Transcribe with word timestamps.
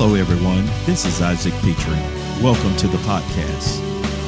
Hello, 0.00 0.14
everyone. 0.14 0.64
This 0.86 1.04
is 1.04 1.20
Isaac 1.20 1.52
Pitre. 1.54 1.90
Welcome 2.40 2.76
to 2.76 2.86
the 2.86 2.98
podcast. 2.98 3.82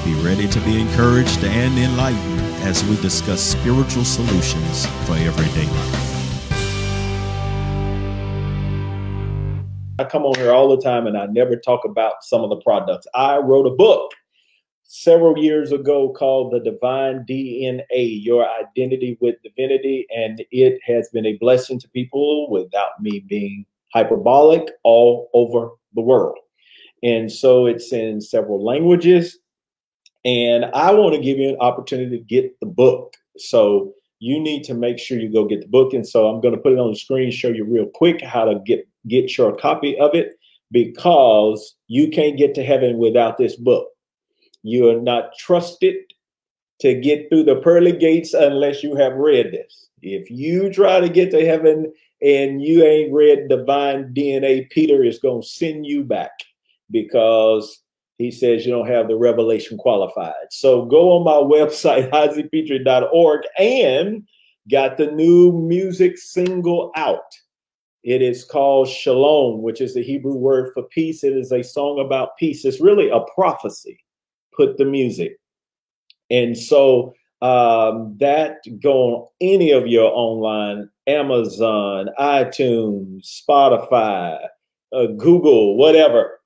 Be 0.05 0.15
ready 0.15 0.49
to 0.49 0.61
be 0.63 0.81
encouraged 0.81 1.45
and 1.45 1.79
enlightened 1.79 2.41
as 2.65 2.83
we 2.87 2.97
discuss 2.97 3.41
spiritual 3.41 4.05
solutions 4.05 4.87
for 5.07 5.13
everyday 5.13 5.67
life. 5.67 6.53
I 10.01 10.05
come 10.07 10.25
on 10.25 10.35
here 10.35 10.51
all 10.51 10.77
the 10.77 10.83
time 10.83 11.07
and 11.07 11.17
I 11.17 11.27
never 11.27 11.55
talk 11.55 11.85
about 11.85 12.25
some 12.25 12.41
of 12.43 12.51
the 12.51 12.61
products. 12.63 13.07
I 13.15 13.39
wrote 13.39 13.69
a 13.69 13.77
book 13.77 14.11
several 14.83 15.39
years 15.39 15.71
ago 15.71 16.13
called 16.15 16.53
The 16.53 16.59
Divine 16.69 17.25
DNA 17.29 18.25
Your 18.25 18.45
Identity 18.45 19.17
with 19.21 19.37
Divinity, 19.45 20.09
and 20.13 20.45
it 20.51 20.81
has 20.85 21.11
been 21.11 21.27
a 21.27 21.39
blessing 21.39 21.79
to 21.79 21.89
people 21.91 22.51
without 22.51 23.01
me 23.01 23.21
being 23.21 23.67
hyperbolic 23.93 24.69
all 24.85 25.31
over 25.35 25.71
the 25.95 26.01
world. 26.01 26.39
And 27.03 27.31
so 27.31 27.67
it's 27.67 27.93
in 27.93 28.21
several 28.21 28.65
languages. 28.65 29.39
And 30.25 30.67
I 30.67 30.93
want 30.93 31.15
to 31.15 31.21
give 31.21 31.39
you 31.39 31.51
an 31.51 31.57
opportunity 31.61 32.19
to 32.19 32.25
get 32.25 32.59
the 32.61 32.67
book. 32.67 33.15
So 33.39 33.93
you 34.19 34.39
need 34.39 34.65
to 34.65 34.75
make 34.75 34.99
sure 34.99 35.19
you 35.19 35.33
go 35.33 35.47
get 35.47 35.63
the 35.63 35.69
book. 35.69 35.95
And 35.95 36.07
so 36.07 36.29
I'm 36.29 36.41
going 36.41 36.55
to 36.55 36.61
put 36.61 36.73
it 36.73 36.79
on 36.79 36.91
the 36.91 36.97
screen, 36.97 37.31
show 37.31 37.49
you 37.49 37.65
real 37.65 37.87
quick 37.87 38.21
how 38.23 38.45
to 38.45 38.61
get 38.67 38.87
get 39.09 39.39
your 39.39 39.57
copy 39.57 39.99
of 39.99 40.15
it 40.15 40.35
because 40.71 41.77
you 41.89 42.11
can't 42.11 42.37
get 42.37 42.55
to 42.55 42.63
heaven 42.63 42.99
without 42.99 43.39
this 43.39 43.57
book. 43.57 43.89
You 44.63 44.91
are 44.91 45.01
not 45.01 45.37
trusted 45.39 45.97
to 46.81 47.01
get 47.01 47.29
through 47.29 47.45
the 47.45 47.57
pearly 47.57 47.93
gates 47.93 48.35
unless 48.35 48.83
you 48.83 48.95
have 48.97 49.15
read 49.15 49.53
this. 49.53 49.89
If 50.03 50.31
you 50.31 50.71
try 50.71 51.01
to 51.01 51.09
get 51.09 51.31
to 51.31 51.47
heaven 51.47 51.93
and 52.23 52.63
you 52.63 52.85
ain't 52.85 53.13
read 53.13 53.49
divine 53.49 54.13
DNA, 54.15 54.69
Peter 54.71 55.05
is 55.05 55.19
going 55.19 55.43
to 55.43 55.49
send 55.49 55.87
you 55.87 56.05
back 56.05 56.33
because 56.91 57.83
he 58.19 58.31
says 58.31 58.67
you 58.67 58.73
don't 58.73 58.89
have 58.89 59.09
the 59.09 59.17
revelation 59.17 59.79
qualified. 59.79 60.35
So 60.51 60.85
go 60.85 61.13
on 61.13 61.25
my 61.25 61.33
website, 61.59 62.11
isaacpitre.org, 62.11 63.41
and 63.59 64.27
got 64.71 64.99
the 64.99 65.11
new 65.11 65.53
music 65.53 66.19
single 66.19 66.93
out. 66.97 67.33
It 68.03 68.23
is 68.23 68.45
called 68.45 68.89
Shalom, 68.89 69.63
which 69.63 69.81
is 69.81 69.95
the 69.95 70.03
Hebrew 70.03 70.35
word 70.35 70.71
for 70.75 70.83
peace. 70.85 71.23
It 71.23 71.35
is 71.35 71.53
a 71.53 71.63
song 71.63 72.01
about 72.01 72.37
peace. 72.39 72.65
It's 72.65 72.81
really 72.81 73.09
a 73.11 73.21
prophecy. 73.35 74.03
Put 74.55 74.79
the 74.79 74.85
music. 74.85 75.39
And 76.31 76.57
so 76.57 77.15
um, 77.43 78.17
that 78.19 78.59
go 78.83 78.93
on 78.93 79.29
any 79.41 79.71
of 79.71 79.87
your 79.87 80.11
online 80.15 80.89
Amazon, 81.11 82.09
iTunes, 82.19 83.43
Spotify, 83.43 84.39
uh, 84.93 85.07
Google, 85.07 85.77
whatever, 85.77 86.41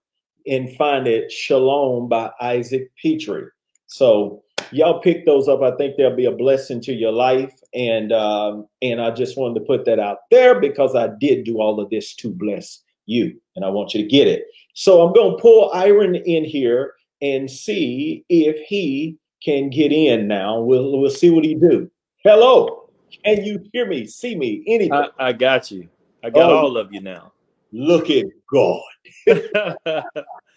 and 0.47 0.75
find 0.77 1.07
it 1.07 1.31
Shalom 1.31 2.09
by 2.09 2.31
Isaac 2.41 2.91
Pitre. 2.97 3.53
So 3.87 4.43
y'all 4.71 5.01
pick 5.01 5.27
those 5.27 5.49
up. 5.49 5.63
I 5.63 5.77
think 5.77 5.97
they'll 5.97 6.17
be 6.17 6.25
a 6.25 6.33
blessing 6.33 6.81
to 6.83 6.93
your 6.93 7.13
life, 7.13 7.53
and 7.75 8.13
um, 8.13 8.67
and 8.83 9.01
I 9.01 9.11
just 9.11 9.37
wanted 9.37 9.61
to 9.61 9.67
put 9.67 9.85
that 9.85 9.99
out 9.99 10.19
there 10.31 10.59
because 10.59 10.95
I 10.95 11.09
did 11.21 11.45
do 11.45 11.61
all 11.61 11.81
of 11.81 11.91
this 11.91 12.15
to 12.17 12.31
bless 12.31 12.83
you, 13.07 13.39
and 13.57 13.65
I 13.65 13.69
want 13.69 13.95
you 13.95 14.03
to 14.03 14.09
get 14.09 14.29
it. 14.29 14.47
So 14.75 15.03
I'm 15.03 15.15
to 15.15 15.37
pull 15.41 15.71
Iron 15.75 16.15
in 16.15 16.45
here 16.45 16.95
and 17.21 17.51
see 17.51 18.25
if 18.29 18.57
he 18.67 19.19
can 19.43 19.71
get 19.71 19.93
in 19.93 20.27
now. 20.27 20.61
We'll 20.61 20.99
we'll 20.99 21.11
see 21.11 21.31
what 21.31 21.45
he 21.45 21.55
do. 21.55 21.91
Hello, 22.23 22.84
can 23.25 23.45
you 23.45 23.65
hear 23.73 23.87
me? 23.87 24.07
See 24.07 24.35
me? 24.35 24.63
Anything? 24.67 24.93
I, 24.93 25.09
I 25.19 25.33
got 25.33 25.71
you. 25.71 25.89
I 26.23 26.31
got 26.31 26.51
oh, 26.51 26.57
all 26.57 26.77
of 26.77 26.93
you 26.93 27.01
now. 27.01 27.33
Look 27.73 28.11
at 28.11 28.25
God. 28.51 28.83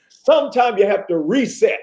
Sometimes 0.09 0.79
you 0.79 0.85
have 0.85 1.07
to 1.07 1.17
reset. 1.17 1.79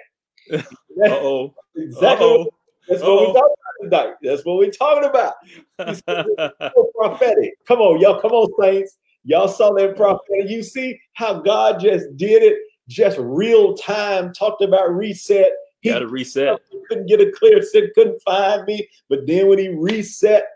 oh. 1.07 1.55
Exactly. 1.77 2.27
Uh-oh. 2.27 2.47
That's 2.89 3.03
what 3.03 3.17
we're 3.17 3.33
talking 3.33 3.41
about 3.41 3.51
tonight. 3.83 4.15
That's 4.23 4.45
what 4.45 4.59
we're 4.59 4.71
talking 4.71 5.11
about. 5.11 5.35
prophetic. 6.95 7.55
Come 7.67 7.81
on, 7.81 8.01
y'all. 8.01 8.21
Come 8.21 8.31
on, 8.31 8.49
saints. 8.63 8.99
Y'all 9.25 9.49
saw 9.49 9.73
that 9.73 9.97
prophetic. 9.97 10.49
You 10.49 10.63
see 10.63 11.01
how 11.15 11.41
God 11.41 11.81
just 11.81 12.17
did 12.17 12.45
it, 12.45 12.59
just 12.89 13.19
real 13.19 13.75
time. 13.75 14.33
Talked 14.33 14.63
about 14.63 14.95
reset 14.95 15.51
he 15.85 15.91
got 15.91 15.99
to 15.99 16.09
reset. 16.09 16.59
Couldn't 16.89 17.07
get 17.07 17.21
a 17.21 17.31
clear 17.31 17.61
set, 17.61 17.93
couldn't 17.95 18.21
find 18.23 18.65
me. 18.65 18.89
But 19.11 19.27
then 19.27 19.49
when 19.49 19.59
he 19.59 19.69
reset, 19.69 20.47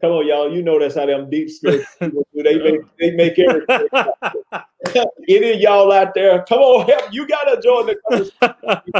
come 0.00 0.12
on, 0.12 0.26
y'all, 0.26 0.52
you 0.52 0.62
know 0.62 0.78
that's 0.78 0.94
how 0.94 1.06
them 1.06 1.30
deep 1.30 1.50
spirits 1.50 1.86
do. 2.00 2.24
They 2.34 2.58
make 2.58 2.80
they 2.98 3.10
make 3.12 3.38
everything. 3.38 3.88
Any 5.28 5.52
of 5.52 5.60
y'all 5.60 5.92
out 5.92 6.14
there, 6.14 6.44
come 6.48 6.60
on, 6.60 6.86
help! 6.86 7.12
You 7.12 7.26
gotta 7.26 7.60
join 7.60 7.86
the 7.86 7.96
conversation. 8.08 8.92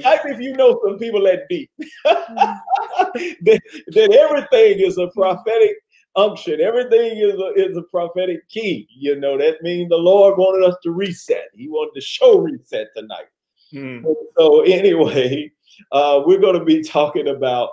Type 0.00 0.20
if 0.24 0.40
you 0.40 0.56
know 0.56 0.80
some 0.84 0.98
people 0.98 1.22
that 1.24 1.48
deep. 1.48 1.70
that, 2.04 3.60
that 3.88 4.12
everything 4.12 4.86
is 4.86 4.98
a 4.98 5.08
prophetic 5.08 5.76
unction. 6.14 6.60
Everything 6.60 7.18
is 7.18 7.34
a, 7.34 7.52
is 7.54 7.76
a 7.76 7.82
prophetic 7.82 8.48
key. 8.48 8.88
You 8.90 9.18
know, 9.20 9.36
that 9.38 9.62
means 9.62 9.88
the 9.88 9.96
Lord 9.96 10.38
wanted 10.38 10.66
us 10.66 10.76
to 10.82 10.90
reset. 10.90 11.48
He 11.54 11.68
wanted 11.68 11.94
to 11.94 12.00
show 12.00 12.38
reset 12.38 12.88
tonight. 12.96 13.26
Hmm. 13.72 14.04
So 14.38 14.62
anyway, 14.62 15.50
uh, 15.92 16.22
we're 16.24 16.40
going 16.40 16.58
to 16.58 16.64
be 16.64 16.82
talking 16.82 17.28
about 17.28 17.70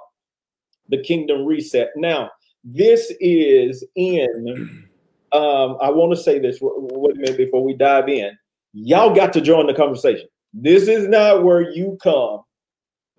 the 0.93 1.03
kingdom 1.03 1.45
reset. 1.45 1.89
Now, 1.95 2.29
this 2.63 3.11
is 3.19 3.83
in. 3.95 4.87
Um, 5.31 5.77
I 5.81 5.89
want 5.89 6.15
to 6.15 6.21
say 6.21 6.37
this. 6.37 6.59
Wait 6.61 7.17
a 7.17 7.19
minute 7.19 7.37
before 7.37 7.63
we 7.63 7.73
dive 7.73 8.07
in. 8.07 8.37
Y'all 8.73 9.15
got 9.15 9.33
to 9.33 9.41
join 9.41 9.65
the 9.65 9.73
conversation. 9.73 10.27
This 10.53 10.87
is 10.87 11.07
not 11.07 11.43
where 11.43 11.71
you 11.71 11.97
come 12.01 12.41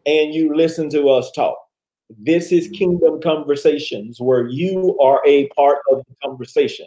and 0.07 0.33
you 0.33 0.55
listen 0.55 0.89
to 0.91 1.09
us 1.09 1.33
talk. 1.33 1.59
This 2.19 2.53
is 2.53 2.69
hmm. 2.69 2.75
kingdom 2.75 3.21
conversations 3.21 4.21
where 4.21 4.47
you 4.47 4.97
are 5.01 5.21
a 5.27 5.49
part 5.49 5.79
of 5.91 6.05
the 6.09 6.15
conversation. 6.23 6.87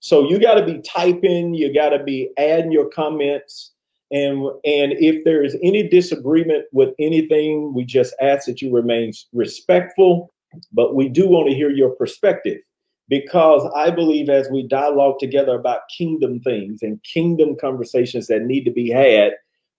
So 0.00 0.28
you 0.28 0.38
got 0.38 0.54
to 0.54 0.64
be 0.64 0.80
typing, 0.80 1.54
you 1.54 1.72
got 1.72 1.90
to 1.90 2.02
be 2.02 2.30
adding 2.38 2.72
your 2.72 2.88
comments. 2.88 3.72
And, 4.12 4.38
and 4.64 4.92
if 4.92 5.24
there 5.24 5.42
is 5.42 5.56
any 5.62 5.88
disagreement 5.88 6.64
with 6.72 6.94
anything, 6.98 7.74
we 7.74 7.84
just 7.84 8.14
ask 8.20 8.46
that 8.46 8.62
you 8.62 8.72
remain 8.72 9.12
respectful, 9.32 10.32
but 10.72 10.94
we 10.94 11.08
do 11.08 11.28
want 11.28 11.48
to 11.48 11.54
hear 11.54 11.70
your 11.70 11.90
perspective 11.90 12.60
because 13.08 13.68
I 13.74 13.90
believe 13.90 14.28
as 14.28 14.48
we 14.50 14.66
dialogue 14.66 15.18
together 15.18 15.54
about 15.54 15.88
kingdom 15.96 16.40
things 16.40 16.82
and 16.82 17.02
kingdom 17.02 17.56
conversations 17.60 18.26
that 18.28 18.42
need 18.42 18.64
to 18.64 18.72
be 18.72 18.90
had, 18.90 19.32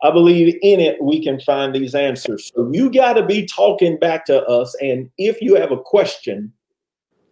I 0.04 0.12
believe 0.12 0.56
in 0.62 0.80
it 0.80 1.02
we 1.02 1.24
can 1.24 1.40
find 1.40 1.74
these 1.74 1.96
answers. 1.96 2.52
So 2.56 2.70
you 2.72 2.92
got 2.92 3.14
to 3.14 3.26
be 3.26 3.46
talking 3.46 3.98
back 3.98 4.26
to 4.26 4.44
us. 4.46 4.76
And 4.82 5.10
if 5.18 5.42
you 5.42 5.56
have 5.56 5.72
a 5.72 5.78
question 5.78 6.54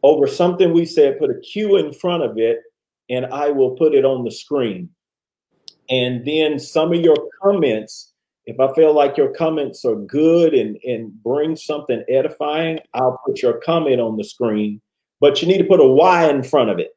over 0.04 0.28
something 0.28 0.74
we 0.74 0.86
said, 0.86 1.20
put 1.20 1.30
a 1.30 1.40
Q 1.40 1.78
in 1.78 1.94
front 1.94 2.24
of 2.24 2.38
it, 2.38 2.60
and 3.10 3.26
I 3.28 3.50
will 3.50 3.72
put 3.72 3.94
it 3.94 4.04
on 4.04 4.24
the 4.24 4.32
screen. 4.32 4.90
And 5.90 6.26
then 6.26 6.60
some 6.60 6.94
of 6.94 7.02
your 7.02 7.18
comments, 7.42 8.14
if 8.46 8.60
I 8.60 8.74
feel 8.74 8.94
like 8.94 9.18
your 9.18 9.34
comments 9.34 9.86
are 9.86 9.96
good 9.96 10.54
and, 10.54 10.78
and 10.84 11.12
bring 11.24 11.56
something 11.56 12.04
edifying, 12.10 12.80
I'll 12.94 13.20
put 13.26 13.42
your 13.42 13.60
comment 13.62 14.02
on 14.02 14.18
the 14.18 14.24
screen. 14.24 14.82
But 15.20 15.42
you 15.42 15.48
need 15.48 15.60
to 15.60 15.64
put 15.64 15.80
a 15.80 15.86
Y 15.86 16.30
in 16.30 16.44
front 16.44 16.70
of 16.70 16.80
it. 16.80 16.96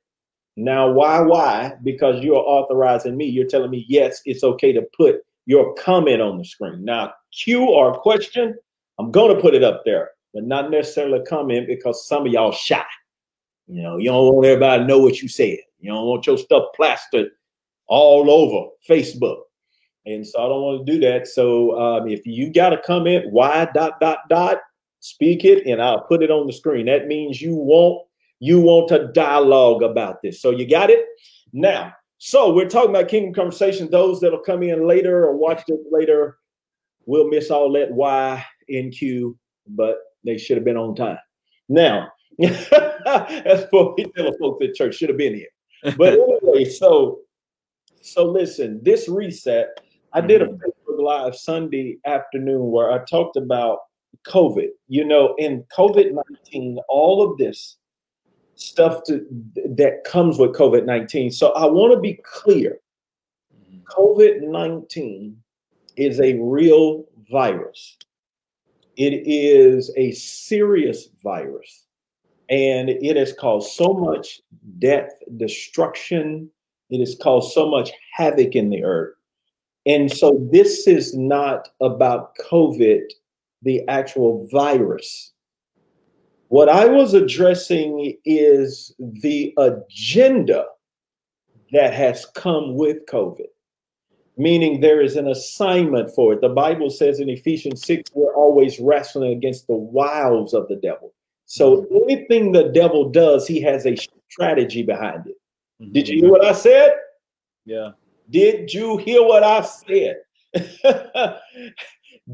Now, 0.57 0.91
why, 0.91 1.21
why? 1.21 1.75
Because 1.85 2.23
you're 2.23 2.37
authorizing 2.37 3.17
me. 3.17 3.27
You're 3.27 3.47
telling 3.47 3.71
me, 3.71 3.87
yes, 3.89 4.21
it's 4.25 4.43
okay 4.43 4.73
to 4.73 4.83
put 4.97 5.21
your 5.47 5.73
comment 5.75 6.21
on 6.21 6.37
the 6.37 6.45
screen. 6.45 6.85
Now, 6.85 7.13
Q 7.33 7.65
or 7.65 7.99
question, 7.99 8.57
I'm 8.99 9.13
going 9.13 9.35
to 9.35 9.41
put 9.41 9.55
it 9.55 9.63
up 9.63 9.83
there, 9.85 10.11
but 10.35 10.45
not 10.45 10.71
necessarily 10.71 11.21
a 11.21 11.25
comment 11.25 11.69
because 11.69 12.07
some 12.07 12.27
of 12.27 12.33
y'all 12.33 12.53
shy. 12.53 12.83
You 13.69 13.83
know, 13.83 13.99
you 13.99 14.11
don't 14.11 14.35
want 14.35 14.47
everybody 14.47 14.83
to 14.83 14.87
know 14.89 14.99
what 14.99 15.23
you 15.23 15.29
said. 15.29 15.59
You 15.79 15.93
don't 15.93 16.07
want 16.07 16.27
your 16.27 16.39
stuff 16.39 16.65
plastered 16.75 17.31
all 17.89 18.31
over 18.31 18.69
Facebook. 18.89 19.41
And 20.07 20.27
so 20.27 20.39
I 20.39 20.49
don't 20.49 20.63
want 20.63 20.87
to 20.87 20.93
do 20.93 21.01
that. 21.01 21.27
So 21.27 21.79
um, 21.79 22.09
if 22.09 22.25
you 22.25 22.53
got 22.53 22.73
a 22.73 22.79
comment, 22.79 23.31
why 23.31 23.69
dot 23.75 24.01
dot 24.01 24.21
dot, 24.31 24.59
speak 25.01 25.45
it, 25.45 25.67
and 25.67 25.83
I'll 25.83 26.01
put 26.01 26.23
it 26.23 26.31
on 26.31 26.47
the 26.47 26.53
screen. 26.53 26.87
That 26.87 27.07
means 27.07 27.43
you 27.43 27.55
want 27.55 28.07
you 28.41 28.61
want 28.61 28.89
to 28.89 29.09
dialogue 29.09 29.83
about 29.83 30.23
this. 30.23 30.41
So 30.41 30.51
you 30.51 30.69
got 30.69 30.91
it 30.91 31.05
now. 31.53 31.93
So 32.19 32.53
we're 32.53 32.69
talking 32.69 32.91
about 32.91 33.09
kingdom 33.09 33.35
conversation. 33.35 33.91
Those 33.91 34.21
that'll 34.21 34.39
come 34.39 34.63
in 34.63 34.87
later 34.87 35.25
or 35.25 35.37
watch 35.37 35.63
this 35.67 35.79
later 35.91 36.39
will 37.07 37.29
miss 37.29 37.51
all 37.51 37.73
that 37.73 37.91
Y 37.91 38.45
in 38.69 38.91
Q, 38.91 39.37
but 39.67 39.99
they 40.25 40.39
should 40.39 40.57
have 40.57 40.65
been 40.65 40.77
on 40.77 40.95
time. 40.95 41.19
Now, 41.69 42.09
that's 42.39 43.67
what 43.71 43.97
we 43.97 44.05
tell 44.17 44.33
folks 44.39 44.65
at 44.65 44.75
church 44.75 44.97
should 44.97 45.09
have 45.09 45.19
been 45.19 45.35
here. 45.35 45.95
But 45.97 46.15
anyway, 46.43 46.65
so 46.65 47.21
so 48.13 48.25
listen, 48.25 48.81
this 48.83 49.09
reset, 49.09 49.81
I 50.13 50.21
did 50.21 50.43
a 50.43 50.47
mm-hmm. 50.47 50.55
Facebook 50.55 51.03
Live 51.03 51.37
Sunday 51.37 51.99
afternoon 52.07 52.71
where 52.71 52.91
I 52.91 53.05
talked 53.05 53.37
about 53.37 53.81
COVID. 54.27 54.69
You 54.89 55.05
know, 55.05 55.35
in 55.39 55.65
COVID 55.77 56.13
19, 56.43 56.79
all 56.89 57.23
of 57.23 57.39
this 57.39 57.77
stuff 58.55 59.03
to, 59.05 59.25
that 59.55 60.05
comes 60.05 60.39
with 60.39 60.53
COVID 60.53 60.85
19. 60.85 61.31
So 61.31 61.53
I 61.53 61.67
want 61.67 61.93
to 61.95 62.01
be 62.01 62.21
clear 62.25 62.79
COVID 63.91 64.43
19 64.43 65.37
is 65.97 66.21
a 66.21 66.39
real 66.41 67.05
virus, 67.31 67.97
it 68.97 69.23
is 69.27 69.93
a 69.97 70.13
serious 70.13 71.09
virus, 71.23 71.87
and 72.49 72.89
it 72.89 73.17
has 73.17 73.33
caused 73.33 73.73
so 73.73 73.93
much 73.93 74.41
death, 74.79 75.11
destruction, 75.37 76.51
it 76.91 77.01
has 77.01 77.17
caused 77.21 77.53
so 77.53 77.69
much 77.69 77.91
havoc 78.13 78.55
in 78.55 78.71
the 78.71 78.85
earth. 78.85 79.15
And 79.87 80.13
so 80.13 80.47
this 80.53 80.87
is 80.87 81.17
not 81.17 81.69
about 81.81 82.37
COVID, 82.51 83.03
the 83.63 83.87
actual 83.89 84.47
virus. 84.51 85.33
What 86.49 86.69
I 86.69 86.87
was 86.87 87.15
addressing 87.15 88.17
is 88.25 88.95
the 88.99 89.55
agenda 89.59 90.67
that 91.73 91.93
has 91.93 92.27
come 92.35 92.75
with 92.75 93.05
COVID, 93.07 93.49
meaning 94.37 94.81
there 94.81 95.03
is 95.03 95.17
an 95.17 95.29
assignment 95.29 96.15
for 96.15 96.33
it. 96.33 96.41
The 96.41 96.49
Bible 96.49 96.89
says 96.89 97.21
in 97.21 97.29
Ephesians 97.29 97.83
6, 97.85 98.11
we're 98.15 98.35
always 98.35 98.79
wrestling 98.79 99.33
against 99.33 99.67
the 99.67 99.75
wiles 99.75 100.55
of 100.55 100.69
the 100.69 100.77
devil. 100.77 101.13
So 101.45 101.83
mm-hmm. 101.83 101.97
anything 102.05 102.53
the 102.53 102.69
devil 102.69 103.11
does, 103.11 103.47
he 103.47 103.61
has 103.63 103.87
a 103.87 103.97
strategy 104.31 104.83
behind 104.83 105.27
it. 105.27 105.37
Mm-hmm. 105.81 105.93
Did 105.93 106.09
you 106.09 106.21
hear 106.21 106.31
what 106.31 106.45
I 106.45 106.53
said? 106.53 106.93
Yeah. 107.65 107.91
Did 108.31 108.73
you 108.73 108.97
hear 108.99 109.23
what 109.23 109.43
I 109.43 109.63
said? 109.63 110.17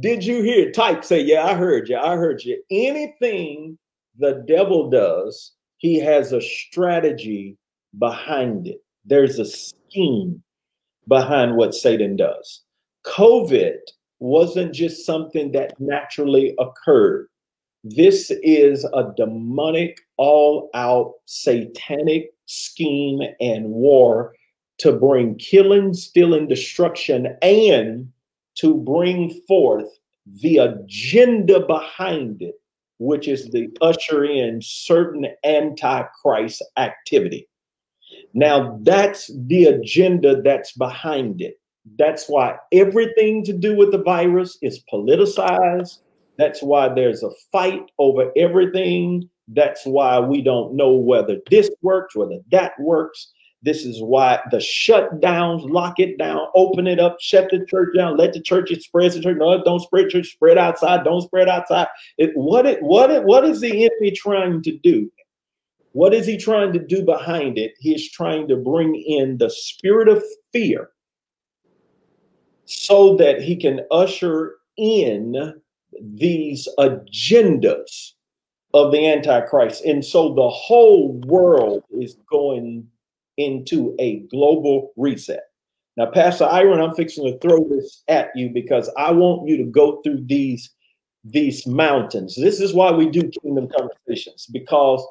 Did 0.01 0.25
you 0.25 0.43
hear? 0.43 0.73
Type 0.73 1.05
say, 1.05 1.21
Yeah, 1.21 1.45
I 1.45 1.55
heard 1.55 1.89
you. 1.89 1.97
I 1.97 2.17
heard 2.17 2.43
you. 2.43 2.63
Anything 2.71 3.79
the 4.19 4.45
devil 4.47 4.91
does, 4.91 5.53
he 5.79 5.99
has 6.01 6.33
a 6.33 6.41
strategy 6.41 7.57
behind 7.99 8.67
it. 8.67 8.79
There's 9.05 9.39
a 9.39 9.45
scheme 9.45 10.43
behind 11.07 11.57
what 11.57 11.75
Satan 11.75 12.17
does. 12.17 12.63
COVID 13.07 13.79
wasn't 14.19 14.75
just 14.75 15.05
something 15.05 15.53
that 15.53 15.79
naturally 15.79 16.55
occurred. 16.59 17.29
This 17.85 18.31
is 18.43 18.85
a 18.85 19.13
demonic, 19.17 20.01
all 20.17 20.71
out 20.75 21.13
satanic 21.27 22.31
scheme 22.47 23.21
and 23.41 23.67
war 23.67 24.35
to 24.79 24.93
bring 24.93 25.37
killing, 25.37 25.95
stealing, 25.95 26.49
destruction, 26.49 27.37
and 27.43 28.11
to 28.57 28.75
bring 28.75 29.31
forth 29.47 29.89
the 30.41 30.59
agenda 30.59 31.61
behind 31.67 32.43
it, 32.43 32.55
which 32.99 33.29
is 33.29 33.51
the 33.51 33.69
usher 33.81 34.25
in 34.25 34.61
certain 34.63 35.27
antichrist 35.45 36.63
activity. 36.77 37.49
Now, 38.33 38.79
that's 38.83 39.31
the 39.47 39.67
agenda 39.67 40.43
that's 40.43 40.73
behind 40.73 41.41
it. 41.41 41.61
That's 41.99 42.29
why 42.29 42.57
everything 42.73 43.45
to 43.45 43.53
do 43.53 43.77
with 43.77 43.93
the 43.93 44.03
virus 44.03 44.59
is 44.63 44.83
politicized. 44.93 45.99
That's 46.39 46.63
why 46.63 46.89
there's 46.89 47.23
a 47.23 47.31
fight 47.53 47.91
over 47.99 48.33
everything. 48.37 49.29
That's 49.49 49.85
why 49.85 50.19
we 50.21 50.43
don't 50.43 50.75
know 50.75 50.93
whether 50.93 51.39
this 51.51 51.71
works, 51.83 52.17
whether 52.17 52.39
that 52.51 52.73
works. 52.81 53.33
This 53.63 53.87
is 53.87 54.03
why 54.03 54.41
the 54.51 54.59
shutdowns, 54.59 55.69
lock 55.71 55.99
it 55.99 56.19
down, 56.19 56.49
open 56.55 56.87
it 56.87 57.01
up, 57.01 57.17
shut 57.19 57.49
the 57.51 57.65
church 57.65 57.97
down, 57.97 58.19
let 58.19 58.35
the 58.35 58.41
churches 58.41 58.85
spread 58.85 59.13
the 59.13 59.23
church. 59.23 59.39
No, 59.39 59.63
don't 59.65 59.81
spread 59.81 60.11
church, 60.11 60.33
spread 60.33 60.59
outside, 60.59 61.03
don't 61.05 61.23
spread 61.23 61.49
outside. 61.49 61.87
It, 62.19 62.33
what 62.35 62.67
it 62.67 62.83
what 62.83 63.11
it 63.11 63.25
what 63.25 63.45
is 63.45 63.61
the 63.61 63.71
enemy 63.71 64.11
trying 64.11 64.63
to 64.63 64.79
do? 64.79 65.11
What 65.93 66.13
is 66.13 66.27
he 66.27 66.37
trying 66.37 66.73
to 66.73 66.79
do 66.79 67.05
behind 67.05 67.57
it? 67.57 67.73
He's 67.79 68.11
trying 68.11 68.49
to 68.49 68.57
bring 68.57 68.97
in 68.97 69.39
the 69.39 69.49
spirit 69.49 70.09
of 70.09 70.23
fear 70.53 70.91
so 72.67 73.17
that 73.17 73.41
he 73.41 73.57
can 73.57 73.81
usher 73.91 74.57
in 74.77 75.55
these 76.03 76.69
agendas 76.79 78.14
of 78.75 78.91
the 78.91 79.09
Antichrist. 79.09 79.85
And 79.85 80.05
so 80.05 80.35
the 80.35 80.49
whole 80.51 81.13
world 81.27 81.85
is 81.93 82.17
going 82.31 82.87
into 83.37 83.95
a 84.01 84.19
global 84.31 84.93
reset. 84.97 85.45
Now, 85.97 86.07
Pastor 86.07 86.45
Iron, 86.45 86.81
I'm 86.81 86.95
fixing 86.95 87.25
to 87.25 87.39
throw 87.39 87.67
this 87.69 88.03
at 88.09 88.31
you 88.35 88.51
because 88.51 88.91
I 88.99 89.13
want 89.13 89.49
you 89.49 89.57
to 89.59 89.65
go 89.65 90.03
through 90.03 90.25
these 90.27 90.71
these 91.27 91.67
mountains. 91.67 92.37
This 92.37 92.61
is 92.61 92.75
why 92.75 92.91
we 92.91 93.09
do 93.09 93.31
kingdom 93.43 93.67
conversations 93.75 94.47
because 94.53 95.03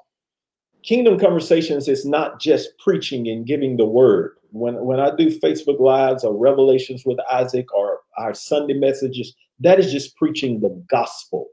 kingdom 0.83 1.18
conversations 1.18 1.88
is 1.88 2.06
not 2.06 2.39
just 2.39 2.77
preaching 2.77 3.27
and 3.30 3.48
giving 3.48 3.77
the 3.77 3.86
word. 3.86 4.36
When 4.51 4.75
when 4.86 5.00
I 5.00 5.16
do 5.16 5.39
Facebook 5.39 5.80
lives 5.80 6.24
or 6.24 6.38
revelations 6.38 7.04
with 7.06 7.18
Isaac 7.31 7.74
or 7.74 8.01
our 8.18 8.33
Sunday 8.33 8.75
messages, 8.75 9.33
that 9.62 9.80
is 9.80 9.92
just 9.92 10.16
preaching 10.18 10.59
the 10.59 10.69
gospel 10.89 11.48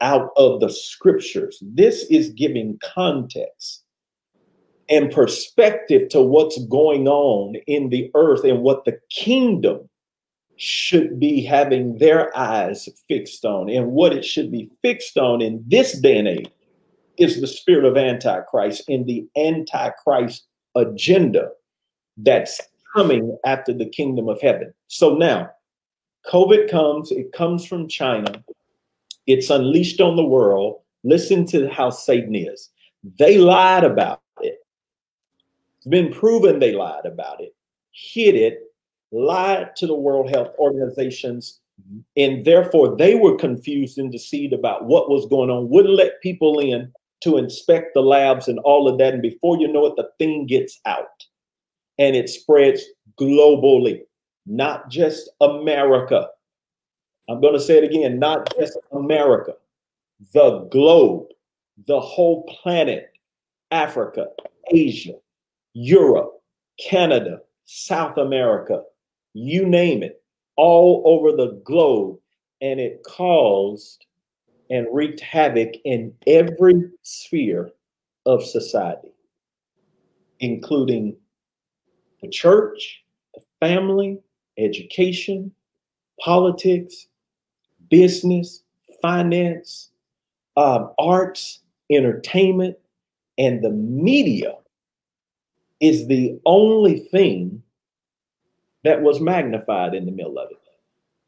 out 0.00 0.30
of 0.36 0.60
the 0.60 0.70
scriptures. 0.70 1.58
This 1.62 2.04
is 2.10 2.30
giving 2.30 2.78
context 2.94 3.84
and 4.88 5.10
perspective 5.10 6.08
to 6.10 6.22
what's 6.22 6.62
going 6.66 7.08
on 7.08 7.56
in 7.66 7.88
the 7.90 8.10
earth 8.14 8.44
and 8.44 8.62
what 8.62 8.84
the 8.84 8.98
kingdom 9.10 9.88
should 10.56 11.20
be 11.20 11.42
having 11.42 11.98
their 11.98 12.36
eyes 12.36 12.88
fixed 13.08 13.44
on. 13.44 13.68
And 13.68 13.92
what 13.92 14.12
it 14.12 14.24
should 14.24 14.50
be 14.50 14.70
fixed 14.82 15.18
on 15.18 15.42
in 15.42 15.62
this 15.66 15.98
day 16.00 16.18
and 16.18 16.28
age 16.28 16.50
is 17.18 17.40
the 17.40 17.46
spirit 17.46 17.84
of 17.84 17.96
Antichrist 17.96 18.84
and 18.88 19.06
the 19.06 19.26
Antichrist 19.36 20.46
agenda 20.74 21.50
that's 22.18 22.60
coming 22.94 23.36
after 23.44 23.72
the 23.72 23.88
kingdom 23.88 24.28
of 24.28 24.40
heaven. 24.40 24.72
So 24.88 25.14
now, 25.14 25.50
COVID 26.26 26.70
comes, 26.70 27.10
it 27.10 27.32
comes 27.32 27.64
from 27.64 27.88
China, 27.88 28.42
it's 29.26 29.50
unleashed 29.50 30.00
on 30.00 30.16
the 30.16 30.24
world. 30.24 30.80
Listen 31.04 31.46
to 31.46 31.68
how 31.68 31.90
Satan 31.90 32.34
is. 32.34 32.70
They 33.18 33.38
lied 33.38 33.84
about 33.84 34.22
it. 34.40 34.58
It's 35.78 35.86
been 35.86 36.12
proven 36.12 36.58
they 36.58 36.72
lied 36.72 37.06
about 37.06 37.40
it, 37.40 37.54
hid 37.92 38.34
it, 38.34 38.60
lied 39.12 39.76
to 39.76 39.86
the 39.86 39.94
World 39.94 40.30
Health 40.30 40.50
Organizations, 40.58 41.60
and 42.16 42.44
therefore 42.44 42.96
they 42.96 43.14
were 43.14 43.36
confused 43.36 43.98
and 43.98 44.10
deceived 44.10 44.52
about 44.52 44.86
what 44.86 45.10
was 45.10 45.26
going 45.26 45.50
on, 45.50 45.68
wouldn't 45.68 45.94
let 45.94 46.20
people 46.22 46.58
in 46.58 46.92
to 47.20 47.36
inspect 47.36 47.94
the 47.94 48.00
labs 48.00 48.48
and 48.48 48.58
all 48.60 48.88
of 48.88 48.98
that. 48.98 49.14
And 49.14 49.22
before 49.22 49.58
you 49.58 49.72
know 49.72 49.86
it, 49.86 49.96
the 49.96 50.10
thing 50.18 50.46
gets 50.46 50.80
out 50.86 51.24
and 51.98 52.14
it 52.14 52.28
spreads 52.28 52.82
globally, 53.18 54.02
not 54.46 54.90
just 54.90 55.30
America. 55.40 56.28
I'm 57.28 57.40
going 57.40 57.54
to 57.54 57.60
say 57.60 57.78
it 57.78 57.84
again, 57.84 58.18
not 58.18 58.52
just 58.56 58.78
America, 58.92 59.54
the 60.32 60.60
globe, 60.70 61.26
the 61.86 62.00
whole 62.00 62.44
planet, 62.44 63.12
Africa, 63.70 64.26
Asia, 64.70 65.14
Europe, 65.74 66.40
Canada, 66.78 67.40
South 67.64 68.16
America, 68.16 68.82
you 69.34 69.66
name 69.66 70.02
it, 70.02 70.22
all 70.56 71.02
over 71.04 71.36
the 71.36 71.60
globe. 71.64 72.18
And 72.62 72.80
it 72.80 73.02
caused 73.04 74.06
and 74.70 74.86
wreaked 74.90 75.20
havoc 75.20 75.74
in 75.84 76.14
every 76.26 76.90
sphere 77.02 77.70
of 78.24 78.42
society, 78.44 79.12
including 80.40 81.16
the 82.22 82.28
church, 82.28 83.04
the 83.34 83.42
family, 83.60 84.18
education, 84.58 85.52
politics, 86.20 87.08
business, 87.88 88.62
finance, 89.02 89.90
um, 90.56 90.92
arts, 90.98 91.60
entertainment, 91.90 92.76
and 93.38 93.62
the 93.62 93.70
media 93.70 94.54
is 95.80 96.06
the 96.08 96.40
only 96.46 97.00
thing 97.00 97.62
that 98.84 99.02
was 99.02 99.20
magnified 99.20 99.94
in 99.94 100.06
the 100.06 100.12
middle 100.12 100.38
of 100.38 100.50
it. 100.50 100.56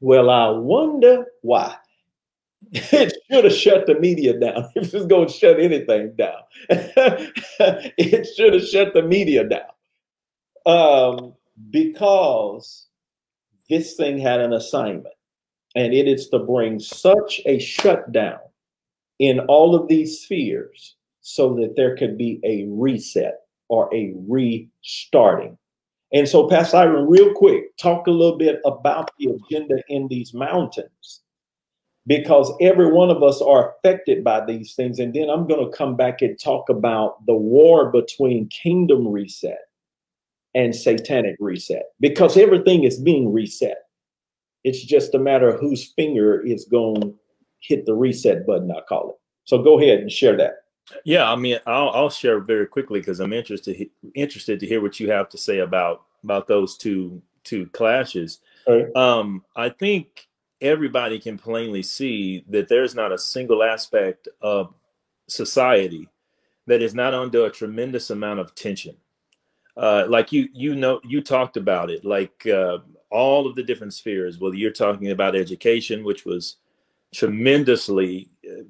Well, 0.00 0.30
I 0.30 0.50
wonder 0.50 1.26
why. 1.42 1.76
It 2.72 3.14
should 3.30 3.44
have 3.44 3.52
shut 3.52 3.86
the 3.86 3.98
media 3.98 4.38
down. 4.38 4.68
If 4.74 4.92
it's 4.92 5.06
going 5.06 5.28
to 5.28 5.32
shut 5.32 5.60
anything 5.60 6.14
down, 6.16 6.40
it 6.68 8.28
should 8.36 8.54
have 8.54 8.64
shut 8.64 8.94
the 8.94 9.02
media 9.02 9.44
down. 9.44 9.70
Um, 10.66 11.34
because 11.70 12.88
this 13.70 13.94
thing 13.94 14.18
had 14.18 14.40
an 14.40 14.52
assignment, 14.52 15.14
and 15.76 15.94
it 15.94 16.08
is 16.08 16.28
to 16.30 16.38
bring 16.40 16.80
such 16.80 17.40
a 17.46 17.58
shutdown 17.58 18.38
in 19.18 19.40
all 19.40 19.74
of 19.74 19.88
these 19.88 20.20
spheres 20.20 20.96
so 21.20 21.54
that 21.54 21.74
there 21.76 21.96
could 21.96 22.16
be 22.18 22.40
a 22.44 22.66
reset 22.68 23.40
or 23.68 23.92
a 23.94 24.14
restarting. 24.28 25.58
And 26.12 26.28
so, 26.28 26.48
Pastor 26.48 26.78
Iron, 26.78 27.06
real 27.08 27.34
quick, 27.34 27.76
talk 27.76 28.06
a 28.06 28.10
little 28.10 28.38
bit 28.38 28.60
about 28.64 29.10
the 29.18 29.30
agenda 29.32 29.82
in 29.88 30.08
these 30.08 30.34
mountains. 30.34 31.22
because 32.08 32.52
every 32.60 32.90
one 32.90 33.10
of 33.10 33.22
us 33.22 33.40
are 33.42 33.74
affected 33.74 34.24
by 34.24 34.44
these 34.44 34.74
things. 34.74 34.98
And 34.98 35.14
then 35.14 35.28
I'm 35.30 35.46
going 35.46 35.64
to 35.70 35.76
come 35.76 35.96
back 35.96 36.22
and 36.22 36.38
talk 36.40 36.68
about 36.70 37.24
the 37.26 37.34
war 37.34 37.90
between 37.92 38.48
kingdom 38.48 39.06
reset 39.06 39.60
and 40.54 40.74
satanic 40.74 41.36
reset 41.38 41.84
because 42.00 42.36
everything 42.38 42.84
is 42.84 42.98
being 43.00 43.32
reset. 43.32 43.78
It's 44.64 44.82
just 44.82 45.14
a 45.14 45.18
matter 45.18 45.48
of 45.48 45.60
whose 45.60 45.92
finger 45.92 46.40
is 46.40 46.64
going 46.64 47.00
to 47.00 47.14
hit 47.60 47.86
the 47.86 47.94
reset 47.94 48.46
button, 48.46 48.70
I 48.70 48.80
call 48.80 49.10
it. 49.10 49.16
So 49.44 49.62
go 49.62 49.80
ahead 49.80 50.00
and 50.00 50.10
share 50.10 50.36
that. 50.36 50.64
Yeah, 51.04 51.30
I 51.30 51.36
mean, 51.36 51.58
I'll, 51.66 51.90
I'll 51.90 52.10
share 52.10 52.40
very 52.40 52.66
quickly 52.66 53.00
because 53.00 53.20
I'm 53.20 53.32
interested 53.32 53.88
interested 54.14 54.58
to 54.60 54.66
hear 54.66 54.80
what 54.80 54.98
you 54.98 55.10
have 55.10 55.28
to 55.30 55.38
say 55.38 55.58
about 55.58 56.04
about 56.24 56.48
those 56.48 56.76
two 56.76 57.22
two 57.44 57.66
clashes. 57.66 58.40
Right. 58.66 58.94
Um, 58.96 59.44
I 59.56 59.68
think 59.68 60.28
everybody 60.60 61.18
can 61.18 61.38
plainly 61.38 61.82
see 61.82 62.44
that 62.48 62.68
there's 62.68 62.94
not 62.94 63.12
a 63.12 63.18
single 63.18 63.62
aspect 63.62 64.28
of 64.42 64.74
society 65.28 66.08
that 66.66 66.82
is 66.82 66.94
not 66.94 67.14
under 67.14 67.46
a 67.46 67.50
tremendous 67.50 68.10
amount 68.10 68.40
of 68.40 68.54
tension. 68.54 68.96
Uh, 69.76 70.04
like 70.08 70.32
you, 70.32 70.48
you 70.52 70.74
know, 70.74 71.00
you 71.04 71.22
talked 71.22 71.56
about 71.56 71.88
it, 71.90 72.04
like 72.04 72.46
uh, 72.46 72.78
all 73.10 73.46
of 73.46 73.54
the 73.54 73.62
different 73.62 73.94
spheres. 73.94 74.38
Whether 74.38 74.56
you're 74.56 74.70
talking 74.70 75.10
about 75.10 75.36
education, 75.36 76.04
which 76.04 76.24
was 76.24 76.56
tremendously 77.12 78.28
uh, 78.46 78.62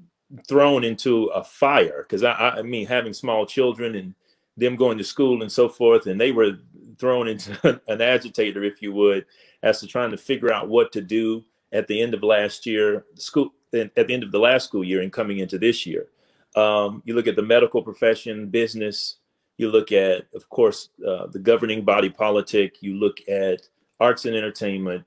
thrown 0.47 0.85
into 0.85 1.27
a 1.27 1.43
fire, 1.43 2.03
because 2.03 2.23
I, 2.23 2.33
I 2.33 2.63
mean, 2.63 2.87
having 2.87 3.13
small 3.13 3.47
children 3.47 3.95
and 3.95 4.15
them 4.57 4.77
going 4.77 4.99
to 4.99 5.05
school 5.05 5.43
and 5.43 5.51
so 5.51 5.69
forth, 5.69 6.07
and 6.07 6.21
they 6.21 6.33
were 6.33 6.59
thrown 6.99 7.29
into 7.29 7.81
an 7.89 8.01
agitator, 8.03 8.65
if 8.65 8.83
you 8.83 8.93
would, 8.93 9.25
as 9.63 9.81
to 9.81 9.87
trying 9.87 10.11
to 10.11 10.17
figure 10.17 10.53
out 10.53 10.69
what 10.69 10.93
to 10.93 11.01
do 11.01 11.45
at 11.73 11.87
the 11.87 12.01
end 12.01 12.15
of 12.15 12.23
last 12.23 12.67
year, 12.67 13.05
school 13.15 13.53
at 13.75 13.95
the 13.95 14.15
end 14.15 14.23
of 14.23 14.33
the 14.33 14.39
last 14.39 14.67
school 14.67 14.85
year, 14.85 15.03
and 15.03 15.13
coming 15.13 15.39
into 15.39 15.59
this 15.59 15.85
year. 15.87 16.09
Um, 16.57 17.03
you 17.05 17.15
look 17.15 17.27
at 17.27 17.37
the 17.37 17.43
medical 17.43 17.83
profession, 17.83 18.49
business. 18.49 19.17
You 19.59 19.71
look 19.71 19.93
at, 19.93 20.27
of 20.35 20.49
course, 20.49 20.89
uh, 21.07 21.27
the 21.27 21.39
governing 21.39 21.85
body 21.85 22.09
politic. 22.09 22.83
You 22.83 22.95
look 22.95 23.19
at 23.29 23.69
arts 24.01 24.25
and 24.25 24.37
entertainment, 24.37 25.05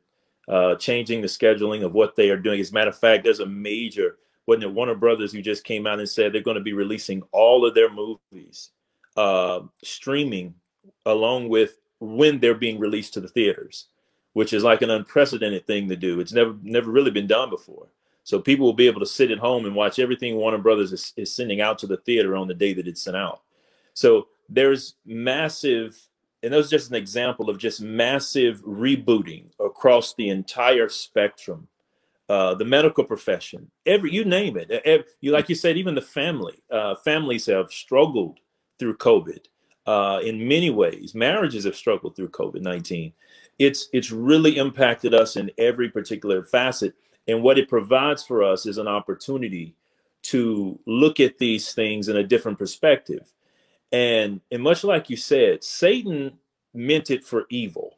uh, 0.48 0.76
changing 0.76 1.22
the 1.22 1.28
scheduling 1.28 1.84
of 1.84 1.94
what 1.94 2.16
they 2.16 2.30
are 2.30 2.38
doing. 2.38 2.60
As 2.60 2.72
a 2.72 2.74
matter 2.74 2.90
of 2.90 2.98
fact, 2.98 3.24
there's 3.24 3.40
a 3.40 3.46
major, 3.46 4.18
wasn't 4.48 4.66
it 4.66 4.74
Warner 4.74 4.96
Brothers 4.96 5.32
who 5.32 5.42
just 5.42 5.64
came 5.64 5.88
out 5.88 6.00
and 6.00 6.10
said 6.10 6.34
they're 6.34 6.42
going 6.42 6.56
to 6.56 6.62
be 6.62 6.74
releasing 6.74 7.22
all 7.32 7.66
of 7.66 7.74
their 7.74 7.92
movies 7.92 8.72
uh, 9.18 9.62
streaming 9.84 10.54
along 11.06 11.50
with 11.50 11.78
when 12.00 12.40
they're 12.40 12.56
being 12.56 12.80
released 12.80 13.14
to 13.14 13.22
the 13.22 13.28
theaters, 13.28 13.88
which 14.34 14.54
is 14.54 14.64
like 14.64 14.82
an 14.82 14.90
unprecedented 14.90 15.66
thing 15.68 15.88
to 15.90 15.96
do. 15.96 16.20
It's 16.20 16.34
never 16.34 16.56
never 16.64 16.92
really 16.92 17.12
been 17.12 17.28
done 17.28 17.50
before. 17.50 17.88
So 18.24 18.40
people 18.40 18.66
will 18.66 18.74
be 18.74 18.88
able 18.88 19.00
to 19.00 19.06
sit 19.06 19.32
at 19.32 19.40
home 19.40 19.66
and 19.66 19.76
watch 19.76 20.00
everything 20.00 20.36
Warner 20.36 20.58
Brothers 20.58 20.94
is, 20.94 21.14
is 21.18 21.36
sending 21.36 21.62
out 21.62 21.80
to 21.80 21.88
the 21.88 21.98
theater 21.98 22.36
on 22.36 22.48
the 22.48 22.54
day 22.54 22.74
that 22.74 22.88
it's 22.88 23.02
sent 23.02 23.18
out. 23.18 23.42
So 23.94 24.28
there's 24.48 24.96
massive, 25.06 25.98
and 26.44 26.54
that 26.54 26.58
was 26.58 26.70
just 26.70 26.90
an 26.90 26.96
example 26.96 27.50
of 27.50 27.58
just 27.58 27.82
massive 27.82 28.64
rebooting 28.64 29.52
across 29.60 30.14
the 30.16 30.30
entire 30.30 30.90
spectrum. 30.90 31.68
Uh, 32.30 32.56
the 32.56 32.64
medical 32.64 33.04
profession, 33.04 33.70
every 33.86 34.10
you 34.14 34.24
name 34.24 34.56
it, 34.56 34.72
every, 34.86 35.06
you 35.20 35.32
like 35.34 35.50
you 35.50 35.56
said, 35.56 35.76
even 35.76 35.94
the 35.94 36.02
family, 36.02 36.64
uh, 36.72 36.96
families 36.96 37.46
have 37.46 37.70
struggled 37.74 38.40
through 38.80 38.96
COVID 38.96 39.46
uh, 39.86 40.22
in 40.24 40.48
many 40.48 40.70
ways. 40.70 41.14
Marriages 41.14 41.66
have 41.66 41.76
struggled 41.76 42.16
through 42.16 42.30
COVID 42.30 42.62
nineteen. 42.62 43.12
It's 43.60 43.90
it's 43.92 44.12
really 44.12 44.56
impacted 44.56 45.14
us 45.14 45.36
in 45.36 45.52
every 45.58 45.90
particular 45.90 46.42
facet, 46.42 46.96
and 47.28 47.44
what 47.44 47.60
it 47.60 47.68
provides 47.68 48.24
for 48.24 48.44
us 48.44 48.66
is 48.66 48.78
an 48.78 48.88
opportunity 48.88 49.76
to 50.24 50.80
look 50.86 51.20
at 51.20 51.38
these 51.38 51.74
things 51.74 52.08
in 52.08 52.16
a 52.16 52.24
different 52.24 52.58
perspective. 52.58 53.28
And 53.92 54.42
and 54.52 54.64
much 54.64 54.84
like 54.84 55.10
you 55.10 55.18
said, 55.18 55.64
Satan 55.64 56.38
meant 56.74 57.12
it 57.12 57.26
for 57.26 57.46
evil, 57.50 57.98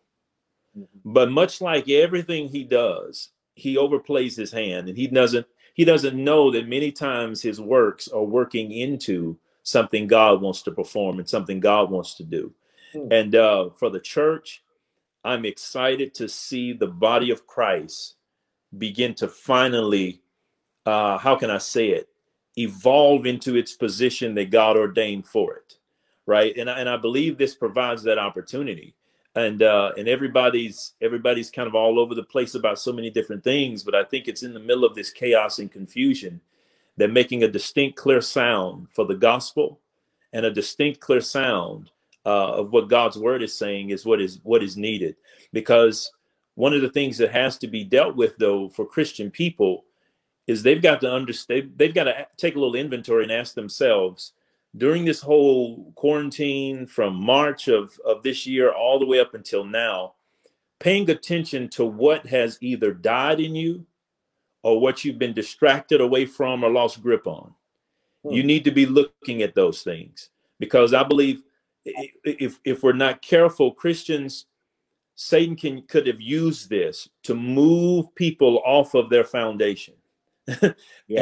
mm-hmm. 0.77 0.85
but 1.05 1.31
much 1.31 1.61
like 1.61 1.89
everything 1.89 2.47
he 2.47 2.63
does, 2.63 3.29
he 3.55 3.75
overplays 3.75 4.35
his 4.35 4.51
hand, 4.51 4.89
and 4.89 4.97
he 4.97 5.07
doesn't 5.07 5.45
he 5.73 5.85
doesn't 5.85 6.15
know 6.15 6.51
that 6.51 6.67
many 6.67 6.91
times 6.91 7.41
his 7.41 7.59
works 7.59 8.07
are 8.07 8.23
working 8.23 8.71
into 8.71 9.37
something 9.63 10.07
God 10.07 10.41
wants 10.41 10.61
to 10.63 10.71
perform 10.71 11.19
and 11.19 11.27
something 11.27 11.59
God 11.59 11.89
wants 11.89 12.15
to 12.15 12.23
do. 12.23 12.53
Hmm. 12.93 13.11
And 13.11 13.35
uh, 13.35 13.69
for 13.71 13.89
the 13.89 13.99
church, 13.99 14.63
I'm 15.23 15.45
excited 15.45 16.13
to 16.15 16.27
see 16.27 16.73
the 16.73 16.87
body 16.87 17.31
of 17.31 17.47
Christ 17.47 18.15
begin 18.77 19.13
to 19.15 19.27
finally, 19.27 20.21
uh, 20.85 21.17
how 21.17 21.35
can 21.35 21.49
I 21.49 21.59
say 21.59 21.89
it, 21.89 22.09
evolve 22.57 23.25
into 23.25 23.55
its 23.55 23.73
position 23.73 24.35
that 24.35 24.51
God 24.51 24.77
ordained 24.77 25.25
for 25.25 25.55
it, 25.55 25.77
right? 26.25 26.55
And 26.57 26.69
and 26.69 26.89
I 26.89 26.97
believe 26.97 27.37
this 27.37 27.55
provides 27.55 28.03
that 28.03 28.17
opportunity. 28.17 28.95
And 29.35 29.63
uh, 29.63 29.93
and 29.97 30.07
everybody's 30.07 30.93
everybody's 31.01 31.49
kind 31.49 31.67
of 31.67 31.75
all 31.75 31.99
over 31.99 32.13
the 32.13 32.23
place 32.23 32.55
about 32.55 32.79
so 32.79 32.93
many 32.93 33.09
different 33.09 33.43
things, 33.43 33.83
but 33.83 33.95
I 33.95 34.03
think 34.03 34.27
it's 34.27 34.43
in 34.43 34.53
the 34.53 34.59
middle 34.59 34.85
of 34.85 34.95
this 34.95 35.11
chaos 35.11 35.59
and 35.59 35.71
confusion 35.71 36.39
they're 36.97 37.07
making 37.07 37.43
a 37.43 37.47
distinct, 37.47 37.97
clear 37.97 38.21
sound 38.21 38.89
for 38.91 39.05
the 39.05 39.15
gospel 39.15 39.79
and 40.31 40.45
a 40.45 40.51
distinct, 40.51 40.99
clear 40.99 41.21
sound 41.21 41.91
uh, 42.25 42.53
of 42.53 42.71
what 42.71 42.87
God's 42.87 43.17
word 43.17 43.43
is 43.43 43.57
saying 43.57 43.89
is 43.89 44.05
what 44.05 44.21
is 44.21 44.39
what 44.43 44.63
is 44.63 44.77
needed. 44.77 45.15
Because 45.51 46.11
one 46.55 46.73
of 46.73 46.81
the 46.81 46.89
things 46.89 47.17
that 47.17 47.31
has 47.31 47.57
to 47.59 47.67
be 47.67 47.83
dealt 47.83 48.15
with, 48.15 48.37
though, 48.37 48.69
for 48.69 48.85
Christian 48.85 49.31
people, 49.31 49.85
is 50.45 50.61
they've 50.61 50.81
got 50.81 51.01
to 51.01 51.11
understand. 51.11 51.73
They've 51.75 51.93
got 51.93 52.05
to 52.05 52.27
take 52.37 52.55
a 52.55 52.59
little 52.59 52.75
inventory 52.75 53.23
and 53.23 53.31
ask 53.31 53.55
themselves 53.55 54.33
during 54.75 55.05
this 55.05 55.21
whole 55.21 55.91
quarantine 55.95 56.85
from 56.85 57.15
March 57.15 57.67
of 57.67 57.99
of 58.05 58.23
this 58.23 58.45
year 58.47 58.71
all 58.71 58.99
the 58.99 59.05
way 59.05 59.19
up 59.19 59.33
until 59.33 59.63
now, 59.63 60.13
paying 60.79 61.09
attention 61.09 61.69
to 61.69 61.85
what 61.85 62.25
has 62.25 62.57
either 62.61 62.93
died 62.93 63.39
in 63.39 63.55
you 63.55 63.85
or 64.63 64.79
what 64.79 65.03
you've 65.03 65.19
been 65.19 65.33
distracted 65.33 66.01
away 66.01 66.25
from 66.25 66.63
or 66.63 66.69
lost 66.71 67.03
grip 67.03 67.27
on. 67.27 67.53
Hmm. 68.23 68.31
You 68.31 68.43
need 68.43 68.63
to 68.63 68.71
be 68.71 68.85
looking 68.85 69.43
at 69.43 69.55
those 69.55 69.83
things 69.83 70.29
because 70.59 70.93
I 70.93 71.03
believe 71.03 71.43
if 71.85 72.59
if 72.63 72.81
we're 72.81 72.93
not 72.93 73.21
careful, 73.21 73.73
Christians, 73.73 74.45
Satan 75.15 75.55
can 75.55 75.83
could 75.83 76.07
have 76.07 76.21
used 76.21 76.69
this 76.69 77.09
to 77.23 77.35
move 77.35 78.13
people 78.15 78.61
off 78.65 78.95
of 78.95 79.09
their 79.09 79.25
foundation. 79.25 79.93
yeah. 80.47 80.71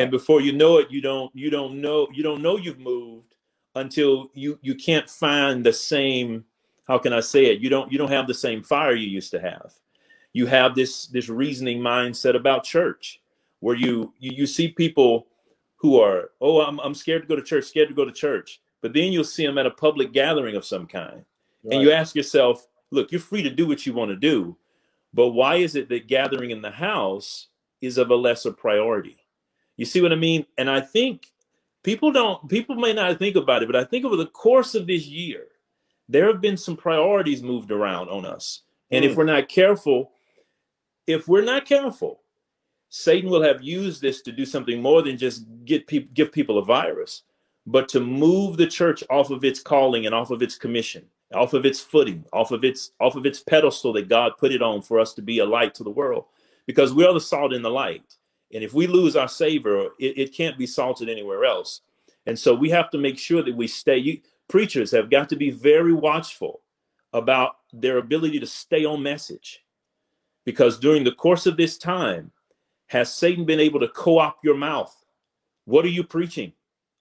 And 0.02 0.10
before 0.10 0.42
you 0.42 0.54
know 0.54 0.78
it, 0.78 0.90
you 0.90 1.02
don't 1.02 1.36
you 1.36 1.50
don't 1.50 1.82
know 1.82 2.08
you 2.14 2.24
don't 2.24 2.42
know 2.42 2.58
you've 2.58 2.80
moved 2.80 3.31
until 3.76 4.30
you 4.34 4.60
you 4.62 4.76
can't 4.76 5.10
find 5.10 5.66
the 5.66 5.74
same 5.74 6.46
how 6.88 6.98
can 6.98 7.14
I 7.14 7.22
say 7.22 7.46
it? 7.46 7.62
You 7.62 7.70
don't 7.70 7.92
you 7.92 7.98
don't 7.98 8.12
have 8.12 8.28
the 8.28 8.34
same 8.34 8.62
fire 8.62 8.94
you 8.94 9.08
used 9.08 9.32
to 9.32 9.40
have. 9.40 9.74
You 10.34 10.46
have 10.48 10.76
this 10.76 11.08
this 11.08 11.30
reasoning 11.30 11.80
mindset 11.80 12.36
about 12.36 12.64
church 12.64 13.22
where 13.60 13.76
you, 13.76 14.14
you 14.20 14.32
you 14.36 14.48
see 14.48 14.68
people 14.68 15.28
who 15.78 16.00
are 16.00 16.32
oh 16.42 16.62
I'm 16.62 16.80
I'm 16.80 16.94
scared 16.94 17.22
to 17.22 17.28
go 17.28 17.36
to 17.36 17.42
church, 17.42 17.66
scared 17.66 17.90
to 17.90 17.96
go 17.96 18.06
to 18.06 18.12
church, 18.12 18.62
but 18.82 18.94
then 18.94 19.14
you'll 19.14 19.24
see 19.24 19.46
them 19.46 19.58
at 19.58 19.66
a 19.66 19.72
public 19.72 20.12
gathering 20.12 20.56
of 20.56 20.66
some 20.66 20.86
kind, 20.88 21.24
right. 21.64 21.74
and 21.74 21.82
you 21.82 21.92
ask 21.92 22.16
yourself, 22.16 22.68
look, 22.92 23.12
you're 23.12 23.22
free 23.22 23.44
to 23.44 23.50
do 23.50 23.68
what 23.68 23.86
you 23.86 23.94
want 23.94 24.10
to 24.10 24.18
do, 24.18 24.58
but 25.14 25.30
why 25.30 25.56
is 25.56 25.76
it 25.76 25.90
that 25.90 26.08
gathering 26.08 26.52
in 26.52 26.62
the 26.62 26.72
house 26.72 27.48
is 27.82 27.98
of 27.98 28.10
a 28.10 28.16
lesser 28.16 28.52
priority? 28.52 29.18
You 29.78 29.86
see 29.86 30.02
what 30.02 30.12
I 30.12 30.16
mean? 30.16 30.46
And 30.58 30.70
I 30.70 30.82
think 30.82 31.32
people 31.84 32.12
don't 32.12 32.48
people 32.50 32.76
may 32.76 32.94
not 32.94 33.18
think 33.20 33.36
about 33.36 33.64
it, 33.64 33.68
but 33.68 33.76
I 33.76 33.84
think 33.84 34.06
over 34.06 34.16
the 34.16 34.28
course 34.28 34.76
of 34.76 34.88
this 34.88 35.06
year, 35.06 35.48
there 36.10 36.28
have 36.28 36.42
been 36.42 36.58
some 36.58 36.78
priorities 36.78 37.42
moved 37.42 37.72
around 37.72 38.10
on 38.10 38.26
us. 38.26 38.62
And 38.92 39.06
mm. 39.06 39.10
if 39.10 39.16
we're 39.16 39.24
not 39.24 39.50
careful, 39.50 40.12
if 41.08 41.28
we're 41.28 41.44
not 41.44 41.66
careful, 41.66 42.22
Satan 42.90 43.30
will 43.30 43.42
have 43.42 43.64
used 43.64 44.02
this 44.02 44.22
to 44.24 44.32
do 44.32 44.46
something 44.46 44.82
more 44.82 45.02
than 45.02 45.18
just 45.18 45.46
get 45.66 45.88
people 45.88 46.12
give 46.14 46.32
people 46.32 46.58
a 46.58 46.66
virus, 46.66 47.24
but 47.66 47.88
to 47.90 48.00
move 48.00 48.58
the 48.58 48.68
church 48.68 49.04
off 49.10 49.30
of 49.30 49.44
its 49.44 49.62
calling 49.62 50.06
and 50.06 50.14
off 50.14 50.30
of 50.30 50.42
its 50.42 50.58
commission, 50.58 51.06
off 51.34 51.54
of 51.54 51.66
its 51.66 51.80
footing, 51.80 52.26
off 52.34 52.52
of 52.52 52.64
its 52.64 52.92
off 53.00 53.16
of 53.16 53.26
its 53.26 53.40
pedestal 53.40 53.94
that 53.94 54.10
God 54.10 54.34
put 54.38 54.52
it 54.52 54.62
on 54.62 54.82
for 54.82 55.00
us 55.00 55.14
to 55.14 55.22
be 55.22 55.40
a 55.40 55.46
light 55.46 55.74
to 55.76 55.84
the 55.84 55.90
world. 55.90 56.26
Because 56.68 56.94
we 56.94 57.06
are 57.06 57.14
the 57.14 57.20
salt 57.20 57.54
and 57.54 57.66
the 57.66 57.70
light. 57.70 58.18
And 58.54 58.64
if 58.64 58.74
we 58.74 58.88
lose 58.88 59.16
our 59.16 59.28
savor, 59.28 59.90
it, 60.00 60.18
it 60.18 60.34
can't 60.34 60.58
be 60.58 60.68
salted 60.68 61.10
anywhere 61.10 61.46
else. 61.46 61.82
And 62.26 62.38
so 62.38 62.54
we 62.54 62.70
have 62.70 62.90
to 62.92 62.98
make 62.98 63.18
sure 63.18 63.42
that 63.44 63.56
we 63.56 63.68
stay. 63.68 63.98
You, 63.98 64.22
preachers 64.48 64.92
have 64.92 65.10
got 65.10 65.30
to 65.30 65.36
be 65.36 65.50
very 65.50 65.94
watchful 65.94 66.62
about 67.14 67.56
their 67.74 67.98
ability 67.98 68.40
to 68.40 68.48
stay 68.48 68.86
on 68.86 69.02
message. 69.02 69.64
Because 70.46 70.80
during 70.80 71.04
the 71.04 71.14
course 71.14 71.46
of 71.46 71.58
this 71.58 71.78
time, 71.78 72.32
has 72.88 73.14
Satan 73.14 73.46
been 73.46 73.60
able 73.60 73.80
to 73.80 73.88
co 73.88 74.20
opt 74.20 74.44
your 74.44 74.58
mouth? 74.58 74.94
What 75.66 75.86
are 75.86 75.90
you 75.90 76.04
preaching? 76.04 76.54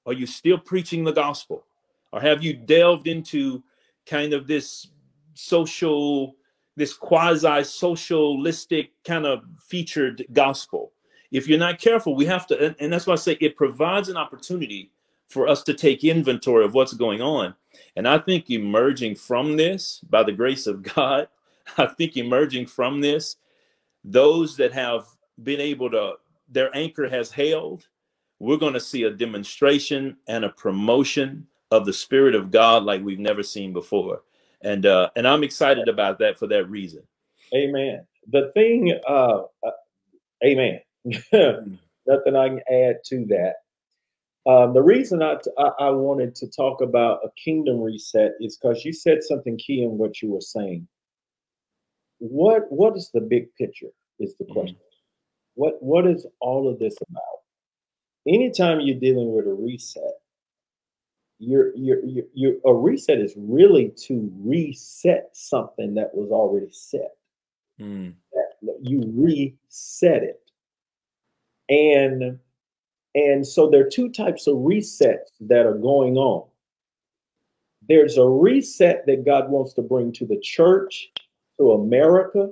Are 0.07 0.13
you 0.13 0.27
still 0.27 0.59
preaching 0.59 1.05
the 1.05 1.13
gospel? 1.13 1.65
Or 2.13 2.21
have 2.21 2.43
you 2.43 2.55
delved 2.55 3.07
into 3.07 3.63
kind 4.07 4.33
of 4.33 4.47
this 4.47 4.89
social, 5.35 6.37
this 6.77 6.93
quasi 6.93 7.65
socialistic 7.65 8.91
kind 9.05 9.27
of 9.27 9.43
featured 9.67 10.25
gospel? 10.33 10.93
If 11.31 11.47
you're 11.47 11.59
not 11.59 11.79
careful, 11.79 12.15
we 12.15 12.27
have 12.27 12.47
to, 12.49 12.67
and, 12.67 12.77
and 12.81 12.93
that's 12.93 13.07
why 13.07 13.13
I 13.13 13.17
say 13.17 13.37
it 13.41 13.57
provides 13.57 14.09
an 14.09 14.17
opportunity 14.17 14.91
for 15.29 15.47
us 15.47 15.63
to 15.63 15.75
take 15.75 16.03
inventory 16.03 16.65
of 16.65 16.75
what's 16.75 16.93
going 16.93 17.23
on. 17.23 17.55
And 17.97 18.09
I 18.09 18.19
think 18.19 18.51
emerging 18.51 19.15
from 19.15 19.57
this, 19.57 20.01
by 20.11 20.25
the 20.25 20.33
grace 20.33 20.67
of 20.67 20.83
God, 20.83 21.29
I 21.79 21.87
think 21.87 22.17
emerging 22.17 22.67
from 22.67 23.01
this, 23.01 23.37
those 24.03 24.57
that 24.57 24.73
have 24.73 25.07
been 25.43 25.61
able 25.61 25.91
to, 25.91 26.15
their 26.49 26.75
anchor 26.77 27.09
has 27.09 27.31
held, 27.31 27.87
we're 28.41 28.57
going 28.57 28.75
to 28.75 28.81
see 28.81 29.05
a 29.05 29.11
demonstration 29.11 30.17
and 30.27 30.45
a 30.45 30.49
promotion 30.49 31.47
of 31.71 31.87
the 31.87 31.93
Spirit 31.93 32.35
of 32.35 32.51
God 32.51 32.83
like 32.83 33.05
we've 33.05 33.21
never 33.21 33.43
seen 33.43 33.73
before. 33.73 34.23
And 34.63 34.85
uh, 34.85 35.11
and 35.17 35.27
I'm 35.27 35.45
excited 35.45 35.89
about 35.89 36.19
that 36.19 36.39
for 36.39 36.47
that 36.49 36.69
reason. 36.69 37.03
Amen. 37.55 38.05
The 38.31 38.51
thing, 38.53 38.99
uh, 39.09 39.43
uh 39.65 39.71
amen. 40.45 40.81
Nothing 41.33 42.37
I 42.37 42.49
can 42.49 42.61
add 42.71 42.97
to 43.07 43.25
that. 43.27 43.55
Um, 44.51 44.73
the 44.73 44.83
reason 44.83 45.23
I, 45.23 45.35
t- 45.35 45.51
I, 45.59 45.71
I 45.79 45.91
wanted 45.91 46.35
to 46.37 46.51
talk 46.51 46.81
about 46.81 47.21
a 47.25 47.29
kingdom 47.43 47.81
reset 47.81 48.33
is 48.41 48.57
because 48.57 48.85
you 48.85 48.93
said 48.93 49.23
something 49.23 49.59
key 49.59 49.83
in 49.83 49.99
what 49.99 50.23
you 50.23 50.31
were 50.31 50.41
saying. 50.41 50.89
What 52.19 52.71
what 52.71 52.97
is 52.97 53.11
the 53.13 53.21
big 53.21 53.55
picture? 53.57 53.89
Is 54.19 54.35
the 54.39 54.45
question. 54.45 54.77
Mm-hmm. 54.77 55.55
What 55.55 55.83
what 55.83 56.07
is 56.07 56.27
all 56.41 56.71
of 56.71 56.79
this 56.79 56.97
about? 57.09 57.23
Anytime 58.27 58.81
you're 58.81 59.01
dealing 59.01 59.33
with 59.33 59.47
a 59.47 59.53
reset, 59.53 60.21
you're, 61.41 61.73
you're, 61.75 62.57
a 62.67 62.75
reset 62.75 63.19
is 63.19 63.33
really 63.37 63.93
to 64.07 64.31
reset 64.45 65.31
something 65.33 65.95
that 65.95 66.15
was 66.15 66.31
already 66.31 66.71
set. 66.71 67.13
Mm. 67.81 68.13
You 68.83 69.03
reset 69.17 70.23
it. 70.23 70.50
And 71.71 72.39
and 73.15 73.47
so 73.47 73.69
there 73.69 73.87
are 73.87 73.91
two 73.91 74.11
types 74.11 74.47
of 74.47 74.57
resets 74.57 75.31
that 75.41 75.67
are 75.67 75.79
going 75.79 76.17
on. 76.17 76.47
There's 77.89 78.19
a 78.19 78.27
reset 78.27 79.05
that 79.07 79.25
God 79.25 79.51
wants 79.51 79.73
to 79.75 79.83
bring 79.83 80.13
to 80.13 80.27
the 80.27 80.39
church, 80.39 81.09
to 81.59 81.73
America. 81.73 82.51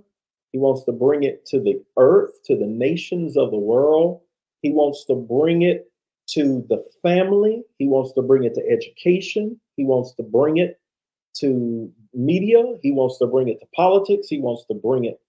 He 0.52 0.58
wants 0.58 0.84
to 0.84 0.92
bring 0.92 1.22
it 1.22 1.46
to 1.46 1.60
the 1.60 1.80
earth, 1.96 2.42
to 2.46 2.56
the 2.56 2.66
nations 2.66 3.36
of 3.36 3.50
the 3.50 3.58
world. 3.58 4.20
He 4.62 4.70
wants 4.70 5.04
to 5.04 5.14
bring 5.14 5.62
it 5.62 5.92
to 6.28 6.64
the 6.68 6.84
family. 7.02 7.62
He 7.78 7.86
wants 7.86 8.12
to 8.14 8.22
bring 8.22 8.44
it 8.44 8.54
to 8.54 8.68
education. 8.68 9.60
He 9.76 9.84
wants 9.84 10.14
to 10.14 10.22
bring 10.22 10.56
it 10.56 10.80
to 11.36 11.92
media. 12.14 12.62
He 12.82 12.90
wants 12.90 13.18
to 13.18 13.26
bring 13.26 13.48
it 13.48 13.60
to 13.60 13.66
politics. 13.74 14.28
He 14.28 14.40
wants 14.40 14.64
to 14.66 14.74
bring 14.74 15.04
it 15.04 15.20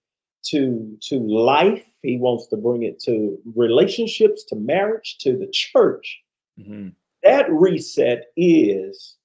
to 0.44 0.96
to 1.02 1.18
life. 1.18 1.84
He 2.02 2.16
wants 2.16 2.46
to 2.48 2.56
bring 2.56 2.82
it 2.82 3.00
to 3.04 3.38
relationships, 3.54 4.44
to 4.44 4.56
marriage, 4.56 5.18
to 5.20 5.36
the 5.36 5.48
church. 5.52 6.20
Mm-hmm. 6.58 6.88
That 7.22 7.50
reset 7.50 8.26
is 8.36 9.16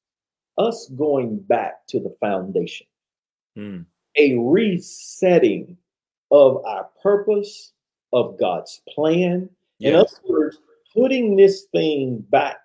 us 0.57 0.89
going 0.95 1.39
back 1.39 1.87
to 1.87 1.99
the 1.99 2.15
foundation, 2.19 2.87
mm. 3.57 3.85
a 4.17 4.37
resetting 4.37 5.77
of 6.31 6.63
our 6.65 6.89
purpose, 7.01 7.71
of 8.13 8.39
God's 8.39 8.81
plan. 8.89 9.49
Yes. 9.79 9.89
In 9.89 9.95
other 9.95 10.09
words, 10.27 10.57
putting 10.93 11.35
this 11.35 11.65
thing 11.71 12.25
back 12.29 12.57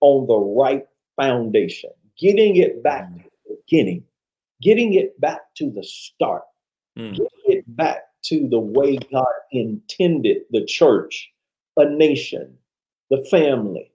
on 0.00 0.26
the 0.26 0.36
right 0.36 0.86
foundation, 1.16 1.90
getting 2.18 2.56
it 2.56 2.82
back 2.82 3.08
mm. 3.10 3.22
to 3.22 3.30
the 3.46 3.56
beginning, 3.66 4.04
getting 4.62 4.94
it 4.94 5.20
back 5.20 5.40
to 5.56 5.70
the 5.70 5.84
start, 5.84 6.42
mm. 6.98 7.12
getting 7.12 7.26
back 7.78 8.02
to 8.24 8.46
the 8.48 8.58
way 8.60 8.98
God 9.10 9.26
intended 9.52 10.42
the 10.50 10.66
church, 10.66 11.30
a 11.78 11.88
nation, 11.88 12.58
the 13.10 13.26
family, 13.30 13.90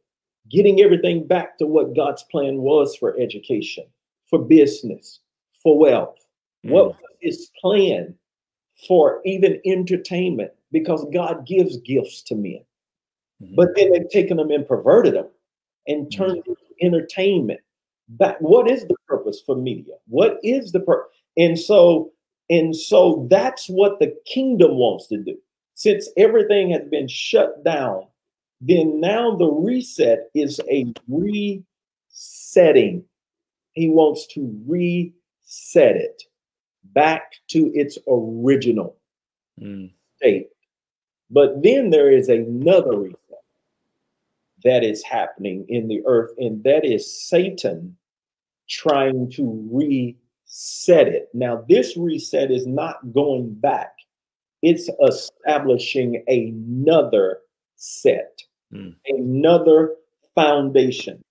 getting 0.49 0.81
everything 0.81 1.27
back 1.27 1.57
to 1.59 1.67
what 1.67 1.95
God's 1.95 2.23
plan 2.23 2.57
was 2.57 2.95
for 2.95 3.15
education, 3.19 3.85
for 4.29 4.39
business, 4.39 5.19
for 5.61 5.77
wealth. 5.77 6.17
Mm. 6.65 6.71
What 6.71 6.87
was 6.87 6.95
his 7.21 7.51
plan 7.61 8.15
for 8.87 9.21
even 9.25 9.61
entertainment? 9.65 10.51
Because 10.71 11.05
God 11.13 11.45
gives 11.45 11.77
gifts 11.77 12.23
to 12.23 12.35
men. 12.35 12.63
Mm-hmm. 13.41 13.55
But 13.55 13.69
then 13.75 13.91
they've 13.91 14.09
taken 14.09 14.37
them 14.37 14.51
and 14.51 14.67
perverted 14.67 15.15
them 15.15 15.27
and 15.87 16.07
mm-hmm. 16.07 16.23
turned 16.23 16.43
mm-hmm. 16.43 16.85
entertainment 16.85 17.59
back. 18.09 18.37
What 18.39 18.69
is 18.69 18.85
the 18.87 18.95
purpose 19.07 19.41
for 19.45 19.55
media? 19.55 19.95
What 20.07 20.39
is 20.43 20.71
the 20.71 20.79
purpose? 20.79 21.11
And 21.37 21.59
so, 21.59 22.11
and 22.53 22.75
so 22.75 23.25
that's 23.31 23.65
what 23.65 23.97
the 23.99 24.15
kingdom 24.27 24.75
wants 24.75 25.07
to 25.07 25.17
do. 25.17 25.35
Since 25.73 26.07
everything 26.17 26.69
has 26.69 26.83
been 26.87 27.07
shut 27.07 27.63
down, 27.63 28.03
then 28.61 28.99
now 28.99 29.35
the 29.35 29.49
reset 29.49 30.29
is 30.35 30.61
a 30.69 30.93
resetting. 31.07 33.03
He 33.71 33.89
wants 33.89 34.27
to 34.35 34.55
reset 34.67 35.95
it 35.95 36.21
back 36.83 37.31
to 37.49 37.71
its 37.73 37.97
original 38.07 38.97
mm. 39.59 39.91
state. 40.17 40.49
But 41.31 41.63
then 41.63 41.89
there 41.89 42.11
is 42.11 42.29
another 42.29 42.95
reset 42.95 43.17
that 44.63 44.83
is 44.83 45.03
happening 45.03 45.65
in 45.69 45.87
the 45.87 46.03
earth, 46.05 46.35
and 46.37 46.63
that 46.65 46.85
is 46.85 47.19
Satan 47.27 47.97
trying 48.69 49.31
to 49.31 49.67
reset 49.71 50.22
it. 50.55 51.29
Now, 51.33 51.65
this 51.67 51.97
reset 51.97 52.51
is 52.51 52.67
not 52.67 53.13
going 53.13 53.53
back, 53.55 53.93
it's 54.61 54.89
establishing 55.07 56.23
another 56.27 57.39
set, 57.75 58.39
mm. 58.73 58.95
another 59.07 59.95
foundation. 60.35 61.21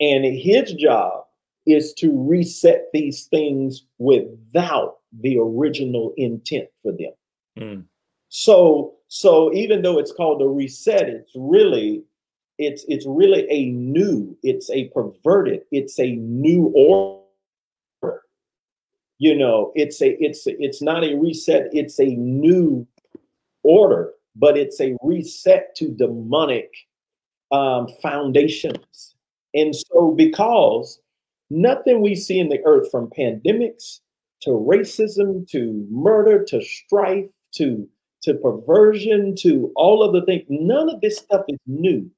And 0.00 0.24
his 0.24 0.72
job 0.74 1.24
is 1.64 1.94
to 1.94 2.10
reset 2.12 2.88
these 2.92 3.24
things 3.26 3.84
without 3.98 4.98
the 5.20 5.38
original 5.38 6.12
intent 6.16 6.68
for 6.82 6.92
them. 6.92 7.12
Mm. 7.58 7.84
So, 8.28 8.94
so 9.08 9.52
even 9.54 9.82
though 9.82 9.98
it's 9.98 10.12
called 10.12 10.42
a 10.42 10.46
reset, 10.46 11.08
it's 11.08 11.32
really 11.34 12.04
it's 12.58 12.84
it's 12.88 13.04
really 13.06 13.46
a 13.50 13.66
new 13.70 14.36
it's 14.42 14.70
a 14.70 14.88
perverted 14.88 15.60
it's 15.72 16.00
a 16.00 16.12
new 16.12 16.72
order 16.74 17.25
you 19.18 19.36
know 19.36 19.72
it's 19.74 20.00
a 20.02 20.22
it's 20.22 20.42
it's 20.46 20.82
not 20.82 21.04
a 21.04 21.16
reset 21.16 21.68
it's 21.72 21.98
a 21.98 22.06
new 22.16 22.86
order 23.62 24.12
but 24.34 24.56
it's 24.56 24.80
a 24.80 24.96
reset 25.02 25.74
to 25.74 25.88
demonic 25.88 26.70
um, 27.52 27.86
foundations 28.02 29.14
and 29.54 29.74
so 29.74 30.12
because 30.16 31.00
nothing 31.50 32.00
we 32.02 32.14
see 32.14 32.38
in 32.38 32.48
the 32.48 32.60
earth 32.66 32.90
from 32.90 33.10
pandemics 33.16 34.00
to 34.42 34.50
racism 34.50 35.48
to 35.48 35.86
murder 35.90 36.44
to 36.44 36.62
strife 36.62 37.26
to 37.52 37.88
to 38.22 38.34
perversion 38.34 39.34
to 39.36 39.72
all 39.76 40.02
of 40.02 40.12
the 40.12 40.24
things 40.26 40.44
none 40.48 40.90
of 40.90 41.00
this 41.00 41.18
stuff 41.18 41.44
is 41.48 41.58
new 41.66 42.10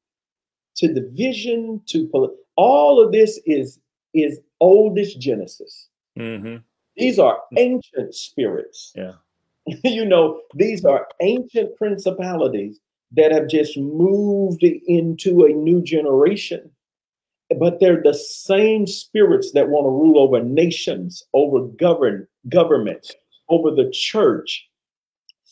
to 0.76 0.92
division 0.92 1.80
to 1.86 2.08
all 2.56 3.00
of 3.00 3.12
this 3.12 3.38
is 3.46 3.78
is 4.14 4.40
oldest 4.60 5.20
Genesis. 5.20 5.88
Mm-hmm. 6.18 6.56
These 6.98 7.18
are 7.18 7.38
ancient 7.56 8.14
spirits. 8.14 8.92
Yeah. 8.94 9.12
you 9.84 10.04
know, 10.04 10.40
these 10.54 10.84
are 10.84 11.06
ancient 11.20 11.76
principalities 11.76 12.80
that 13.12 13.32
have 13.32 13.48
just 13.48 13.76
moved 13.78 14.62
into 14.62 15.44
a 15.44 15.50
new 15.50 15.82
generation. 15.82 16.70
But 17.58 17.80
they're 17.80 18.02
the 18.02 18.14
same 18.14 18.86
spirits 18.86 19.52
that 19.52 19.68
want 19.68 19.86
to 19.86 19.90
rule 19.90 20.18
over 20.18 20.42
nations, 20.42 21.22
over 21.32 21.60
govern 21.60 22.28
governments, 22.48 23.14
over 23.48 23.70
the 23.70 23.90
church. 23.90 24.68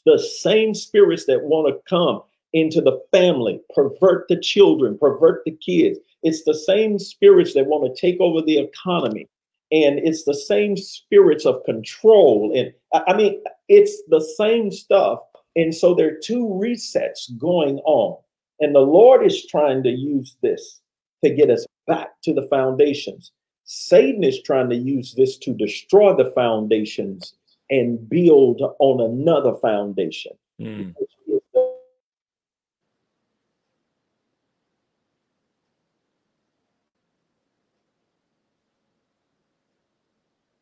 The 0.05 0.19
same 0.19 0.75
spirits 0.75 1.25
that 1.27 1.45
want 1.45 1.69
to 1.69 1.81
come 1.89 2.23
into 2.53 2.81
the 2.81 3.01
family, 3.13 3.61
pervert 3.75 4.29
the 4.29 4.39
children, 4.39 4.99
pervert 4.99 5.43
the 5.45 5.53
kids. 5.53 5.99
It's 6.23 6.45
the 6.45 6.55
same 6.55 6.99
spirits 6.99 7.55
that 7.55 7.67
want 7.67 7.85
to 7.85 8.01
take 8.01 8.21
over 8.21 8.43
the 8.43 8.59
economy. 8.59 9.29
And 9.73 9.99
it's 9.99 10.25
the 10.25 10.35
same 10.35 10.77
spirits 10.77 11.45
of 11.45 11.65
control. 11.65 12.53
And 12.57 12.73
I 13.07 13.17
mean, 13.17 13.43
it's 13.69 14.01
the 14.09 14.21
same 14.37 14.71
stuff. 14.71 15.19
And 15.57 15.75
so 15.75 15.95
there 15.95 16.09
are 16.09 16.21
two 16.23 16.47
resets 16.47 17.37
going 17.39 17.79
on. 17.79 18.19
And 18.61 18.75
the 18.75 18.81
Lord 18.81 19.25
is 19.25 19.47
trying 19.47 19.83
to 19.83 19.91
use 19.91 20.37
this 20.43 20.81
to 21.25 21.31
get 21.31 21.51
us 21.51 21.67
back 21.87 22.21
to 22.23 22.33
the 22.33 22.47
foundations. 22.49 23.33
Satan 23.65 24.23
is 24.23 24.41
trying 24.43 24.71
to 24.71 24.77
use 24.77 25.15
this 25.15 25.37
to 25.39 25.53
destroy 25.53 26.15
the 26.15 26.31
foundations 26.35 27.35
and 27.69 28.09
build 28.09 28.63
on 28.79 29.01
another 29.01 29.55
foundation. 29.57 30.33
Mm. 30.61 30.95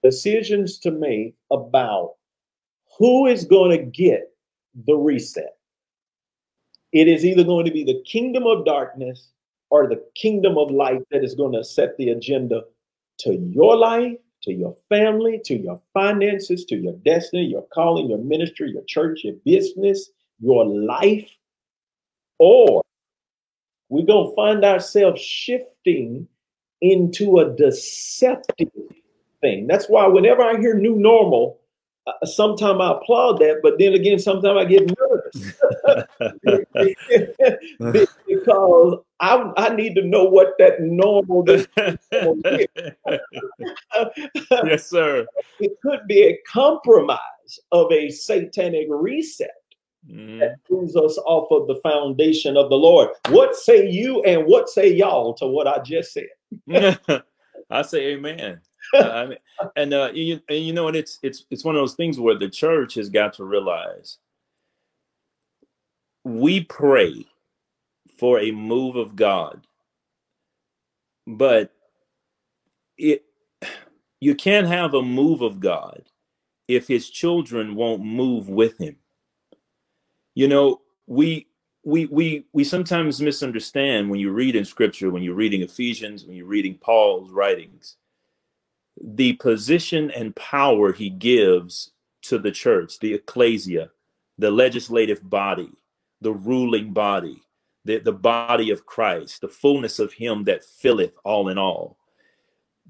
Decisions 0.05 0.79
to 0.81 0.91
make 0.91 1.35
about 1.51 2.15
who 2.99 3.27
is 3.27 3.45
going 3.45 3.71
to 3.71 3.85
get 3.85 4.31
the 4.87 4.95
reset. 4.95 5.57
It 6.93 7.09
is 7.09 7.25
either 7.25 7.43
going 7.43 7.65
to 7.65 7.73
be 7.73 7.83
the 7.83 8.03
kingdom 8.07 8.47
of 8.47 8.65
darkness 8.65 9.31
or 9.71 9.89
the 9.89 10.05
kingdom 10.15 10.59
of 10.59 10.71
light 10.71 11.03
that 11.11 11.25
is 11.25 11.35
going 11.35 11.53
to 11.53 11.65
set 11.65 11.97
the 11.97 12.11
agenda 12.11 12.63
to 13.21 13.35
your 13.35 13.77
life, 13.77 14.17
to 14.43 14.53
your 14.53 14.77
family, 14.89 15.41
to 15.47 15.57
your 15.57 15.81
finances, 15.93 16.65
to 16.67 16.77
your 16.77 16.93
destiny, 17.05 17.47
your 17.47 17.67
calling, 17.73 18.11
your 18.11 18.19
ministry, 18.19 18.71
your 18.71 18.85
church, 18.85 19.25
your 19.25 19.35
business, 19.45 20.11
your 20.39 20.67
life. 20.67 21.29
Or 22.39 22.83
we're 23.89 24.07
going 24.07 24.31
to 24.31 24.37
find 24.37 24.65
ourselves 24.65 25.21
shifting 25.21 26.29
into 26.81 27.39
a 27.39 27.51
deceptive 27.57 28.69
thing. 29.45 29.67
That's 29.67 29.89
why 29.89 30.07
whenever 30.07 30.43
I 30.43 30.59
hear 30.59 30.75
new 30.75 30.97
normal, 30.97 31.61
uh, 32.07 32.27
sometimes 32.27 32.81
I 32.81 32.93
applaud 32.93 33.39
that, 33.41 33.61
but 33.63 33.79
then 33.79 33.93
again, 33.95 34.19
sometimes 34.19 34.57
I 34.59 34.65
get 34.65 34.91
nervous 34.99 35.53
because 38.27 38.99
I, 39.21 39.53
I 39.57 39.75
need 39.75 39.95
to 39.97 40.03
know 40.03 40.25
what 40.25 40.55
that 40.59 40.81
normal 40.81 41.45
is. 41.49 41.67
yes, 44.65 44.89
sir. 44.89 45.27
It 45.61 45.73
could 45.83 46.01
be 46.09 46.25
a 46.25 46.39
compromise 46.51 47.19
of 47.71 47.93
a 47.93 48.11
satanic 48.11 48.87
reset 48.89 49.51
Mm. 50.07 50.39
that 50.39 50.57
moves 50.69 50.97
us 50.97 51.17
off 51.25 51.51
of 51.51 51.67
the 51.67 51.81
foundation 51.83 52.59
of 52.59 52.69
the 52.69 52.77
Lord. 52.77 53.09
What 53.31 53.57
say 53.57 53.89
you 53.89 54.23
and 54.25 54.45
what 54.45 54.69
say 54.69 54.93
y'all 54.93 55.33
to 55.37 55.47
what 55.47 55.67
I 55.67 55.79
just 55.79 56.13
said? 56.13 56.99
I 57.71 57.81
say 57.81 58.09
amen. 58.09 58.61
And 59.77 59.95
uh, 59.95 60.11
you, 60.13 60.41
and 60.49 60.59
you 60.65 60.73
know, 60.73 60.89
and 60.89 60.97
it's 60.97 61.19
it's 61.23 61.45
it's 61.51 61.65
one 61.65 61.75
of 61.75 61.81
those 61.81 61.95
things 61.95 62.19
where 62.19 62.39
the 62.39 62.49
church 62.49 62.95
has 62.95 63.09
got 63.09 63.35
to 63.35 63.45
realize 63.45 64.19
we 66.25 66.65
pray 66.65 67.27
for 68.19 68.41
a 68.41 68.51
move 68.51 68.97
of 68.97 69.17
God, 69.17 69.67
but 71.27 71.73
it 72.97 73.25
you 74.21 74.35
can't 74.35 74.67
have 74.67 74.95
a 74.95 75.03
move 75.03 75.43
of 75.43 75.61
God 75.61 76.03
if 76.69 76.89
His 76.89 77.11
children 77.11 77.75
won't 77.75 78.03
move 78.03 78.49
with 78.49 78.79
Him. 78.79 78.97
You 80.35 80.49
know, 80.49 80.81
we 81.07 81.47
we 81.85 82.07
we 82.07 82.47
we 82.53 82.65
sometimes 82.65 83.21
misunderstand 83.21 84.11
when 84.11 84.21
you 84.21 84.31
read 84.31 84.57
in 84.57 84.65
Scripture, 84.65 85.11
when 85.11 85.23
you're 85.23 85.35
reading 85.35 85.63
Ephesians, 85.63 86.25
when 86.25 86.37
you're 86.37 86.47
reading 86.47 86.79
Paul's 86.79 87.31
writings 87.31 87.97
the 89.01 89.35
position 89.35 90.11
and 90.11 90.37
power 90.37 90.93
he 90.93 91.11
gives 91.11 91.93
to 92.23 92.39
the 92.39 92.53
church, 92.53 92.99
the 92.99 93.15
ecclesia, 93.15 93.91
the 94.39 94.51
legislative 94.51 95.29
body, 95.29 95.71
the 96.21 96.33
ruling 96.33 96.93
body, 96.93 97.43
the, 97.85 97.99
the 97.99 98.13
body 98.13 98.71
of 98.71 98.87
Christ, 98.87 99.41
the 99.41 99.49
fullness 99.49 99.99
of 99.99 100.13
him 100.13 100.45
that 100.45 100.65
filleth 100.65 101.17
all 101.25 101.49
in 101.49 101.59
all. 101.59 101.99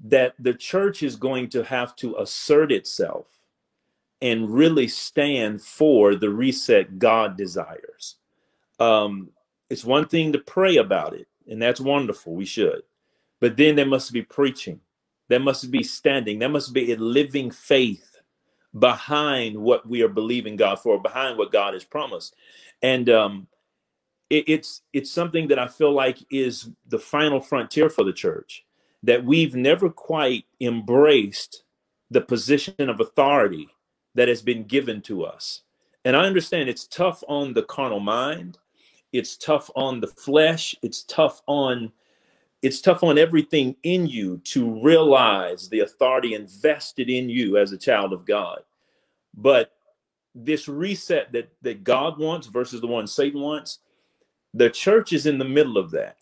That 0.03 0.33
the 0.39 0.53
church 0.53 1.03
is 1.03 1.15
going 1.15 1.49
to 1.49 1.63
have 1.63 1.95
to 1.97 2.17
assert 2.17 2.71
itself 2.71 3.27
and 4.21 4.49
really 4.49 4.87
stand 4.87 5.61
for 5.61 6.15
the 6.15 6.29
reset 6.29 6.99
God 6.99 7.37
desires. 7.37 8.15
Um, 8.79 9.29
it's 9.69 9.85
one 9.85 10.07
thing 10.07 10.33
to 10.33 10.39
pray 10.39 10.77
about 10.77 11.13
it, 11.13 11.27
and 11.47 11.61
that's 11.61 11.79
wonderful. 11.79 12.33
We 12.33 12.45
should. 12.45 12.83
But 13.39 13.57
then 13.57 13.75
there 13.75 13.85
must 13.85 14.13
be 14.13 14.21
preaching 14.21 14.79
there 15.27 15.39
must 15.39 15.71
be 15.71 15.83
standing. 15.83 16.39
There 16.39 16.49
must 16.49 16.73
be 16.73 16.91
a 16.91 16.97
living 16.97 17.51
faith 17.51 18.19
behind 18.77 19.57
what 19.57 19.87
we 19.87 20.01
are 20.01 20.09
believing 20.09 20.55
God 20.55 20.79
for, 20.79 21.01
behind 21.01 21.37
what 21.37 21.51
God 21.51 21.73
has 21.73 21.83
promised. 21.83 22.35
And 22.81 23.09
um, 23.09 23.47
it, 24.29 24.45
it's 24.47 24.81
it's 24.93 25.11
something 25.11 25.47
that 25.47 25.59
I 25.59 25.67
feel 25.67 25.91
like 25.91 26.17
is 26.29 26.69
the 26.87 26.99
final 26.99 27.39
frontier 27.39 27.89
for 27.89 28.03
the 28.03 28.13
church. 28.13 28.65
That 29.03 29.23
we've 29.23 29.55
never 29.55 29.89
quite 29.89 30.45
embraced 30.59 31.63
the 32.09 32.21
position 32.21 32.89
of 32.89 32.99
authority 32.99 33.69
that 34.15 34.27
has 34.27 34.41
been 34.41 34.63
given 34.63 35.01
to 35.03 35.23
us. 35.25 35.61
And 36.03 36.15
I 36.15 36.25
understand 36.25 36.69
it's 36.69 36.87
tough 36.87 37.23
on 37.27 37.53
the 37.53 37.63
carnal 37.63 37.99
mind, 37.99 38.57
it's 39.11 39.37
tough 39.37 39.69
on 39.75 40.01
the 40.01 40.07
flesh, 40.07 40.75
it's 40.81 41.03
tough 41.03 41.41
on 41.47 41.91
it's 42.61 42.81
tough 42.81 43.03
on 43.03 43.17
everything 43.17 43.75
in 43.83 44.07
you 44.07 44.37
to 44.45 44.81
realize 44.81 45.69
the 45.69 45.81
authority 45.81 46.33
invested 46.33 47.09
in 47.09 47.29
you 47.29 47.57
as 47.57 47.71
a 47.71 47.77
child 47.77 48.13
of 48.13 48.25
God. 48.25 48.61
But 49.35 49.71
this 50.33 50.67
reset 50.67 51.31
that 51.31 51.49
that 51.61 51.83
God 51.83 52.19
wants 52.19 52.47
versus 52.47 52.81
the 52.81 52.87
one 52.87 53.07
Satan 53.07 53.41
wants, 53.41 53.79
the 54.53 54.69
church 54.69 55.13
is 55.13 55.25
in 55.25 55.37
the 55.37 55.45
middle 55.45 55.77
of 55.77 55.91
that. 55.91 56.17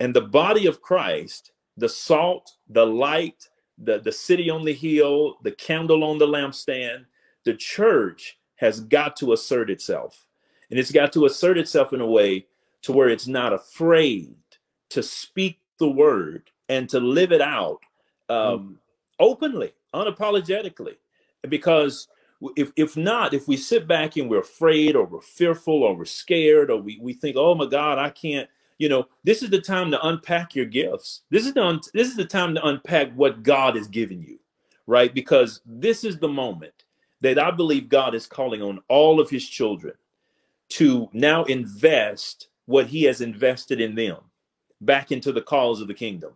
And 0.00 0.14
the 0.14 0.20
body 0.20 0.66
of 0.66 0.80
Christ, 0.82 1.52
the 1.76 1.88
salt, 1.88 2.56
the 2.68 2.86
light, 2.86 3.48
the, 3.78 3.98
the 4.00 4.12
city 4.12 4.50
on 4.50 4.64
the 4.64 4.72
hill, 4.72 5.38
the 5.42 5.52
candle 5.52 6.04
on 6.04 6.18
the 6.18 6.26
lampstand, 6.26 7.06
the 7.44 7.54
church 7.54 8.38
has 8.56 8.80
got 8.80 9.16
to 9.16 9.32
assert 9.32 9.70
itself. 9.70 10.26
And 10.70 10.78
it's 10.78 10.92
got 10.92 11.12
to 11.12 11.26
assert 11.26 11.56
itself 11.58 11.92
in 11.92 12.00
a 12.00 12.06
way 12.06 12.46
to 12.82 12.92
where 12.92 13.08
it's 13.08 13.26
not 13.26 13.52
afraid 13.52 14.34
to 14.90 15.02
speak 15.02 15.60
the 15.78 15.88
word 15.88 16.50
and 16.68 16.88
to 16.90 17.00
live 17.00 17.32
it 17.32 17.40
out 17.40 17.80
um, 18.28 18.78
openly, 19.18 19.72
unapologetically. 19.94 20.96
Because 21.48 22.08
if, 22.56 22.72
if 22.76 22.96
not, 22.96 23.34
if 23.34 23.48
we 23.48 23.56
sit 23.56 23.86
back 23.88 24.16
and 24.16 24.28
we're 24.28 24.40
afraid 24.40 24.96
or 24.96 25.04
we're 25.04 25.20
fearful 25.20 25.82
or 25.82 25.94
we're 25.94 26.04
scared 26.04 26.70
or 26.70 26.80
we, 26.80 26.98
we 27.00 27.12
think, 27.12 27.36
oh 27.36 27.54
my 27.54 27.66
God, 27.66 27.98
I 27.98 28.10
can't, 28.10 28.48
you 28.78 28.88
know, 28.88 29.06
this 29.24 29.42
is 29.42 29.50
the 29.50 29.60
time 29.60 29.90
to 29.90 30.06
unpack 30.06 30.54
your 30.54 30.66
gifts. 30.66 31.22
This 31.30 31.46
is 31.46 31.54
the 31.54 31.64
un- 31.64 31.80
this 31.94 32.08
is 32.08 32.16
the 32.16 32.24
time 32.24 32.54
to 32.54 32.66
unpack 32.66 33.12
what 33.14 33.42
God 33.42 33.74
has 33.76 33.88
given 33.88 34.20
you, 34.20 34.38
right? 34.86 35.12
Because 35.12 35.60
this 35.66 36.04
is 36.04 36.18
the 36.18 36.28
moment 36.28 36.84
that 37.20 37.38
I 37.38 37.50
believe 37.50 37.88
God 37.88 38.14
is 38.14 38.26
calling 38.26 38.62
on 38.62 38.80
all 38.88 39.20
of 39.20 39.30
his 39.30 39.48
children 39.48 39.94
to 40.70 41.08
now 41.12 41.44
invest 41.44 42.48
what 42.66 42.86
he 42.86 43.02
has 43.04 43.20
invested 43.20 43.80
in 43.80 43.96
them 43.96 44.18
back 44.80 45.12
into 45.12 45.32
the 45.32 45.42
cause 45.42 45.80
of 45.80 45.88
the 45.88 45.94
kingdom 45.94 46.32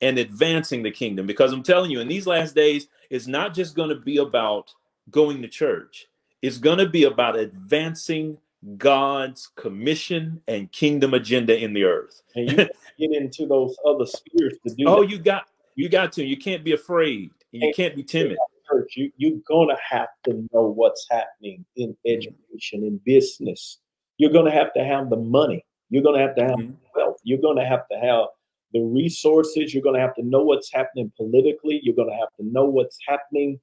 and 0.00 0.18
advancing 0.18 0.82
the 0.82 0.90
kingdom. 0.90 1.26
Because 1.26 1.52
I'm 1.52 1.62
telling 1.62 1.90
you, 1.90 2.00
in 2.00 2.08
these 2.08 2.26
last 2.26 2.54
days, 2.54 2.88
it's 3.10 3.26
not 3.26 3.54
just 3.54 3.74
going 3.74 3.88
to 3.88 3.96
be 3.96 4.18
about 4.18 4.74
going 5.10 5.42
to 5.42 5.48
church, 5.48 6.08
it's 6.42 6.58
going 6.58 6.78
to 6.78 6.88
be 6.88 7.04
about 7.04 7.36
advancing 7.36 8.38
God's 8.76 9.48
commission 9.54 10.42
and 10.48 10.70
kingdom 10.72 11.14
agenda 11.14 11.56
in 11.56 11.72
the 11.72 11.84
earth. 11.84 12.22
And 12.34 12.50
you 12.50 12.56
get 12.98 13.22
into 13.22 13.46
those 13.46 13.76
other 13.86 14.06
spheres 14.06 14.54
to 14.66 14.74
do. 14.74 14.84
oh, 14.86 15.02
that. 15.02 15.10
you 15.10 15.18
got 15.18 15.46
you 15.76 15.88
got 15.88 16.12
to. 16.12 16.24
You 16.24 16.36
can't 16.36 16.64
be 16.64 16.72
afraid. 16.72 17.30
And 17.52 17.62
You 17.62 17.72
can't 17.74 17.94
be 17.94 18.02
timid. 18.02 18.38
church, 18.68 18.94
you, 18.96 19.12
you're 19.16 19.38
going 19.46 19.68
to 19.68 19.76
have 19.88 20.08
to 20.24 20.48
know 20.52 20.62
what's 20.62 21.06
happening 21.10 21.64
in 21.76 21.96
education, 22.06 22.82
in 22.82 23.00
business. 23.04 23.78
You're 24.18 24.32
going 24.32 24.46
to 24.46 24.50
have 24.50 24.72
to 24.74 24.84
have 24.84 25.10
the 25.10 25.16
money. 25.16 25.64
You're 25.90 26.02
going 26.02 26.16
to 26.18 26.26
have 26.26 26.34
to 26.36 26.42
have 26.44 26.58
Mhm. 26.58 26.74
wealth. 26.94 27.18
You're 27.24 27.38
going 27.40 27.56
to 27.56 27.64
have 27.64 27.86
to 27.88 27.98
have 27.98 28.26
the 28.72 28.80
resources. 28.80 29.72
You're 29.72 29.82
going 29.82 29.94
to 29.94 30.00
have 30.00 30.14
to 30.16 30.22
know 30.22 30.42
what's 30.42 30.72
happening 30.72 31.12
politically. 31.16 31.80
You're 31.82 31.94
going 31.94 32.10
to 32.10 32.16
have 32.16 32.32
to 32.40 32.44
know 32.44 32.64
what's 32.66 32.98
happening 33.06 33.60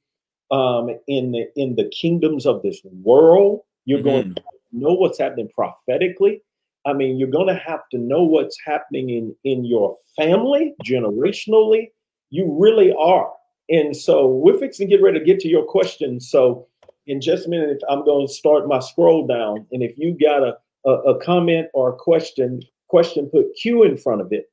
um, 0.52 0.90
in 1.08 1.32
the 1.32 1.48
in 1.56 1.76
the 1.76 1.86
kingdoms 1.90 2.46
of 2.46 2.62
this 2.62 2.80
world. 2.84 3.62
You're 3.86 4.02
going 4.02 4.26
Mhm. 4.32 4.36
to 4.36 4.44
know 4.72 4.94
what's 4.94 5.18
happening 5.18 5.50
prophetically. 5.50 6.42
I 6.86 6.94
mean, 6.94 7.18
you're 7.18 7.30
going 7.30 7.48
to 7.48 7.56
have 7.56 7.82
to 7.92 7.98
know 7.98 8.24
what's 8.24 8.58
happening 8.66 9.10
in 9.10 9.36
in 9.44 9.66
your 9.66 9.98
family 10.16 10.76
generationally. 10.86 11.92
You 12.30 12.52
really 12.52 12.94
are. 12.94 13.32
And 13.70 13.96
so 13.96 14.28
we're 14.28 14.58
fixing 14.58 14.90
to 14.90 14.96
get 14.96 15.02
ready 15.02 15.20
to 15.20 15.26
get 15.26 15.40
to 15.42 15.48
your 15.48 15.64
question. 15.66 16.20
So 16.20 16.68
in 17.08 17.20
just 17.22 17.48
a 17.48 17.50
minute, 17.50 17.82
I'm 17.90 18.04
going 18.06 18.28
to 18.28 18.34
start 18.34 18.68
my 18.68 18.80
scroll 18.80 19.26
down. 19.26 19.66
And 19.72 19.82
if 19.82 19.98
you 19.98 20.18
got 20.18 20.44
a, 20.44 20.58
a, 20.86 20.92
a 20.92 21.20
comment 21.24 21.68
or 21.74 21.90
a 21.90 21.96
question, 21.96 22.62
question, 22.88 23.30
put 23.30 23.54
Q 23.56 23.84
in 23.84 23.98
front 23.98 24.22
of 24.22 24.32
it. 24.32 24.50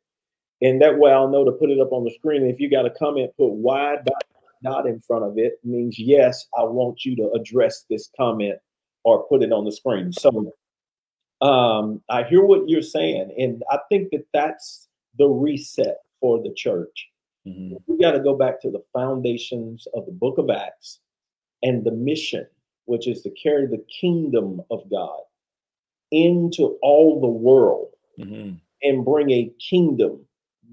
And 0.62 0.80
that 0.82 0.98
way 0.98 1.10
I'll 1.12 1.28
know 1.28 1.44
to 1.44 1.52
put 1.52 1.70
it 1.70 1.80
up 1.80 1.92
on 1.92 2.04
the 2.04 2.10
screen. 2.10 2.42
And 2.42 2.50
if 2.50 2.60
you 2.60 2.70
got 2.70 2.86
a 2.86 2.90
comment, 2.90 3.30
put 3.36 3.48
Y 3.50 3.96
dot, 4.06 4.24
dot 4.62 4.86
in 4.86 5.00
front 5.00 5.24
of 5.24 5.38
it 5.38 5.54
means 5.64 5.98
yes, 5.98 6.46
I 6.58 6.64
want 6.64 7.04
you 7.04 7.16
to 7.16 7.30
address 7.32 7.84
this 7.88 8.10
comment 8.16 8.58
or 9.04 9.24
put 9.24 9.42
it 9.42 9.52
on 9.52 9.64
the 9.64 9.72
screen. 9.72 10.12
So 10.12 10.52
um, 11.40 12.02
I 12.10 12.24
hear 12.24 12.42
what 12.44 12.68
you're 12.68 12.82
saying. 12.82 13.34
And 13.38 13.62
I 13.70 13.78
think 13.88 14.10
that 14.10 14.26
that's 14.34 14.88
the 15.18 15.26
reset 15.26 15.96
for 16.20 16.42
the 16.42 16.52
church 16.54 17.10
Mhm. 17.46 17.78
we 17.86 17.96
got 17.96 18.12
to 18.12 18.20
go 18.20 18.34
back 18.36 18.60
to 18.60 18.70
the 18.70 18.82
foundations 18.92 19.88
of 19.94 20.04
the 20.04 20.12
book 20.12 20.36
of 20.36 20.50
Acts 20.50 21.00
and 21.62 21.82
the 21.82 21.90
mission, 21.90 22.46
which 22.84 23.08
is 23.08 23.22
to 23.22 23.30
carry 23.30 23.66
the 23.66 23.82
kingdom 24.00 24.60
of 24.70 24.88
God 24.90 25.20
into 26.10 26.78
all 26.82 27.20
the 27.20 27.26
world 27.28 27.88
Mhm. 28.18 28.60
and 28.82 29.04
bring 29.04 29.30
a 29.30 29.50
kingdom, 29.58 30.26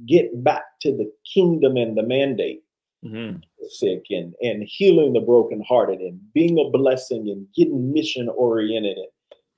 get 0.05 0.43
back 0.43 0.79
to 0.81 0.91
the 0.95 1.11
kingdom 1.33 1.77
and 1.77 1.97
the 1.97 2.03
mandate, 2.03 2.63
Mhm. 3.03 3.41
sick 3.69 4.05
and, 4.09 4.33
and 4.41 4.63
healing 4.63 5.13
the 5.13 5.19
brokenhearted 5.19 5.99
and 6.01 6.19
being 6.33 6.57
a 6.59 6.69
blessing 6.69 7.29
and 7.29 7.47
getting 7.53 7.91
mission 7.91 8.29
oriented 8.29 8.97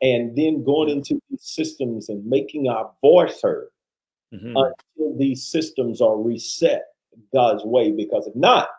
and 0.02 0.36
then 0.36 0.64
going 0.64 0.90
into 0.90 1.20
these 1.30 1.44
systems 1.44 2.10
and 2.10 2.26
making 2.26 2.68
our 2.68 2.94
voice 3.02 3.42
heard 3.42 3.70
Mhm. 4.34 4.56
until 4.98 5.14
these 5.18 5.46
systems 5.46 6.02
are 6.02 6.18
reset 6.18 6.86
God's 7.34 7.66
way. 7.66 7.92
Because 7.92 8.28
if 8.28 8.36
not, 8.36 8.70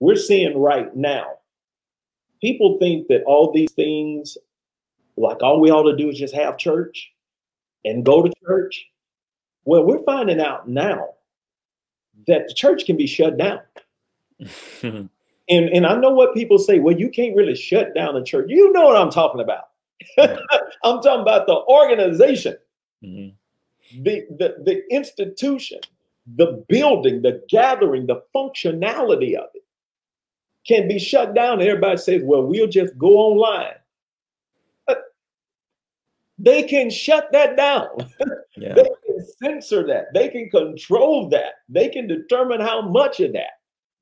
we're 0.00 0.16
seeing 0.16 0.56
right 0.56 0.94
now, 0.94 1.38
people 2.40 2.78
think 2.78 3.08
that 3.08 3.24
all 3.24 3.50
these 3.50 3.72
things, 3.72 4.38
like 5.20 5.42
all 5.42 5.60
we 5.60 5.70
ought 5.70 5.90
to 5.90 5.96
do 5.96 6.08
is 6.08 6.18
just 6.18 6.34
have 6.34 6.56
church 6.58 7.12
and 7.84 8.04
go 8.04 8.22
to 8.22 8.32
church. 8.46 8.86
Well, 9.64 9.84
we're 9.84 10.02
finding 10.04 10.40
out 10.40 10.68
now 10.68 11.08
that 12.26 12.48
the 12.48 12.54
church 12.54 12.84
can 12.86 12.96
be 12.96 13.06
shut 13.06 13.36
down. 13.38 13.60
And, 15.50 15.70
and 15.70 15.86
I 15.86 15.96
know 15.96 16.10
what 16.10 16.34
people 16.34 16.58
say, 16.58 16.78
well, 16.78 16.94
you 16.94 17.08
can't 17.08 17.34
really 17.34 17.54
shut 17.56 17.94
down 17.94 18.14
the 18.14 18.22
church. 18.22 18.46
You 18.50 18.70
know 18.72 18.84
what 18.84 18.96
I'm 18.96 19.08
talking 19.10 19.40
about. 19.40 19.68
Yeah. 20.18 20.36
I'm 20.84 21.00
talking 21.00 21.22
about 21.22 21.46
the 21.46 21.56
organization. 21.56 22.56
Mhm. 23.02 23.32
the, 24.02 24.26
the 24.38 24.56
the 24.64 24.82
institution, 24.94 25.78
the 26.36 26.62
building, 26.68 27.22
the 27.22 27.42
gathering, 27.48 28.06
the 28.06 28.22
functionality 28.34 29.36
of 29.36 29.48
it 29.54 29.62
can 30.66 30.86
be 30.88 30.98
shut 30.98 31.32
down. 31.32 31.62
Everybody 31.62 31.96
says, 31.96 32.22
well, 32.24 32.42
we'll 32.42 32.66
just 32.66 32.98
go 32.98 33.16
online. 33.16 33.74
They 36.38 36.62
can 36.62 36.90
shut 36.90 37.28
that 37.32 37.56
down. 37.56 37.88
Yeah. 38.60 38.74
They 38.74 38.82
can 39.06 39.24
censor 39.40 39.86
that. 39.86 40.06
They 40.14 40.28
can 40.30 40.50
control 40.50 41.28
that. 41.28 41.52
They 41.68 41.88
can 41.88 42.08
determine 42.08 42.60
how 42.60 42.82
much 42.82 43.20
of 43.20 43.32
that 43.34 43.52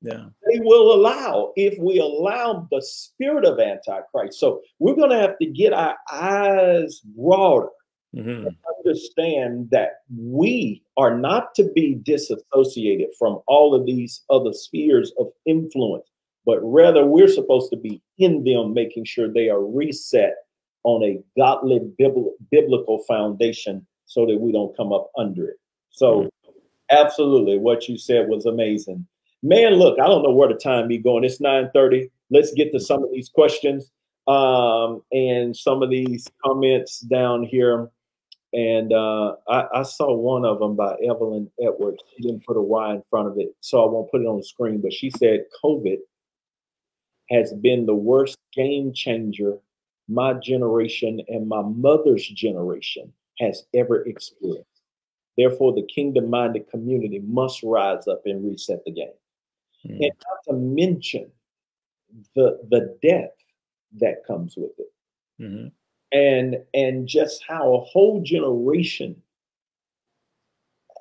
Yeah. 0.01 0.25
they 0.49 0.59
will 0.61 0.93
allow 0.95 1.53
if 1.55 1.77
we 1.77 1.99
allow 1.99 2.67
the 2.71 2.81
spirit 2.81 3.45
of 3.45 3.59
Antichrist. 3.59 4.39
So 4.39 4.61
we're 4.79 4.95
going 4.95 5.11
to 5.11 5.19
have 5.19 5.37
to 5.37 5.45
get 5.45 5.73
our 5.73 5.95
eyes 6.11 7.01
broader 7.01 7.69
Mhm. 8.15 8.55
understand 8.79 9.69
that 9.69 9.99
we 10.17 10.81
are 10.95 11.15
not 11.19 11.53
to 11.55 11.65
be 11.75 11.93
disassociated 12.03 13.09
from 13.19 13.39
all 13.47 13.75
of 13.75 13.85
these 13.85 14.23
other 14.31 14.53
spheres 14.53 15.13
of 15.19 15.27
influence, 15.45 16.09
but 16.47 16.59
rather 16.63 17.05
we're 17.05 17.27
supposed 17.27 17.69
to 17.73 17.77
be 17.77 18.01
in 18.17 18.43
them, 18.43 18.73
making 18.73 19.03
sure 19.05 19.27
they 19.27 19.49
are 19.49 19.63
reset 19.63 20.33
on 20.87 21.03
a 21.03 21.19
godly 21.37 21.81
biblical 22.49 23.03
foundation 23.09 23.85
so 24.05 24.25
that 24.25 24.39
we 24.39 24.53
don't 24.53 24.75
come 24.77 24.93
up 24.93 25.11
under 25.17 25.45
it. 25.49 25.57
So, 25.91 26.29
absolutely, 26.89 27.57
what 27.57 27.89
you 27.89 27.97
said 27.97 28.29
was 28.29 28.45
amazing. 28.45 29.05
Man, 29.43 29.73
look, 29.73 29.99
I 29.99 30.07
don't 30.07 30.23
know 30.23 30.31
where 30.31 30.47
the 30.47 30.55
time 30.55 30.87
be 30.87 30.97
going. 30.97 31.25
It's 31.25 31.41
9:30. 31.41 32.09
Let's 32.31 32.53
get 32.53 32.71
to 32.71 32.79
some 32.79 33.03
of 33.03 33.11
these 33.11 33.27
questions 33.27 33.91
um, 34.27 35.01
and 35.11 35.55
some 35.55 35.83
of 35.83 35.89
these 35.89 36.25
comments 36.43 37.01
down 37.01 37.43
here. 37.43 37.89
And 38.53 38.93
uh, 38.93 39.35
I, 39.49 39.65
I 39.75 39.83
saw 39.83 40.15
one 40.15 40.45
of 40.45 40.59
them 40.59 40.77
by 40.77 40.95
Evelyn 41.05 41.51
Edwards. 41.61 42.01
She 42.15 42.23
didn't 42.23 42.45
put 42.45 42.55
a 42.55 42.61
Y 42.61 42.93
in 42.93 43.03
front 43.09 43.27
of 43.27 43.37
it, 43.37 43.53
so 43.59 43.83
I 43.83 43.91
won't 43.91 44.09
put 44.09 44.21
it 44.21 44.27
on 44.27 44.37
the 44.37 44.43
screen. 44.43 44.79
But 44.79 44.93
she 44.93 45.09
said 45.09 45.43
COVID 45.61 45.97
has 47.29 47.53
been 47.55 47.85
the 47.85 47.95
worst 47.95 48.37
game 48.53 48.93
changer 48.93 49.59
my 50.07 50.33
generation 50.33 51.21
and 51.27 51.47
my 51.47 51.61
mother's 51.61 52.27
generation 52.27 53.11
has 53.39 53.65
ever 53.73 54.03
experienced. 54.05 54.81
Therefore, 55.37 55.73
the 55.73 55.85
kingdom 55.93 56.29
minded 56.29 56.69
community 56.69 57.19
must 57.19 57.61
rise 57.61 58.07
up 58.07 58.21
and 58.25 58.43
reset 58.47 58.83
the 58.85 58.91
game. 58.91 59.13
Mhm. 59.85 60.05
And 60.05 60.11
not 60.25 60.43
to 60.47 60.53
mention 60.53 61.31
the, 62.35 62.59
the 62.69 62.97
death 63.03 63.35
that 63.99 64.25
comes 64.25 64.57
with 64.57 64.77
it 64.79 64.91
Mhm. 65.39 65.71
and 66.11 66.65
and 66.73 67.07
just 67.07 67.43
how 67.43 67.75
a 67.75 67.79
whole 67.81 68.21
generation 68.21 69.21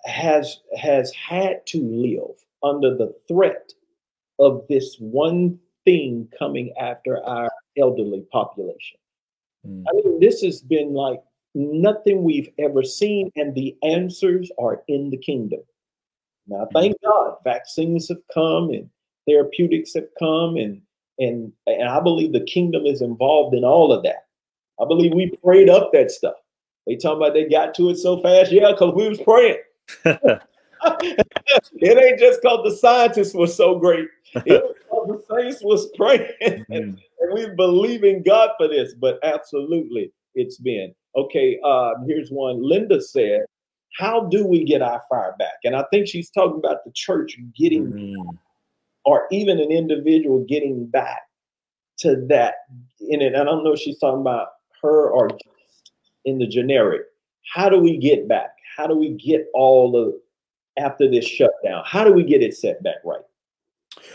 has 0.05 0.61
has 0.77 1.13
had 1.13 1.67
to 1.67 1.83
live 1.83 2.45
under 2.63 2.95
the 2.95 3.15
threat 3.29 3.73
of 4.39 4.67
this 4.69 4.97
one 5.01 5.59
thing 5.85 6.29
coming 6.39 6.73
after 6.79 7.23
our 7.25 7.51
elderly 7.79 8.27
population. 8.33 8.99
Mhm. 9.67 9.85
I 9.89 9.93
mean, 9.93 10.21
this 10.21 10.43
has 10.43 10.61
been 10.61 10.95
like 10.95 11.23
nothing 11.55 12.23
we've 12.23 12.51
ever 12.59 12.83
seen, 12.83 13.31
and 13.37 13.55
the 13.55 13.77
answers 13.83 14.51
are 14.59 14.83
in 14.89 15.11
the 15.11 15.17
kingdom. 15.17 15.61
Now, 16.47 16.69
thank 16.73 17.01
God, 17.03 17.37
vaccines 17.45 18.09
have 18.09 18.23
come 18.33 18.71
and 18.71 18.89
therapeutics 19.27 19.95
have 19.95 20.09
come, 20.19 20.57
and 20.57 20.81
and 21.19 21.53
and 21.67 21.89
I 21.89 22.01
believe 22.01 22.33
the 22.33 22.45
kingdom 22.45 22.87
is 22.87 23.03
involved 23.03 23.55
in 23.55 23.65
all 23.65 23.93
of 23.93 24.03
that. 24.05 24.27
I 24.81 24.85
believe 24.85 25.15
we 25.15 25.31
prayed 25.43 25.69
up 25.69 25.93
that 25.93 26.11
stuff. 26.11 26.37
They 26.87 26.97
talking 26.97 27.19
about 27.19 27.35
they 27.35 27.49
got 27.49 27.75
to 27.77 27.91
it 27.91 27.97
so 27.97 28.21
fast, 28.21 28.53
yeah, 28.53 28.73
because 28.73 28.95
we 28.95 29.09
was 29.09 29.21
praying. 29.21 29.59
it 30.85 31.99
ain't 31.99 32.19
just 32.19 32.43
because 32.43 32.61
the 32.65 32.77
scientists 32.77 33.35
were 33.35 33.47
so 33.47 33.79
great. 33.79 34.09
It 34.35 34.63
the 35.07 35.23
saints 35.31 35.63
was 35.63 35.91
praying 35.97 36.29
and, 36.43 36.67
Mhm. 36.71 36.99
and 37.21 37.35
we 37.35 37.49
believe 37.55 38.05
in 38.05 38.23
God 38.23 38.51
for 38.59 38.69
this. 38.69 38.95
But 38.95 39.19
absolutely, 39.23 40.13
it's 40.35 40.59
been 40.59 40.95
okay. 41.17 41.59
Uh, 41.65 41.93
here's 42.07 42.31
one. 42.31 42.63
Linda 42.63 43.01
said, 43.01 43.43
"How 43.99 44.25
do 44.27 44.47
we 44.47 44.65
get 44.65 44.83
our 44.83 45.03
fire 45.09 45.35
back?" 45.39 45.59
And 45.65 45.75
I 45.77 45.85
think 45.91 46.07
she's 46.09 46.31
talking 46.31 46.59
about 46.59 46.85
the 46.85 46.93
church 46.93 47.39
getting, 47.57 47.93
Mhm. 47.93 48.39
or 49.05 49.27
even 49.31 49.59
an 49.61 49.71
individual 49.71 50.41
getting 50.45 50.87
back 50.87 51.23
to 51.99 52.17
that. 52.27 52.55
In 53.01 53.23
it, 53.23 53.35
I 53.35 53.45
don't 53.45 53.65
know 53.65 53.73
if 53.73 53.79
she's 53.81 53.99
talking 53.99 54.21
about 54.21 54.49
her 54.83 55.11
or 55.11 55.31
in 56.25 56.39
the 56.39 56.47
generic. 56.47 57.03
How 57.55 57.69
do 57.69 57.79
we 57.79 57.97
get 57.97 58.27
back? 58.29 58.51
How 58.77 58.87
do 58.87 58.95
we 58.97 59.11
get 59.11 59.49
all 59.55 59.97
of 59.97 60.15
after 60.77 61.09
this 61.09 61.25
shutdown? 61.27 61.83
How 61.87 62.05
do 62.05 62.13
we 62.13 62.23
get 62.25 62.43
it 62.43 62.55
set 62.55 62.83
back 62.83 62.97
right? 63.05 63.23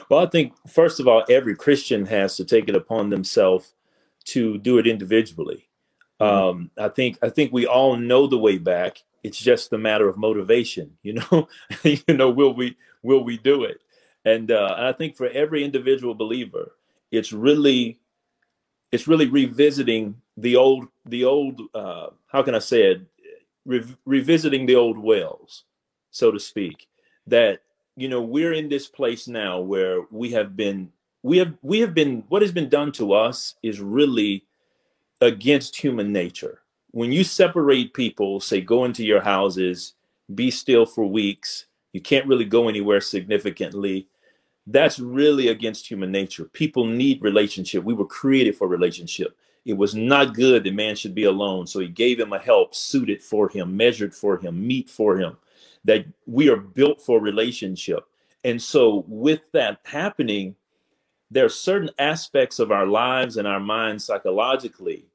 Well, 0.10 0.20
I 0.20 0.26
think 0.26 0.54
first 0.68 1.00
of 1.00 1.08
all, 1.08 1.24
every 1.30 1.56
Christian 1.56 2.06
has 2.06 2.36
to 2.38 2.46
take 2.46 2.68
it 2.70 2.76
upon 2.76 3.10
themselves 3.10 3.74
to 4.26 4.58
do 4.58 4.78
it 4.78 4.88
individually. 4.88 5.68
Um, 6.20 6.70
I 6.78 6.90
think 6.90 7.18
I 7.24 7.30
think 7.30 7.52
we 7.52 7.66
all 7.66 7.98
know 7.98 8.28
the 8.28 8.38
way 8.38 8.60
back. 8.60 9.02
It's 9.24 9.40
just 9.40 9.74
a 9.74 9.78
matter 9.78 10.08
of 10.08 10.18
motivation. 10.18 10.98
You 11.04 11.14
know, 11.14 11.48
you 11.84 12.14
know, 12.14 12.30
will 12.30 12.54
we 12.54 12.78
will 13.02 13.24
we 13.24 13.38
do 13.38 13.64
it? 13.64 13.82
And 14.24 14.52
uh, 14.52 14.76
I 14.78 14.94
think 14.94 15.18
for 15.18 15.28
every 15.28 15.64
individual 15.64 16.14
believer, 16.14 16.74
it's 17.10 17.34
really 17.34 18.00
it's 18.92 19.08
really 19.08 19.28
revisiting 19.28 20.22
the 20.38 20.56
old 20.56 20.88
the 21.06 21.26
old 21.26 21.62
uh, 21.74 22.08
how 22.28 22.44
can 22.44 22.54
I 22.54 22.60
say 22.60 22.92
it? 22.92 23.02
Re- 23.66 23.96
revisiting 24.06 24.66
the 24.66 24.76
old 24.76 24.98
wells, 24.98 25.64
so 26.12 26.32
to 26.32 26.40
speak. 26.40 26.88
That 27.28 27.62
you 27.96 28.08
know 28.08 28.22
we're 28.22 28.54
in 28.54 28.70
this 28.70 28.88
place 28.88 29.28
now 29.28 29.60
where 29.60 30.02
we 30.12 30.32
have 30.32 30.56
been 30.56 30.92
we 31.24 31.38
have 31.38 31.54
we 31.62 31.80
have 31.80 31.94
been 31.94 32.24
what 32.30 32.42
has 32.42 32.52
been 32.52 32.70
done 32.70 32.92
to 32.94 33.14
us 33.14 33.56
is 33.62 33.80
really 33.80 34.46
against 35.22 35.76
human 35.76 36.12
nature. 36.12 36.62
When 36.92 37.12
you 37.12 37.24
separate 37.24 37.94
people 37.94 38.40
say 38.40 38.62
go 38.62 38.86
into 38.86 39.06
your 39.06 39.22
houses 39.22 39.94
be 40.34 40.50
still 40.52 40.86
for 40.86 41.06
weeks 41.06 41.66
you 41.94 42.02
can't 42.02 42.28
really 42.28 42.46
go 42.46 42.70
anywhere 42.70 43.02
significantly 43.02 44.08
that's 44.68 45.00
really 45.00 45.48
against 45.50 45.90
human 45.90 46.12
nature. 46.12 46.46
People 46.46 46.86
need 46.86 47.22
relationship. 47.24 47.84
We 47.84 47.96
were 47.96 48.06
created 48.06 48.56
for 48.56 48.68
relationship. 48.68 49.36
It 49.66 49.74
was 49.74 49.96
not 49.96 50.36
good 50.36 50.64
that 50.64 50.74
man 50.74 50.96
should 50.96 51.14
be 51.14 51.26
alone 51.26 51.68
so 51.68 51.80
he 51.80 51.88
gave 51.88 52.20
him 52.20 52.34
a 52.34 52.40
help 52.40 52.74
suited 52.74 53.22
for 53.22 53.50
him 53.50 53.76
measured 53.76 54.16
for 54.16 54.38
him 54.38 54.66
meet 54.66 54.90
for 54.90 55.18
him 55.18 55.38
that 55.84 56.06
we 56.26 56.50
are 56.50 56.58
built 56.58 57.02
for 57.02 57.20
relationship. 57.20 58.04
And 58.44 58.62
so 58.62 59.06
with 59.08 59.42
that 59.54 59.80
happening 59.84 60.56
there 61.32 61.46
are 61.46 61.50
certain 61.50 61.90
aspects 61.98 62.60
of 62.60 62.72
our 62.72 62.86
lives 62.86 63.38
and 63.38 63.48
our 63.48 63.60
minds 63.60 64.04
psychologically 64.04 65.06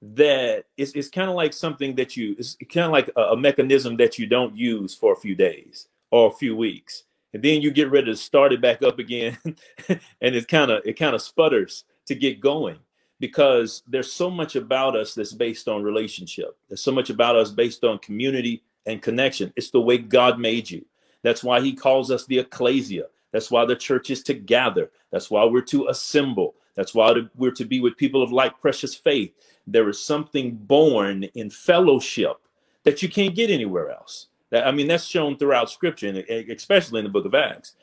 that 0.00 0.64
it's, 0.78 0.92
it's 0.92 1.10
kind 1.10 1.28
of 1.28 1.36
like 1.36 1.52
something 1.52 1.94
that 1.94 2.16
you 2.16 2.34
it's 2.38 2.56
kind 2.72 2.86
of 2.86 2.90
like 2.90 3.10
a, 3.16 3.20
a 3.20 3.36
mechanism 3.36 3.96
that 3.98 4.18
you 4.18 4.26
don't 4.26 4.56
use 4.56 4.94
for 4.94 5.12
a 5.12 5.16
few 5.16 5.34
days 5.34 5.88
or 6.10 6.28
a 6.28 6.34
few 6.34 6.56
weeks. 6.56 7.04
And 7.34 7.42
then 7.42 7.62
you 7.62 7.70
get 7.70 7.90
ready 7.90 8.06
to 8.06 8.16
start 8.16 8.52
it 8.52 8.60
back 8.60 8.82
up 8.82 8.98
again 8.98 9.38
and 9.88 10.34
it 10.34 10.48
kind 10.48 10.70
of 10.70 10.82
it 10.86 10.98
kind 10.98 11.14
of 11.14 11.22
sputters 11.22 11.84
to 12.06 12.14
get 12.14 12.40
going 12.40 12.78
because 13.20 13.82
there's 13.86 14.10
so 14.10 14.30
much 14.30 14.56
about 14.56 14.96
us 14.96 15.14
that's 15.14 15.34
based 15.34 15.68
on 15.68 15.84
relationship. 15.84 16.56
There's 16.68 16.80
so 16.80 16.92
much 16.92 17.10
about 17.10 17.36
us 17.36 17.50
based 17.50 17.84
on 17.84 17.98
community 17.98 18.62
and 18.86 19.02
connection. 19.02 19.52
It's 19.56 19.70
the 19.70 19.80
way 19.80 19.98
god 19.98 20.38
made 20.38 20.70
you. 20.70 20.84
That's 21.22 21.44
why 21.44 21.60
he 21.60 21.74
calls 21.74 22.10
us 22.10 22.26
the 22.26 22.38
ecclesia. 22.38 23.06
That's 23.32 23.50
why 23.50 23.64
the 23.64 23.76
church 23.76 24.10
is 24.10 24.22
to 24.24 24.34
gather. 24.34 24.90
That's 25.10 25.30
why 25.30 25.44
we're 25.44 25.62
to 25.62 25.88
assemble. 25.88 26.54
That's 26.74 26.94
why 26.94 27.14
we're 27.34 27.52
to 27.52 27.64
be 27.64 27.80
with 27.80 27.96
people 27.96 28.22
of 28.22 28.32
like 28.32 28.60
precious 28.60 28.94
faith. 28.94 29.32
There 29.66 29.88
is 29.88 30.02
something 30.02 30.54
born 30.54 31.24
in 31.34 31.50
fellowship 31.50 32.36
that 32.84 33.02
you 33.02 33.08
can't 33.08 33.34
get 33.34 33.50
anywhere 33.50 33.90
else. 33.90 34.28
I 34.52 34.70
mean, 34.70 34.88
that's 34.88 35.04
shown 35.04 35.38
throughout 35.38 35.70
scripture, 35.70 36.08
and 36.08 36.18
especially 36.50 36.98
in 36.98 37.04
the 37.04 37.10
book 37.10 37.24
of 37.24 37.34
Acts. 37.34 37.74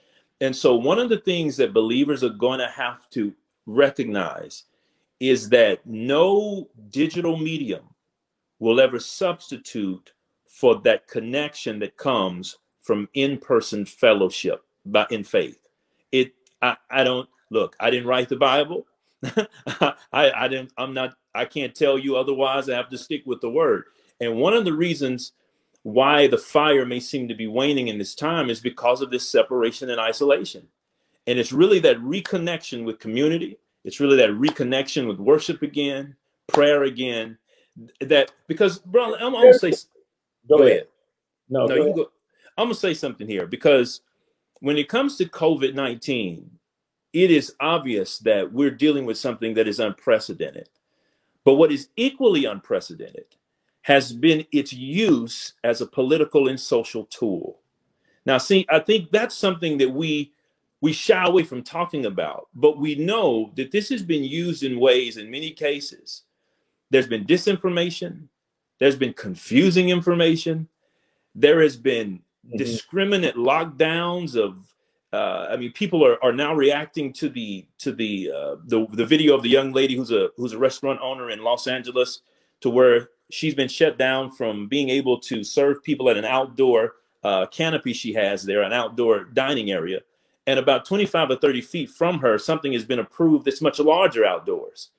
And 0.41 0.55
so, 0.55 0.75
one 0.75 0.99
of 0.99 1.09
the 1.09 1.17
things 1.17 1.57
that 1.57 1.73
believers 1.73 2.23
are 2.23 2.29
going 2.29 2.59
to 2.59 2.67
have 2.67 3.09
to 3.11 3.33
recognize 3.65 4.65
is 5.19 5.49
that 5.49 5.85
no 5.85 6.69
digital 6.91 7.37
medium 7.37 7.83
will 8.59 8.79
ever 8.79 8.99
substitute 8.99 10.13
for 10.49 10.81
that 10.81 11.07
connection 11.07 11.79
that 11.79 11.95
comes 11.95 12.57
from 12.81 13.07
in-person 13.13 13.85
fellowship 13.85 14.63
by 14.83 15.05
in 15.11 15.23
faith. 15.23 15.67
It 16.11 16.33
I, 16.61 16.75
I 16.89 17.03
don't 17.03 17.29
look, 17.51 17.75
I 17.79 17.89
didn't 17.91 18.07
write 18.07 18.29
the 18.29 18.35
Bible. 18.35 18.87
I, 19.23 19.93
I 20.11 20.47
didn't 20.47 20.73
I'm 20.77 20.93
not 20.93 21.15
I 21.35 21.45
can't 21.45 21.75
tell 21.75 21.97
you 21.97 22.17
otherwise. 22.17 22.67
I 22.67 22.75
have 22.75 22.89
to 22.89 22.97
stick 22.97 23.21
with 23.25 23.41
the 23.41 23.49
word. 23.49 23.85
And 24.19 24.37
one 24.37 24.53
of 24.53 24.65
the 24.65 24.73
reasons 24.73 25.33
why 25.83 26.27
the 26.27 26.37
fire 26.37 26.85
may 26.85 26.99
seem 26.99 27.27
to 27.27 27.35
be 27.35 27.47
waning 27.47 27.87
in 27.87 27.99
this 27.99 28.15
time 28.15 28.49
is 28.49 28.59
because 28.59 29.01
of 29.01 29.11
this 29.11 29.29
separation 29.29 29.89
and 29.89 29.99
isolation. 29.99 30.67
And 31.27 31.37
it's 31.37 31.51
really 31.51 31.79
that 31.79 31.99
reconnection 31.99 32.83
with 32.83 32.99
community. 32.99 33.59
It's 33.83 33.99
really 33.99 34.17
that 34.17 34.31
reconnection 34.31 35.07
with 35.07 35.19
worship 35.19 35.61
again, 35.61 36.15
prayer 36.47 36.83
again. 36.83 37.37
That 38.01 38.31
because, 38.47 38.79
bro, 38.79 39.15
I'm, 39.15 39.33
gonna 39.33 39.53
say. 39.53 39.73
Go, 40.49 40.57
go 40.57 40.63
ahead. 40.63 40.71
ahead. 40.73 40.87
No, 41.49 41.65
no, 41.65 41.75
you 41.75 41.93
go. 41.95 42.11
I'm 42.57 42.65
gonna 42.65 42.75
say 42.75 42.93
something 42.93 43.27
here 43.27 43.47
because 43.47 44.01
when 44.59 44.77
it 44.77 44.89
comes 44.89 45.15
to 45.17 45.25
COVID 45.25 45.75
19, 45.75 46.49
it 47.13 47.31
is 47.31 47.55
obvious 47.59 48.19
that 48.19 48.51
we're 48.51 48.71
dealing 48.71 49.05
with 49.05 49.17
something 49.17 49.53
that 49.53 49.67
is 49.67 49.79
unprecedented. 49.79 50.69
But 51.45 51.55
what 51.55 51.71
is 51.71 51.89
equally 51.95 52.45
unprecedented 52.45 53.25
has 53.81 54.11
been 54.11 54.45
its 54.51 54.73
use 54.73 55.53
as 55.63 55.81
a 55.81 55.87
political 55.87 56.49
and 56.49 56.59
social 56.59 57.05
tool. 57.05 57.59
Now, 58.25 58.37
see, 58.37 58.65
I 58.69 58.79
think 58.79 59.09
that's 59.11 59.35
something 59.35 59.77
that 59.77 59.89
we 59.89 60.33
we 60.81 60.93
shy 60.93 61.25
away 61.25 61.43
from 61.43 61.63
talking 61.63 62.05
about, 62.05 62.47
but 62.53 62.77
we 62.77 62.95
know 62.95 63.51
that 63.55 63.71
this 63.71 63.89
has 63.89 64.03
been 64.03 64.23
used 64.23 64.63
in 64.63 64.79
ways 64.79 65.17
in 65.17 65.29
many 65.29 65.51
cases. 65.51 66.23
There's 66.89 67.07
been 67.07 67.25
disinformation, 67.25 68.27
there's 68.79 68.95
been 68.95 69.13
confusing 69.13 69.89
information, 69.89 70.67
there 71.35 71.61
has 71.61 71.77
been 71.77 72.21
mm-hmm. 72.45 72.57
discriminate 72.57 73.35
lockdowns 73.35 74.35
of 74.35 74.69
uh, 75.11 75.47
I 75.49 75.57
mean, 75.57 75.71
people 75.71 76.05
are, 76.05 76.23
are 76.23 76.31
now 76.31 76.53
reacting 76.53 77.13
to 77.13 77.29
the 77.29 77.65
to 77.79 77.91
the, 77.91 78.31
uh, 78.31 78.55
the 78.65 78.85
the 78.91 79.05
video 79.05 79.33
of 79.33 79.41
the 79.41 79.49
young 79.49 79.71
lady 79.71 79.95
who's 79.95 80.11
a 80.11 80.29
who's 80.37 80.53
a 80.53 80.57
restaurant 80.57 80.99
owner 81.01 81.31
in 81.31 81.43
Los 81.43 81.65
Angeles, 81.65 82.21
to 82.61 82.69
where 82.69 83.09
she's 83.31 83.55
been 83.55 83.67
shut 83.67 83.97
down 83.97 84.31
from 84.31 84.67
being 84.67 84.89
able 84.89 85.19
to 85.21 85.43
serve 85.43 85.83
people 85.83 86.09
at 86.09 86.17
an 86.17 86.25
outdoor 86.25 86.93
uh, 87.23 87.47
canopy 87.47 87.91
she 87.91 88.13
has 88.13 88.43
there, 88.43 88.61
an 88.61 88.71
outdoor 88.71 89.23
dining 89.23 89.71
area, 89.71 90.01
and 90.45 90.59
about 90.59 90.85
25 90.85 91.31
or 91.31 91.35
30 91.37 91.61
feet 91.61 91.89
from 91.89 92.19
her, 92.19 92.37
something 92.37 92.73
has 92.73 92.85
been 92.85 92.99
approved 92.99 93.45
that's 93.45 93.61
much 93.61 93.79
larger 93.79 94.25
outdoors, 94.25 94.89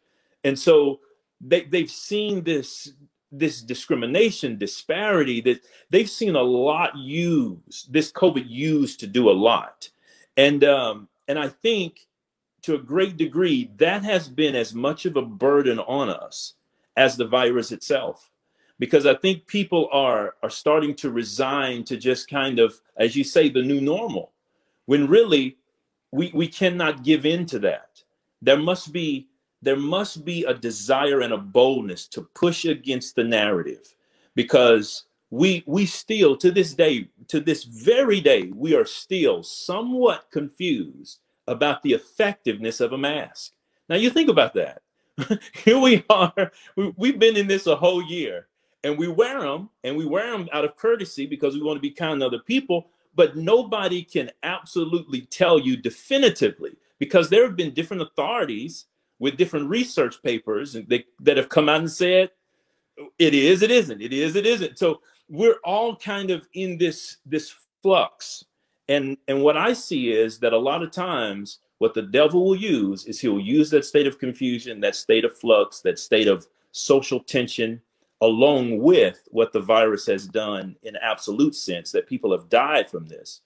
and 0.43 0.59
so 0.59 0.99
they 1.41 1.63
they've 1.63 1.91
seen 1.91 2.43
this 2.43 2.95
this 3.33 3.63
discrimination 3.63 4.59
disparity 4.59 5.41
that 5.41 5.61
they've 5.91 6.11
seen 6.11 6.35
a 6.35 6.43
lot 6.43 6.97
used 6.97 7.93
this 7.93 8.11
covid 8.11 8.45
used 8.49 8.99
to 9.01 9.07
do 9.07 9.31
a 9.31 9.33
lot 9.33 9.89
and 10.37 10.65
um, 10.65 11.09
and 11.29 11.39
I 11.39 11.49
think 11.49 12.07
to 12.63 12.75
a 12.75 12.79
great 12.79 13.17
degree 13.17 13.71
that 13.77 14.03
has 14.05 14.29
been 14.29 14.55
as 14.55 14.75
much 14.75 15.07
of 15.07 15.17
a 15.17 15.23
burden 15.23 15.79
on 15.79 16.09
us 16.09 16.55
as 16.97 17.17
the 17.17 17.27
virus 17.27 17.73
itself 17.73 18.31
because 18.79 19.07
I 19.07 19.15
think 19.15 19.47
people 19.47 19.89
are 19.93 20.35
are 20.43 20.51
starting 20.51 20.95
to 20.97 21.11
resign 21.11 21.85
to 21.85 21.97
just 21.97 22.29
kind 22.29 22.59
of, 22.59 22.81
as 22.97 23.15
you 23.15 23.23
say, 23.23 23.49
the 23.49 23.63
new 23.63 23.81
normal, 23.81 24.33
when 24.87 25.07
really 25.07 25.59
we 26.11 26.31
we 26.35 26.49
cannot 26.49 27.05
give 27.05 27.27
in 27.27 27.47
to 27.47 27.59
that. 27.61 28.03
There 28.43 28.59
must 28.59 28.93
be 28.93 29.29
there 29.63 29.77
must 29.77 30.25
be 30.25 30.45
a 30.45 30.55
desire 30.55 31.21
and 31.21 31.33
a 31.33 31.39
boldness 31.39 32.07
to 32.09 32.23
push 32.35 32.65
against 32.65 33.15
the 33.15 33.25
narrative 33.25 33.95
because 34.35 35.05
we 35.31 35.63
we 35.67 35.87
still 35.87 36.37
to 36.37 36.51
this 36.51 36.75
day 36.75 37.09
to 37.29 37.41
this 37.41 37.65
very 37.65 38.21
day 38.21 38.51
we 38.55 38.75
are 38.75 38.85
still 38.85 39.43
somewhat 39.43 40.27
confused 40.33 41.21
about 41.47 41.83
the 41.83 41.93
effectiveness 41.93 42.81
of 42.81 42.93
a 42.93 42.99
mask. 42.99 43.53
Now 43.89 43.97
you 43.97 44.11
think 44.11 44.29
about 44.29 44.55
that. 44.55 44.83
Here 45.65 45.79
we 45.79 46.05
are. 46.09 46.53
We, 46.77 46.93
we've 46.97 47.19
been 47.19 47.37
in 47.37 47.47
this 47.47 47.67
a 47.67 47.77
whole 47.77 48.03
year 48.03 48.47
and 48.85 48.97
we 48.97 49.09
wear 49.09 49.41
them 49.41 49.69
and 49.85 49.97
we 49.97 50.07
wear 50.07 50.31
them 50.31 50.49
out 50.53 50.65
of 50.65 50.77
courtesy 50.77 51.27
because 51.27 51.55
we 51.55 51.63
want 51.63 51.77
to 51.77 51.81
be 51.81 51.91
kind 51.91 52.21
to 52.21 52.27
other 52.27 52.39
people 52.39 52.89
but 53.15 53.37
nobody 53.37 54.03
can 54.03 54.31
absolutely 54.43 55.23
tell 55.23 55.59
you 55.59 55.77
definitively 55.77 56.77
because 56.99 57.29
there 57.29 57.45
have 57.45 57.57
been 57.57 57.75
different 57.75 58.03
authorities 58.03 58.87
with 59.21 59.37
different 59.37 59.69
research 59.69 60.21
papers 60.23 60.73
that, 60.73 61.05
that 61.21 61.37
have 61.37 61.49
come 61.49 61.69
out 61.69 61.81
and 61.81 61.91
said 61.91 62.31
it 63.19 63.35
is 63.35 63.63
it 63.63 63.71
isn't 63.71 64.03
it 64.03 64.13
is 64.13 64.35
it 64.35 64.47
isn't. 64.47 64.79
So 64.79 65.01
we're 65.29 65.61
all 65.65 65.95
kind 65.95 66.31
of 66.31 66.49
in 66.55 66.77
this 66.77 67.19
this 67.25 67.55
flux. 67.83 68.45
And 68.89 69.17
and 69.29 69.43
what 69.43 69.57
i 69.57 69.73
see 69.73 70.11
is 70.11 70.41
that 70.41 70.53
a 70.53 70.59
lot 70.59 70.83
of 70.83 70.91
times 70.91 71.61
what 71.79 71.95
the 71.95 72.03
devil 72.03 72.45
will 72.45 72.57
use 72.57 73.07
is 73.07 73.21
he'll 73.21 73.39
use 73.39 73.71
that 73.71 73.85
state 73.85 74.09
of 74.09 74.19
confusion 74.19 74.81
that 74.81 74.97
state 74.97 75.25
of 75.25 75.39
flux 75.39 75.81
that 75.83 75.99
state 75.99 76.27
of 76.27 76.47
social 76.73 77.21
tension 77.21 77.81
along 78.21 78.79
with 78.79 79.23
what 79.31 79.53
the 79.53 79.61
virus 79.61 80.07
has 80.07 80.27
done 80.27 80.77
in 80.83 80.97
absolute 80.97 81.55
sense 81.55 81.93
that 81.93 82.07
people 82.07 82.33
have 82.33 82.49
died 82.49 82.91
from 82.91 83.07
this 83.07 83.41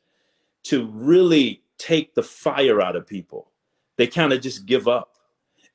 to 0.65 0.87
really 0.87 1.63
take 1.79 2.15
the 2.15 2.23
fire 2.23 2.81
out 2.81 2.97
of 2.97 3.07
people. 3.07 3.51
They 3.97 4.07
kind 4.07 4.33
of 4.33 4.41
just 4.41 4.67
give 4.67 4.89
up 4.89 5.14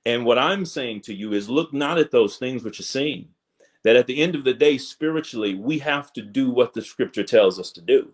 and 0.06 0.26
what 0.26 0.38
i'm 0.38 0.66
saying 0.66 1.02
to 1.02 1.14
you 1.14 1.34
is 1.34 1.50
look 1.50 1.74
not 1.74 1.98
at 1.98 2.12
those 2.12 2.38
things 2.38 2.64
which 2.64 2.80
are 2.80 2.84
seen 2.84 3.30
that 3.84 3.96
at 3.96 4.08
the 4.08 4.22
end 4.22 4.36
of 4.36 4.44
the 4.44 4.54
day, 4.54 4.78
spiritually, 4.78 5.56
we 5.56 5.80
have 5.80 6.12
to 6.14 6.22
do 6.22 6.50
what 6.50 6.74
the 6.74 6.82
scripture 6.82 7.24
tells 7.24 7.60
us 7.60 7.72
to 7.72 7.82
do. 7.82 8.12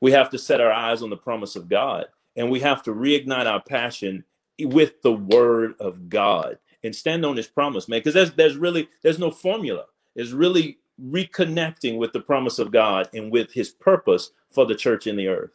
We 0.00 0.12
have 0.12 0.30
to 0.30 0.38
set 0.38 0.60
our 0.60 0.72
eyes 0.72 1.02
on 1.02 1.10
the 1.10 1.16
promise 1.16 1.56
of 1.56 1.68
God 1.68 2.06
and 2.36 2.50
we 2.50 2.60
have 2.60 2.82
to 2.82 2.92
reignite 2.92 3.46
our 3.46 3.62
passion 3.62 4.24
with 4.60 5.00
the 5.02 5.12
word 5.12 5.74
of 5.80 6.08
God 6.08 6.58
and 6.84 6.94
stand 6.94 7.24
on 7.24 7.36
his 7.36 7.46
promise, 7.46 7.88
man. 7.88 8.00
Because 8.00 8.14
there's 8.14 8.32
there's 8.32 8.56
really 8.56 8.88
there's 9.02 9.18
no 9.18 9.30
formula. 9.30 9.84
It's 10.14 10.32
really 10.32 10.78
reconnecting 11.02 11.98
with 11.98 12.12
the 12.12 12.20
promise 12.20 12.58
of 12.58 12.70
God 12.70 13.08
and 13.14 13.32
with 13.32 13.52
his 13.52 13.70
purpose 13.70 14.30
for 14.50 14.66
the 14.66 14.74
church 14.74 15.06
in 15.06 15.16
the 15.16 15.28
earth. 15.28 15.50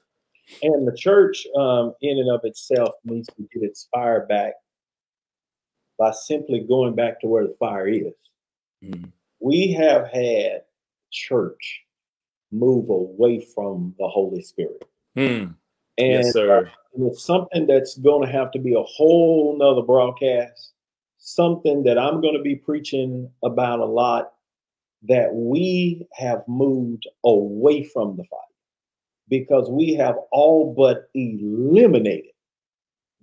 And 0.63 0.87
the 0.87 0.95
church, 0.97 1.45
um, 1.57 1.93
in 2.01 2.17
and 2.19 2.29
of 2.31 2.41
itself, 2.43 2.95
needs 3.05 3.27
to 3.37 3.43
get 3.53 3.63
its 3.63 3.87
fire 3.93 4.25
back 4.25 4.53
by 6.01 6.11
simply 6.11 6.65
going 6.67 6.95
back 6.95 7.21
to 7.21 7.27
where 7.27 7.45
the 7.47 7.55
fire 7.59 7.87
is. 7.87 8.13
Mm-hmm 8.83 9.09
we 9.41 9.73
have 9.73 10.07
had 10.07 10.61
church 11.11 11.81
move 12.51 12.89
away 12.89 13.41
from 13.53 13.93
the 13.99 14.07
Holy 14.07 14.41
Spirit. 14.41 14.85
Hmm. 15.15 15.47
And, 15.97 16.23
yes, 16.23 16.33
sir. 16.33 16.71
and 16.93 17.07
it's 17.07 17.23
something 17.23 17.67
that's 17.67 17.97
going 17.97 18.25
to 18.25 18.31
have 18.31 18.51
to 18.51 18.59
be 18.59 18.73
a 18.73 18.83
whole 18.83 19.57
nother 19.57 19.81
broadcast, 19.81 20.73
something 21.17 21.83
that 21.83 21.97
I'm 21.97 22.21
going 22.21 22.35
to 22.35 22.41
be 22.41 22.55
preaching 22.55 23.29
about 23.43 23.79
a 23.79 23.85
lot 23.85 24.33
that 25.03 25.33
we 25.33 26.07
have 26.13 26.43
moved 26.47 27.07
away 27.25 27.83
from 27.83 28.15
the 28.15 28.23
fire 28.25 28.39
because 29.27 29.69
we 29.69 29.95
have 29.95 30.15
all 30.31 30.73
but 30.77 31.09
eliminated 31.15 32.31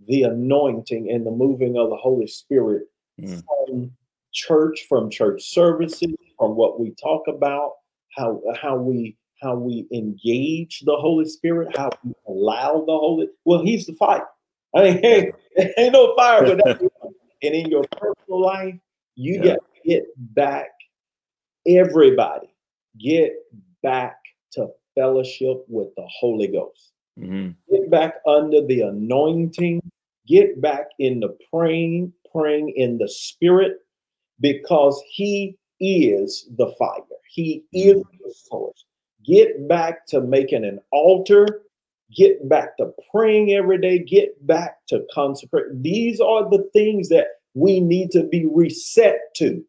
the 0.06 0.22
anointing 0.22 1.11
and 1.11 1.26
the 1.26 1.30
moving 1.30 1.76
of 1.76 1.90
the 1.90 1.96
Holy 1.96 2.26
Spirit 2.26 2.84
mm. 3.20 3.42
from 3.66 3.90
church, 4.32 4.87
from 4.88 5.11
church 5.11 5.42
services, 5.42 6.14
from 6.38 6.54
what 6.54 6.80
we 6.80 6.94
talk 7.02 7.22
about, 7.28 7.72
how 8.16 8.40
how 8.61 8.76
we 8.76 9.16
how 9.42 9.54
we 9.54 9.87
engage 9.92 10.80
the 10.80 10.96
Holy 10.96 11.24
Spirit, 11.24 11.76
how 11.76 11.90
we 12.04 12.12
allow 12.26 12.84
the 12.87 12.92
Holy. 12.92 13.28
Well, 13.44 13.62
He's 13.62 13.87
the 13.87 13.94
fire. 13.94 14.26
I 14.74 14.82
mean, 14.82 15.02
hey, 15.02 15.32
ain't 15.78 15.92
no 15.92 16.14
fire 16.16 16.44
without. 16.44 16.82
And 17.40 17.54
in 17.54 17.70
your 17.70 17.84
personal 17.92 18.42
life, 18.42 18.74
you 19.14 19.40
yeah. 19.40 19.54
to 19.54 19.61
get 19.84 20.02
back. 20.16 20.70
Everybody, 21.68 22.48
get 22.98 23.32
back 23.80 24.16
to 24.54 24.70
fellowship 24.96 25.58
with 25.68 25.94
the 25.96 26.04
Holy 26.18 26.48
Ghost. 26.48 26.94
Mm-hmm. 27.19 27.50
Get 27.75 27.90
back 27.90 28.14
under 28.27 28.64
the 28.64 28.83
anointing. 28.83 29.81
Get 30.27 30.60
back 30.60 30.88
in 30.98 31.21
the 31.21 31.37
praying, 31.52 32.12
praying 32.33 32.75
in 32.77 32.98
the 32.98 33.08
Spirit 33.08 33.79
because 34.40 35.02
he 35.10 35.56
is 35.81 36.48
the 36.56 36.73
fire. 36.79 37.00
He 37.29 37.64
is 37.73 37.96
mm-hmm. 37.96 38.16
the 38.25 38.35
source. 38.35 38.85
Get 39.25 39.69
back 39.69 40.06
to 40.08 40.21
making 40.21 40.64
an 40.64 40.81
altar. 40.90 41.62
Get 42.14 42.48
back 42.48 42.77
to 42.79 42.92
praying 43.10 43.52
every 43.52 43.79
day. 43.79 43.98
Get 43.98 44.46
back 44.46 44.79
to 44.88 45.04
consecrate. 45.12 45.83
These 45.83 46.21
are 46.21 46.48
the 46.48 46.69
things 46.73 47.08
that 47.10 47.27
we 47.54 47.81
need 47.81 48.10
to 48.12 48.25
be 48.25 48.46
reset 48.46 49.19
to. 49.37 49.62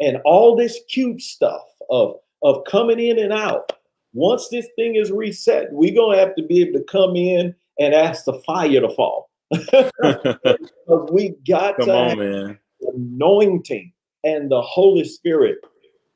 And 0.00 0.18
all 0.24 0.54
this 0.54 0.80
cute 0.90 1.20
stuff 1.22 1.66
of, 1.90 2.16
of 2.42 2.64
coming 2.64 3.00
in 3.00 3.18
and 3.18 3.32
out. 3.32 3.72
Once 4.18 4.48
this 4.48 4.66
thing 4.76 4.96
is 4.96 5.12
reset, 5.12 5.68
we're 5.70 5.94
going 5.94 6.16
to 6.16 6.24
have 6.24 6.34
to 6.34 6.42
be 6.42 6.60
able 6.60 6.78
to 6.78 6.84
come 6.84 7.14
in 7.14 7.54
and 7.78 7.94
ask 7.94 8.24
the 8.24 8.34
fire 8.46 8.80
to 8.80 8.88
fall. 8.90 9.30
we 11.12 11.34
got 11.46 11.76
come 11.76 11.86
to 11.86 11.92
on, 11.92 12.18
man 12.18 12.58
anointing 12.94 13.92
and 14.24 14.50
the 14.50 14.60
Holy 14.60 15.04
Spirit 15.04 15.58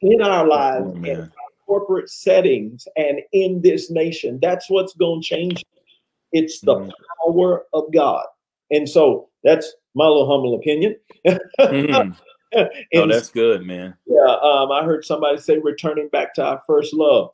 in 0.00 0.20
our 0.20 0.46
lives, 0.46 0.86
Oh, 0.88 1.04
in 1.04 1.20
our 1.20 1.28
corporate 1.66 2.10
settings, 2.10 2.86
and 2.96 3.20
in 3.32 3.62
this 3.62 3.90
nation. 3.90 4.38
That's 4.42 4.68
what's 4.68 4.94
going 4.94 5.22
to 5.22 5.26
change. 5.26 5.64
It's 6.32 6.60
the 6.60 6.76
Mhm. 6.76 6.92
power 7.24 7.66
of 7.72 7.92
God. 7.92 8.26
And 8.70 8.88
so 8.88 9.28
that's 9.44 9.74
my 9.94 10.06
little 10.06 10.26
humble 10.26 10.54
opinion. 10.54 10.96
Mhm. 11.58 12.16
Oh, 12.94 13.06
that's 13.06 13.30
good, 13.30 13.64
man. 13.64 13.94
yeah, 14.06 14.36
um, 14.42 14.70
I 14.72 14.84
heard 14.84 15.04
somebody 15.04 15.38
say 15.38 15.58
returning 15.58 16.08
back 16.08 16.34
to 16.34 16.44
our 16.44 16.62
first 16.66 16.92
love. 16.92 17.30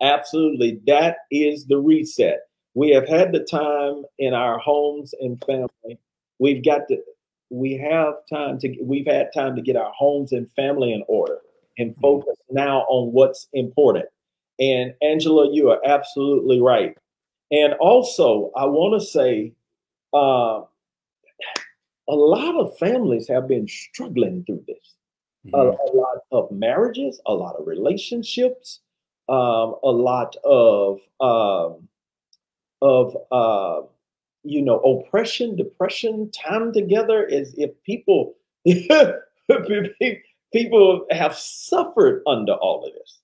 Absolutely. 0.00 0.80
That 0.86 1.18
is 1.30 1.66
the 1.66 1.78
reset. 1.78 2.40
We 2.74 2.90
have 2.90 3.08
had 3.08 3.32
the 3.32 3.40
time 3.40 4.04
in 4.18 4.34
our 4.34 4.58
homes 4.58 5.14
and 5.20 5.42
family. 5.44 5.98
We've 6.38 6.64
got 6.64 6.82
to, 6.88 6.98
we 7.50 7.76
have 7.78 8.14
time 8.32 8.58
to, 8.60 8.76
we've 8.82 9.06
had 9.06 9.30
time 9.34 9.56
to 9.56 9.62
get 9.62 9.76
our 9.76 9.92
homes 9.96 10.32
and 10.32 10.50
family 10.52 10.92
in 10.92 11.02
order 11.08 11.38
and 11.78 11.96
focus 11.96 12.36
now 12.50 12.80
on 12.88 13.12
what's 13.12 13.48
important. 13.52 14.06
And 14.60 14.94
Angela, 15.02 15.52
you 15.52 15.70
are 15.70 15.80
absolutely 15.84 16.60
right. 16.60 16.96
And 17.50 17.74
also, 17.74 18.50
I 18.56 18.66
want 18.66 19.00
to 19.00 19.06
say, 19.06 19.52
uh, 20.12 20.62
a 22.08 22.14
lot 22.14 22.54
of 22.56 22.76
families 22.78 23.28
have 23.28 23.46
been 23.48 23.68
struggling 23.68 24.44
through 24.44 24.64
this 24.66 24.94
a, 25.54 25.56
Mhm. 25.58 25.78
a 25.78 25.96
lot 25.96 26.18
of 26.32 26.50
marriages, 26.50 27.20
a 27.26 27.32
lot 27.34 27.56
of 27.56 27.66
relationships, 27.66 28.80
um, 29.28 29.74
a 29.82 29.90
lot 29.90 30.36
of 30.44 31.00
um, 31.20 31.88
of 32.80 33.16
uh, 33.30 33.82
you 34.44 34.62
know 34.62 34.78
oppression, 34.80 35.56
depression, 35.56 36.30
time 36.30 36.72
together. 36.72 37.24
Is 37.24 37.54
if 37.58 37.70
people 37.84 38.36
people 40.52 41.06
have 41.10 41.36
suffered 41.36 42.22
under 42.26 42.54
all 42.54 42.86
of 42.86 42.92
this. 42.94 43.20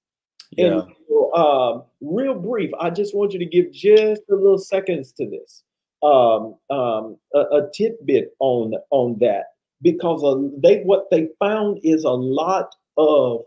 Yeah. 0.52 0.66
And 0.66 0.82
so, 1.08 1.34
um, 1.34 1.82
real 2.00 2.34
brief, 2.34 2.70
I 2.78 2.90
just 2.90 3.14
want 3.14 3.32
you 3.32 3.38
to 3.38 3.46
give 3.46 3.72
just 3.72 4.22
a 4.30 4.34
little 4.34 4.58
seconds 4.58 5.12
to 5.12 5.28
this, 5.28 5.62
um, 6.02 6.54
um, 6.70 7.16
a, 7.34 7.38
a 7.38 7.70
tidbit 7.72 8.34
on 8.38 8.74
on 8.90 9.18
that, 9.20 9.46
because 9.82 10.22
uh, 10.22 10.48
they 10.58 10.82
what 10.82 11.10
they 11.10 11.28
found 11.38 11.80
is 11.82 12.04
a 12.04 12.10
lot 12.10 12.74
of 12.96 13.42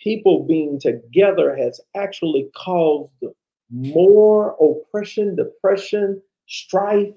people 0.00 0.44
being 0.44 0.78
together 0.80 1.56
has 1.56 1.80
actually 1.96 2.48
caused 2.56 3.10
more 3.70 4.56
oppression, 4.60 5.36
depression, 5.36 6.20
strife, 6.46 7.12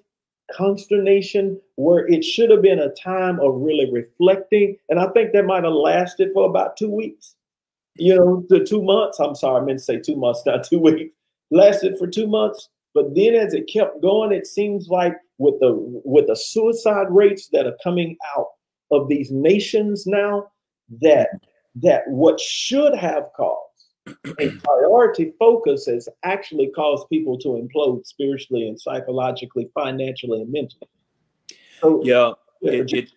consternation, 0.52 1.60
where 1.76 2.08
it 2.08 2.24
should 2.24 2.50
have 2.50 2.62
been 2.62 2.80
a 2.80 2.94
time 2.94 3.40
of 3.42 3.56
really 3.56 3.92
reflecting. 3.92 4.78
And 4.90 5.00
I 5.00 5.08
think 5.10 5.34
that 5.34 5.46
might 5.46 5.66
have 5.66 5.74
lasted 5.74 6.30
for 6.34 6.50
about 6.50 6.78
two 6.78 6.90
weeks 6.90 7.36
you 7.98 8.16
know, 8.16 8.46
the 8.50 8.64
two 8.64 8.82
months. 8.82 9.20
I'm 9.20 9.36
sorry, 9.36 9.62
I 9.62 9.66
meant 9.66 9.80
to 9.80 9.86
say 9.86 10.00
two 10.00 10.16
months, 10.16 10.44
not 10.46 10.64
two 10.64 10.80
weeks. 10.80 11.14
Lasted 11.50 11.98
for 11.98 12.08
two 12.08 12.28
months, 12.28 12.70
but 12.94 13.16
then 13.16 13.34
as 13.34 13.54
it 13.54 13.70
kept 13.72 14.02
going, 14.02 14.34
it 14.34 14.46
seems 14.46 14.90
like 14.90 15.14
with 15.38 15.60
the 15.62 15.74
with 16.04 16.28
the 16.28 16.36
suicide 16.36 17.08
rates 17.10 17.50
that 17.54 17.66
are 17.66 17.78
coming 17.82 18.18
out 18.38 18.48
of 18.92 19.08
these 19.08 19.32
nations 19.32 20.06
now, 20.06 20.48
that 21.02 21.30
that 21.82 22.04
what 22.08 22.40
should 22.40 22.96
have 22.96 23.30
caused 23.36 23.68
a 24.40 24.50
priority 24.64 25.34
focus 25.40 25.86
has 25.86 26.08
actually 26.24 26.68
caused 26.76 27.10
people 27.10 27.38
to 27.40 27.50
implode 27.50 28.06
spiritually 28.06 28.68
and 28.68 28.80
psychologically, 28.80 29.70
financially, 29.74 30.42
and 30.42 30.52
mentally. 30.52 30.90
So 31.82 32.02
Yeah. 32.04 32.34
yeah, 32.62 32.72
It, 32.72 32.94
it 32.94 33.10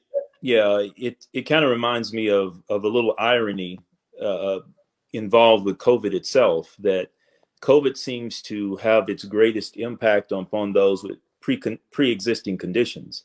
yeah, 0.42 0.86
it 0.96 1.26
it 1.32 1.42
kind 1.42 1.64
of 1.64 1.70
reminds 1.70 2.12
me 2.12 2.28
of 2.28 2.62
of 2.68 2.84
a 2.84 2.88
little 2.88 3.14
irony 3.18 3.78
uh, 4.20 4.61
involved 5.12 5.64
with 5.64 5.78
COVID 5.78 6.14
itself. 6.14 6.74
That 6.78 7.11
COVID 7.61 7.96
seems 7.96 8.42
to 8.42 8.76
have 8.76 9.08
its 9.08 9.24
greatest 9.24 9.76
impact 9.76 10.32
upon 10.32 10.72
those 10.72 11.02
with 11.02 11.18
pre 11.40 11.61
pre 11.92 12.11
existing 12.11 12.58
conditions, 12.58 13.24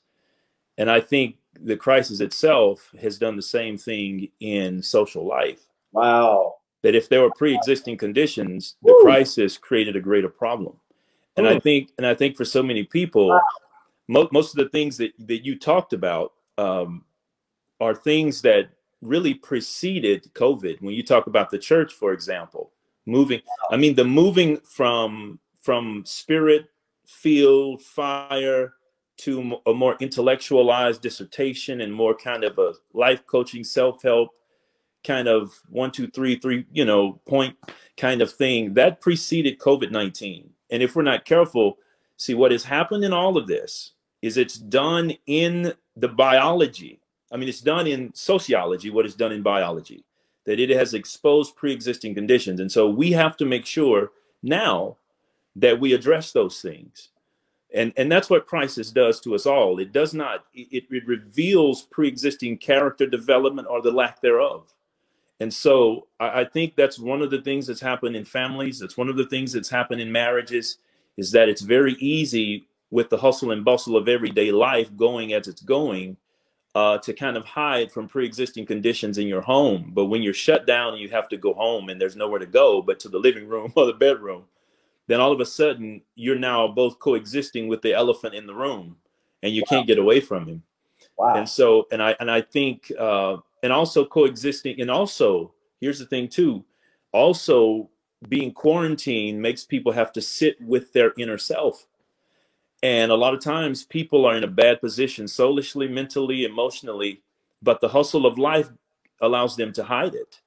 and 0.77 0.91
I 0.91 0.99
think 0.99 1.37
the 1.61 1.77
crisis 1.77 2.19
itself 2.19 2.91
has 3.01 3.17
done 3.17 3.35
the 3.35 3.41
same 3.41 3.77
thing 3.77 4.29
in 4.39 4.81
social 4.81 5.25
life. 5.25 5.61
wow. 5.91 6.55
That 6.83 6.93
if 6.93 7.09
there 7.09 7.21
were 7.21 7.31
pre 7.31 7.55
existing 7.55 7.97
conditions, 7.97 8.75
the 8.83 8.93
Woo. 8.93 9.01
crisis 9.01 9.57
created 9.57 9.95
a 9.95 9.99
greater 10.01 10.29
problem. 10.29 10.79
And 11.35 11.47
I 11.47 11.55
Mm. 11.55 11.63
think, 11.63 11.91
and 11.97 12.05
I 12.05 12.13
think 12.13 12.37
for 12.37 12.45
so 12.45 12.61
many 12.61 12.83
people, 12.83 13.39
mo- 14.07 14.29
most 14.31 14.53
of 14.53 14.63
the 14.63 14.69
things 14.69 14.97
that 14.97 15.13
that 15.27 15.43
you 15.45 15.57
talked 15.57 15.93
about 15.93 16.33
um, 16.57 17.03
are 17.79 17.95
things 17.95 18.41
that 18.43 18.69
really 19.01 19.33
preceded 19.33 20.31
COVID. 20.33 20.81
When 20.81 20.93
you 20.93 21.03
talk 21.03 21.27
about 21.27 21.49
the 21.49 21.57
church, 21.57 21.91
for 21.93 22.13
example, 22.13 22.71
moving, 23.05 23.41
I 23.71 23.77
mean, 23.77 23.95
the 23.95 24.05
moving 24.05 24.57
from 24.57 25.39
from 25.61 26.03
spirit 26.05 26.69
field, 27.07 27.81
fire 27.81 28.73
to 29.17 29.57
a 29.65 29.73
more 29.73 29.95
intellectualized 29.99 31.01
dissertation 31.01 31.81
and 31.81 31.93
more 31.93 32.15
kind 32.15 32.43
of 32.43 32.57
a 32.57 32.73
life 32.93 33.25
coaching, 33.25 33.63
self 33.63 34.01
help 34.03 34.31
kind 35.05 35.27
of 35.27 35.61
one, 35.69 35.91
two, 35.91 36.07
three, 36.07 36.37
three, 36.37 36.65
you 36.71 36.83
know, 36.83 37.21
point 37.27 37.55
kind 37.95 38.21
of 38.21 38.31
thing 38.31 38.73
that 38.73 38.99
preceded 38.99 39.59
COVID 39.59 39.91
19. 39.91 40.49
And 40.71 40.83
if 40.83 40.95
we're 40.95 41.03
not 41.03 41.25
careful, 41.25 41.77
see 42.17 42.33
what 42.33 42.51
has 42.51 42.63
happened 42.63 43.05
in 43.05 43.13
all 43.13 43.37
of 43.37 43.47
this 43.47 43.91
is 44.21 44.37
it's 44.37 44.57
done 44.57 45.13
in 45.27 45.73
the 45.95 46.07
biology. 46.07 46.99
I 47.31 47.37
mean, 47.37 47.47
it's 47.47 47.61
done 47.61 47.87
in 47.87 48.13
sociology, 48.13 48.89
what 48.89 49.05
is 49.05 49.15
done 49.15 49.31
in 49.31 49.43
biology, 49.43 50.03
that 50.45 50.59
it 50.59 50.69
has 50.71 50.93
exposed 50.93 51.55
pre 51.55 51.71
existing 51.71 52.15
conditions. 52.15 52.59
And 52.59 52.71
so 52.71 52.89
we 52.89 53.11
have 53.11 53.37
to 53.37 53.45
make 53.45 53.65
sure 53.65 54.11
now 54.41 54.97
that 55.55 55.79
we 55.79 55.93
address 55.93 56.31
those 56.31 56.61
things. 56.61 57.09
And, 57.75 57.93
and 57.97 58.09
that's 58.11 58.29
what 58.29 58.47
crisis 58.47 58.89
does 58.89 59.19
to 59.21 59.35
us 59.35 59.45
all. 59.45 59.79
It 59.79 59.91
does 59.91 60.13
not, 60.13 60.45
it, 60.53 60.85
it 60.89 61.07
reveals 61.07 61.83
pre 61.83 62.07
existing 62.07 62.57
character 62.59 63.05
development 63.05 63.67
or 63.69 63.81
the 63.81 63.91
lack 63.91 64.21
thereof. 64.21 64.73
And 65.41 65.53
so 65.53 66.07
I, 66.19 66.41
I 66.41 66.45
think 66.45 66.75
that's 66.75 66.97
one 66.97 67.21
of 67.21 67.31
the 67.31 67.41
things 67.41 67.67
that's 67.67 67.81
happened 67.81 68.15
in 68.15 68.25
families. 68.25 68.79
That's 68.79 68.97
one 68.97 69.09
of 69.09 69.17
the 69.17 69.27
things 69.27 69.51
that's 69.51 69.69
happened 69.69 70.01
in 70.01 70.11
marriages 70.11 70.77
is 71.17 71.31
that 71.31 71.49
it's 71.49 71.61
very 71.61 71.95
easy 71.95 72.65
with 72.91 73.09
the 73.09 73.17
hustle 73.17 73.51
and 73.51 73.65
bustle 73.65 73.97
of 73.97 74.07
everyday 74.07 74.51
life 74.51 74.95
going 74.95 75.33
as 75.33 75.47
it's 75.47 75.61
going 75.61 76.15
uh, 76.75 76.97
to 76.99 77.13
kind 77.13 77.37
of 77.37 77.45
hide 77.45 77.91
from 77.91 78.07
pre-existing 78.07 78.65
conditions 78.65 79.17
in 79.17 79.27
your 79.27 79.41
home. 79.41 79.91
But 79.93 80.05
when 80.05 80.21
you're 80.21 80.33
shut 80.33 80.67
down 80.67 80.93
and 80.93 81.01
you 81.01 81.09
have 81.09 81.29
to 81.29 81.37
go 81.37 81.53
home 81.53 81.89
and 81.89 81.99
there's 81.99 82.15
nowhere 82.15 82.39
to 82.39 82.45
go 82.45 82.81
but 82.81 82.99
to 83.01 83.09
the 83.09 83.19
living 83.19 83.47
room 83.47 83.73
or 83.77 83.85
the 83.85 83.93
bedroom, 83.93 84.43
then 85.07 85.19
all 85.21 85.31
of 85.31 85.39
a 85.39 85.45
sudden 85.45 86.01
you're 86.15 86.37
now 86.39 86.67
both 86.67 86.97
coexisting 86.99 87.67
with 87.67 87.81
the 87.81 87.93
elephant 87.93 88.33
in 88.35 88.45
the 88.47 88.53
room 88.53 88.97
and 89.43 89.53
you 89.53 89.63
can't 89.63 89.87
get 89.87 89.97
away 89.99 90.19
from 90.19 90.45
him 90.47 90.63
Wow. 91.17 91.35
and 91.35 91.47
so 91.47 91.87
and 91.91 92.01
i 92.01 92.15
and 92.19 92.29
i 92.31 92.41
think 92.41 92.91
uh 92.99 93.37
and 93.63 93.71
also 93.71 94.03
coexisting 94.05 94.81
and 94.81 94.89
also 94.91 95.53
here's 95.79 95.99
the 95.99 96.05
thing 96.05 96.27
too 96.27 96.63
also 97.11 97.89
being 98.29 98.51
quarantined 98.51 99.41
makes 99.41 99.63
people 99.63 99.91
have 99.91 100.11
to 100.13 100.21
sit 100.21 100.59
with 100.61 100.91
their 100.93 101.13
inner 101.17 101.37
self 101.37 101.85
and 102.83 103.11
a 103.11 103.15
lot 103.15 103.33
of 103.33 103.39
times 103.39 103.83
people 103.83 104.25
are 104.25 104.35
in 104.35 104.43
a 104.43 104.47
bad 104.47 104.81
position 104.81 105.25
soulishly 105.27 105.87
mentally 105.87 106.43
emotionally 106.45 107.21
but 107.61 107.79
the 107.81 107.87
hustle 107.87 108.25
of 108.25 108.37
life 108.37 108.69
allows 109.21 109.55
them 109.55 109.71
to 109.73 109.83
hide 109.83 110.15
it 110.15 110.41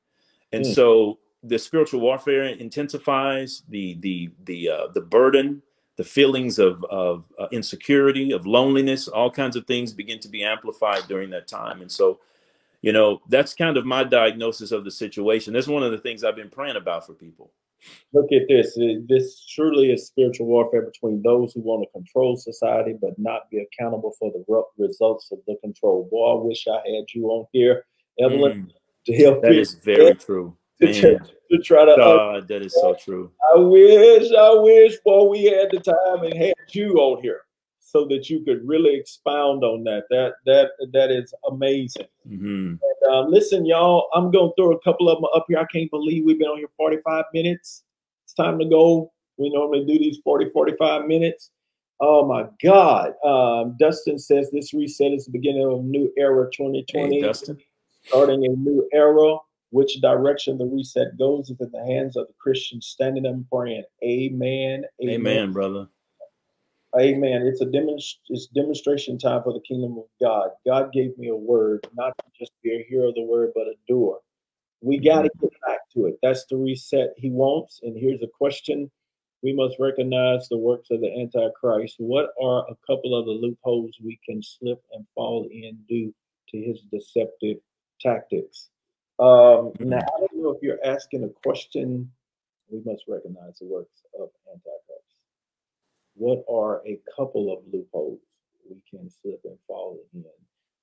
and 0.52 0.64
Mm. 0.64 0.74
so 0.74 1.18
the 1.49 1.59
spiritual 1.59 2.01
warfare 2.01 2.44
intensifies 2.44 3.62
the 3.68 3.94
the 4.01 4.30
the 4.44 4.68
uh, 4.68 4.86
the 4.94 5.01
burden 5.01 5.62
the 5.96 6.05
feelings 6.05 6.59
of 6.59 6.82
of 6.84 7.24
uh, 7.38 7.49
insecurity 7.51 8.32
of 8.32 8.46
loneliness 8.46 9.09
all 9.09 9.30
kinds 9.30 9.57
of 9.57 9.66
things 9.66 9.92
begin 9.92 10.20
to 10.20 10.28
be 10.28 10.44
amplified 10.44 11.03
during 11.09 11.30
that 11.30 11.49
time. 11.49 11.82
And 11.82 11.90
so 11.90 12.20
you 12.82 12.92
know 12.92 13.20
that's 13.28 13.55
kind 13.55 13.76
of 13.76 13.84
my 13.84 14.05
diagnosis 14.05 14.70
of 14.72 14.84
the 14.84 14.90
situation. 14.90 15.53
That's 15.53 15.66
one 15.66 15.82
of 15.82 15.90
the 15.90 15.99
things 15.99 16.24
i've 16.24 16.36
been 16.36 16.51
praying 16.51 16.76
about 16.76 17.07
for 17.07 17.14
people. 17.14 17.51
Look 18.12 18.32
at 18.32 18.42
this. 18.49 18.76
This 19.09 19.46
truly 19.46 19.92
is 19.92 20.07
spiritual 20.07 20.46
warfare 20.46 20.82
between 20.82 21.22
those 21.22 21.53
who 21.53 21.61
want 21.61 21.82
to 21.82 21.90
control 21.92 22.36
society 22.36 22.94
but 23.01 23.18
not 23.18 23.51
be 23.51 23.59
accountable 23.59 24.14
for 24.18 24.32
the 24.32 24.44
results 24.76 25.30
of 25.32 25.38
the 25.46 25.57
control. 25.62 26.09
Boy, 26.11 26.32
I 26.32 26.42
wish 26.44 26.66
I 26.68 26.76
had 26.76 27.07
you 27.14 27.26
on 27.28 27.46
here, 27.53 27.86
Evelyn, 28.20 28.66
Mm, 28.66 28.72
to 29.07 29.16
help 29.16 29.42
that 29.42 29.53
is 29.53 29.74
very 29.74 30.14
true 30.14 30.57
to, 30.81 31.01
try, 31.01 31.11
to 31.51 31.59
try 31.62 31.85
to. 31.85 31.93
uh, 31.93 32.41
that 32.47 32.62
is 32.62 32.74
so 32.74 32.95
true 32.95 33.31
I 33.55 33.59
wish, 33.59 34.31
I 34.33 34.53
wish, 34.55 34.97
boy, 35.05 35.24
we 35.29 35.45
had 35.45 35.70
the 35.70 35.81
time 35.81 36.24
and 36.24 36.35
had 36.35 36.55
you 36.70 36.95
on 36.95 37.22
here 37.22 37.43
so 37.81 38.05
that 38.07 38.29
you 38.29 38.45
could 38.45 38.66
really 38.66 38.95
expound 38.97 39.64
on 39.64 39.85
that. 39.85 40.05
That 40.11 40.35
that 40.45 40.70
that 40.93 41.11
is 41.11 41.33
amazing. 41.51 42.07
hmm 42.26 42.74
Uh, 43.09 43.22
listen, 43.22 43.64
y'all, 43.64 44.09
I'm 44.14 44.31
going 44.31 44.51
to 44.51 44.55
throw 44.57 44.72
a 44.72 44.81
couple 44.81 45.09
of 45.09 45.18
them 45.18 45.29
up 45.35 45.47
here. 45.49 45.59
I 45.59 45.66
can't 45.72 45.91
believe 45.91 46.24
we've 46.24 46.39
been 46.39 46.49
on 46.49 46.59
here 46.59 46.68
45 46.76 47.24
minutes. 47.33 47.85
It's 48.24 48.35
time 48.35 48.59
to 48.59 48.66
go. 48.66 49.12
We 49.39 49.51
normally 49.51 49.85
do 49.87 49.99
these 49.99 50.18
40, 50.18 50.51
45 50.51 51.07
minutes. 51.07 51.51
Oh 52.01 52.26
my 52.26 52.47
God. 52.62 53.14
Um, 53.24 53.76
Dustin 53.79 54.18
says 54.18 54.51
this 54.51 54.74
reset 54.74 55.12
is 55.12 55.24
the 55.24 55.33
beginning 55.33 55.64
of 55.64 55.81
a 55.81 55.83
new 55.83 56.12
era 56.18 56.51
2020. 56.53 57.16
Hey, 57.16 57.22
Dustin. 57.22 57.57
Starting 58.07 58.45
a 58.45 58.49
new 58.51 58.87
era. 58.93 59.39
Which 59.71 60.01
direction 60.01 60.59
the 60.59 60.64
reset 60.64 61.19
goes 61.19 61.51
is 61.51 61.61
in 61.61 61.71
the 61.71 61.85
hands 61.85 62.16
of 62.16 62.27
the 62.27 62.33
Christians 62.39 62.87
standing 62.87 63.27
up 63.27 63.35
and 63.35 63.49
praying. 63.51 63.85
Amen. 64.03 64.85
Amen, 65.03 65.14
Amen 65.14 65.53
brother. 65.53 65.89
Amen. 66.99 67.43
It's 67.43 67.61
a 67.61 67.66
demonst- 67.66 68.21
it's 68.29 68.47
demonstration 68.47 69.19
time 69.19 69.43
for 69.43 69.53
the 69.53 69.61
kingdom 69.61 69.99
of 69.99 70.07
God. 70.21 70.51
God 70.66 70.91
gave 70.93 71.16
me 71.19 71.29
a 71.29 71.37
word, 71.37 71.87
not 71.95 72.14
to 72.19 72.25
just 72.39 72.53
be 72.62 72.75
a 72.75 72.87
hearer 72.89 73.09
of 73.09 73.14
the 73.14 73.23
word, 73.23 73.53
but 73.55 73.66
a 73.66 73.75
doer. 73.87 74.21
We 74.81 74.97
mm-hmm. 74.97 75.05
got 75.05 75.23
to 75.23 75.31
get 75.41 75.51
back 75.66 75.81
to 75.95 76.07
it. 76.07 76.19
That's 76.23 76.47
the 76.47 76.57
reset 76.57 77.12
he 77.16 77.31
wants. 77.31 77.81
And 77.83 77.97
here's 77.97 78.23
a 78.23 78.29
question 78.29 78.91
we 79.43 79.53
must 79.53 79.77
recognize 79.79 80.49
the 80.49 80.59
works 80.59 80.91
of 80.91 81.01
the 81.01 81.12
Antichrist. 81.14 81.97
What 81.99 82.31
are 82.43 82.66
a 82.69 82.77
couple 82.87 83.16
of 83.16 83.27
the 83.27 83.33
loopholes 83.33 83.97
we 84.03 84.19
can 84.25 84.43
slip 84.43 84.83
and 84.93 85.07
fall 85.14 85.47
in 85.51 85.79
due 85.89 86.12
to 86.49 86.59
his 86.59 86.81
deceptive 86.91 87.59
tactics? 88.01 88.71
Um, 89.19 89.73
now, 89.81 89.99
I 89.99 90.21
don't 90.21 90.43
know 90.43 90.51
if 90.51 90.62
you're 90.62 90.79
asking 90.85 91.25
a 91.25 91.29
question. 91.43 92.11
We 92.71 92.81
must 92.85 93.05
recognize 93.09 93.59
the 93.59 93.66
works 93.66 94.03
of 94.19 94.29
Antichrist. 94.47 95.16
What 96.14 96.45
are 96.49 96.83
a 96.87 97.01
couple 97.16 97.53
of 97.53 97.61
loopholes 97.73 98.21
we 98.69 98.83
can 98.91 99.11
slip 99.11 99.41
and 99.45 99.59
fall 99.66 99.99
in? 100.14 100.25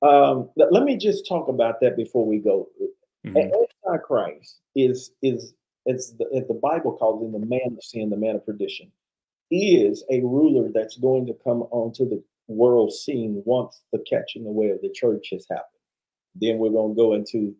Um, 0.01 0.49
let, 0.55 0.71
let, 0.73 0.83
me 0.83 0.97
just 0.97 1.27
talk 1.27 1.47
about 1.47 1.79
that 1.81 1.95
before 1.95 2.25
we 2.25 2.39
go. 2.39 2.69
Mm-hmm. 3.25 3.37
Antichrist 3.85 4.59
is 4.75 5.11
is 5.21 5.53
as 5.87 6.15
the, 6.17 6.25
as 6.35 6.47
the 6.47 6.59
Bible 6.61 6.93
calls 6.93 7.23
him, 7.23 7.31
the 7.31 7.45
man 7.45 7.75
of 7.77 7.83
sin, 7.83 8.09
the 8.09 8.17
man 8.17 8.35
of 8.35 8.45
perdition, 8.45 8.91
is 9.51 10.03
a 10.11 10.19
ruler 10.21 10.69
that's 10.73 10.97
going 10.97 11.25
to 11.27 11.35
come 11.43 11.63
onto 11.71 12.07
the 12.07 12.23
world 12.47 12.91
scene 12.91 13.41
once 13.45 13.81
the 13.91 14.03
catching 14.09 14.45
away 14.45 14.69
of 14.69 14.81
the 14.81 14.89
church 14.89 15.29
has 15.31 15.45
happened. 15.49 15.65
Then 16.35 16.57
we're 16.57 16.71
going 16.71 16.95
to 16.95 17.01
go 17.01 17.13
into, 17.13 17.55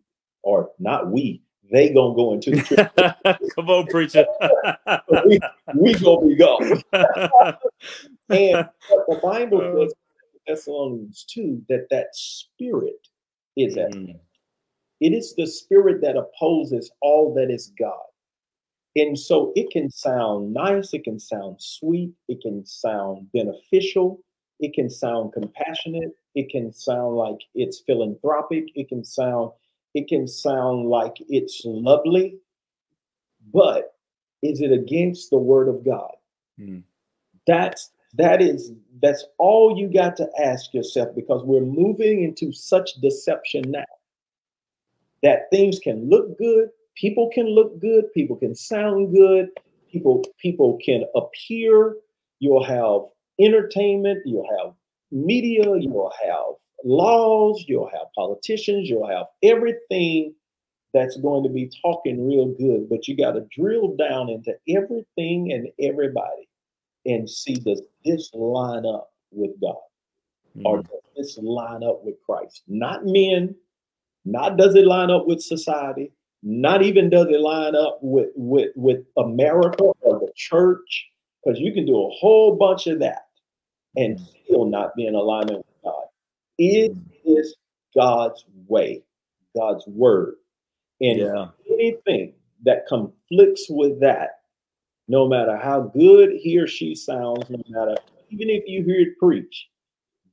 or 0.46 0.70
not 0.78 1.10
we, 1.10 1.42
they 1.72 1.92
gonna 1.92 2.14
go 2.14 2.32
into 2.32 2.52
the 2.52 2.62
church. 2.62 3.50
Come 3.56 3.68
on, 3.68 3.86
preacher. 3.86 4.24
we 5.26 5.40
we 5.74 5.94
gonna 5.94 6.26
be 6.26 6.36
gone. 6.36 6.82
and 8.30 8.68
the 8.88 9.20
Bible 9.22 9.60
uh. 9.60 9.86
says 9.86 9.94
Thessalonians 10.46 11.24
2 11.28 11.62
that 11.68 11.88
that 11.90 12.06
spirit 12.12 13.08
is 13.56 13.76
at 13.76 13.90
mm. 13.90 14.16
It 15.00 15.12
is 15.12 15.34
the 15.34 15.46
spirit 15.46 16.00
that 16.02 16.16
opposes 16.16 16.90
all 17.02 17.34
that 17.34 17.50
is 17.50 17.72
God. 17.78 17.98
And 18.94 19.18
so 19.18 19.52
it 19.54 19.70
can 19.70 19.90
sound 19.90 20.54
nice, 20.54 20.94
it 20.94 21.04
can 21.04 21.18
sound 21.18 21.56
sweet, 21.58 22.12
it 22.28 22.40
can 22.40 22.64
sound 22.64 23.26
beneficial, 23.34 24.20
it 24.58 24.72
can 24.72 24.88
sound 24.88 25.34
compassionate, 25.34 26.12
it 26.34 26.48
can 26.48 26.72
sound 26.72 27.14
like 27.16 27.36
it's 27.54 27.80
philanthropic, 27.80 28.64
it 28.74 28.88
can 28.88 29.04
sound 29.04 29.50
it 29.96 30.08
can 30.08 30.28
sound 30.28 30.88
like 30.88 31.16
it's 31.28 31.62
lovely, 31.64 32.38
but 33.52 33.94
is 34.42 34.60
it 34.60 34.72
against 34.72 35.30
the 35.30 35.38
word 35.38 35.68
of 35.68 35.84
God? 35.84 36.12
Mm. 36.60 36.82
That's 37.46 37.90
that 38.14 38.40
is 38.40 38.72
that's 39.02 39.24
all 39.38 39.78
you 39.78 39.92
got 39.92 40.16
to 40.16 40.28
ask 40.42 40.72
yourself 40.72 41.14
because 41.14 41.42
we're 41.44 41.60
moving 41.60 42.22
into 42.22 42.52
such 42.52 42.94
deception 43.02 43.62
now 43.70 43.84
that 45.22 45.50
things 45.50 45.78
can 45.78 46.08
look 46.08 46.38
good 46.38 46.70
people 46.96 47.30
can 47.32 47.46
look 47.46 47.78
good, 47.78 48.12
people 48.12 48.36
can 48.36 48.54
sound 48.54 49.14
good, 49.14 49.50
people 49.92 50.24
people 50.38 50.78
can 50.84 51.04
appear. 51.14 51.96
You'll 52.40 52.64
have 52.64 53.02
entertainment, 53.38 54.22
you'll 54.26 54.48
have 54.58 54.74
media, 55.12 55.64
you'll 55.78 56.12
have 56.24 56.54
laws, 56.84 57.64
you'll 57.66 57.90
have 57.90 58.12
politicians, 58.14 58.88
you'll 58.88 59.08
have 59.08 59.26
everything 59.42 60.34
that's 60.94 61.16
going 61.18 61.42
to 61.42 61.50
be 61.50 61.70
talking 61.82 62.26
real 62.26 62.48
good, 62.54 62.88
but 62.88 63.06
you 63.06 63.16
got 63.16 63.32
to 63.32 63.46
drill 63.54 63.96
down 63.96 64.30
into 64.30 64.54
everything 64.68 65.52
and 65.52 65.68
everybody 65.80 66.48
and 67.04 67.28
see 67.28 67.54
does 67.54 67.82
this 68.04 68.30
line 68.34 68.86
up 68.86 69.10
with 69.30 69.50
God 69.60 69.76
mm-hmm. 70.56 70.66
or 70.66 70.82
does 70.82 71.00
this 71.16 71.38
line 71.38 71.82
up 71.84 72.02
with 72.04 72.14
Christ? 72.24 72.62
Not 72.66 73.04
men, 73.04 73.54
not 74.24 74.56
does 74.56 74.74
it 74.74 74.86
line 74.86 75.10
up 75.10 75.26
with 75.26 75.40
society, 75.40 76.12
not 76.42 76.82
even 76.82 77.10
does 77.10 77.26
it 77.28 77.40
line 77.40 77.74
up 77.74 77.98
with 78.02 78.28
with 78.34 78.70
with 78.76 79.04
America 79.16 79.84
or 80.00 80.18
the 80.18 80.32
church, 80.34 81.06
because 81.44 81.60
you 81.60 81.72
can 81.72 81.86
do 81.86 81.96
a 81.96 82.10
whole 82.10 82.56
bunch 82.56 82.86
of 82.86 83.00
that 83.00 83.26
and 83.96 84.20
still 84.44 84.64
not 84.66 84.94
be 84.94 85.06
in 85.06 85.14
alignment. 85.14 85.64
It 86.58 86.96
is 87.24 87.56
God's 87.94 88.44
way, 88.66 89.02
God's 89.56 89.86
word. 89.86 90.34
And 91.00 91.18
yeah. 91.18 91.46
anything 91.70 92.34
that 92.64 92.86
conflicts 92.86 93.66
with 93.68 94.00
that, 94.00 94.40
no 95.08 95.28
matter 95.28 95.56
how 95.56 95.82
good 95.82 96.30
he 96.32 96.58
or 96.58 96.66
she 96.66 96.94
sounds, 96.94 97.48
no 97.50 97.62
matter 97.68 97.96
even 98.30 98.50
if 98.50 98.64
you 98.66 98.82
hear 98.82 99.00
it 99.00 99.18
preach, 99.18 99.68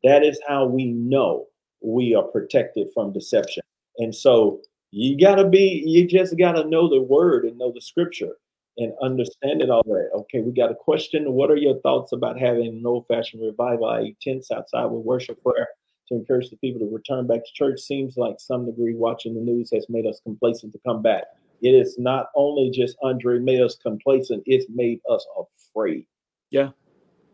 that 0.04 0.24
is 0.24 0.40
how 0.48 0.66
we 0.66 0.86
know 0.86 1.46
we 1.82 2.16
are 2.16 2.24
protected 2.24 2.88
from 2.94 3.14
deception. 3.14 3.64
And 3.98 4.16
so 4.16 4.62
you 4.92 5.18
gotta 5.20 5.48
be, 5.48 5.84
you 5.86 6.08
just 6.08 6.38
gotta 6.38 6.68
know 6.68 6.90
the 6.90 7.02
word 7.02 7.46
and 7.46 7.58
know 7.58 7.72
the 7.74 7.82
scripture 7.82 8.38
and 8.78 8.94
understand 9.02 9.62
it 9.62 9.70
all 9.70 9.84
right. 9.86 10.08
Okay, 10.16 10.42
we 10.42 10.52
got 10.52 10.72
a 10.72 10.76
question. 10.76 11.34
What 11.34 11.52
are 11.52 11.58
your 11.58 11.80
thoughts 11.82 12.12
about 12.12 12.40
having 12.40 12.68
an 12.68 12.84
old-fashioned 12.86 13.44
revival, 13.44 13.86
i.e., 13.90 14.16
tents 14.22 14.50
outside 14.50 14.86
with 14.86 15.06
worship 15.06 15.42
prayer 15.44 15.68
to 16.14 16.20
encourage 16.20 16.50
the 16.50 16.58
people 16.58 16.80
to 16.80 16.94
return 16.94 17.28
back 17.28 17.46
to 17.46 17.54
church? 17.54 17.80
Seems 17.80 18.18
like 18.18 18.40
some 18.40 18.66
degree 18.66 18.96
watching 18.96 19.34
the 19.34 19.42
news 19.42 19.70
has 19.74 19.86
made 19.90 20.06
us 20.06 20.22
complacent 20.24 20.74
to 20.74 20.80
come 20.86 21.02
back. 21.02 21.24
It 21.62 21.70
is 21.70 21.98
not 21.98 22.28
only 22.36 22.70
just 22.72 22.98
Andre 23.02 23.40
made 23.40 23.62
us 23.62 23.76
complacent, 23.76 24.44
it's 24.46 24.66
made 24.74 25.00
us 25.10 25.26
afraid. 25.38 26.06
Yeah. 26.50 26.70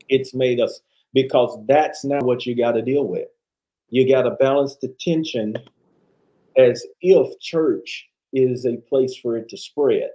It's 0.08 0.34
made 0.34 0.60
us 0.60 0.82
because 1.14 1.58
that's 1.68 2.06
not 2.06 2.24
what 2.24 2.46
you 2.46 2.56
got 2.56 2.74
to 2.74 2.82
deal 2.82 3.08
with. 3.08 3.28
You 3.90 4.08
got 4.08 4.24
to 4.24 4.32
balance 4.32 4.76
the 4.76 4.96
tension 5.00 5.56
as 6.58 6.86
if 7.02 7.40
church 7.40 8.08
is 8.34 8.66
a 8.66 8.78
place 8.78 9.16
for 9.16 9.38
it 9.38 9.50
to 9.50 9.58
spread 9.58 10.10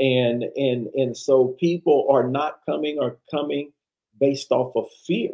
and 0.00 0.44
and 0.56 0.88
and 0.94 1.16
so 1.16 1.48
people 1.60 2.06
are 2.10 2.28
not 2.28 2.60
coming 2.66 2.98
or 2.98 3.18
coming 3.30 3.70
based 4.18 4.50
off 4.50 4.74
of 4.74 4.86
fear 5.06 5.30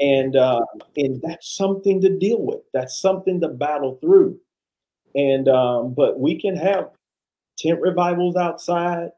and 0.00 0.36
uh 0.36 0.60
and 0.96 1.20
that's 1.22 1.54
something 1.54 2.00
to 2.00 2.16
deal 2.18 2.40
with 2.40 2.60
that's 2.72 3.00
something 3.00 3.40
to 3.40 3.48
battle 3.48 3.98
through 4.00 4.38
and 5.14 5.48
um 5.48 5.94
but 5.94 6.18
we 6.18 6.40
can 6.40 6.56
have 6.56 6.90
tent 7.58 7.80
revivals 7.80 8.36
outside 8.36 9.10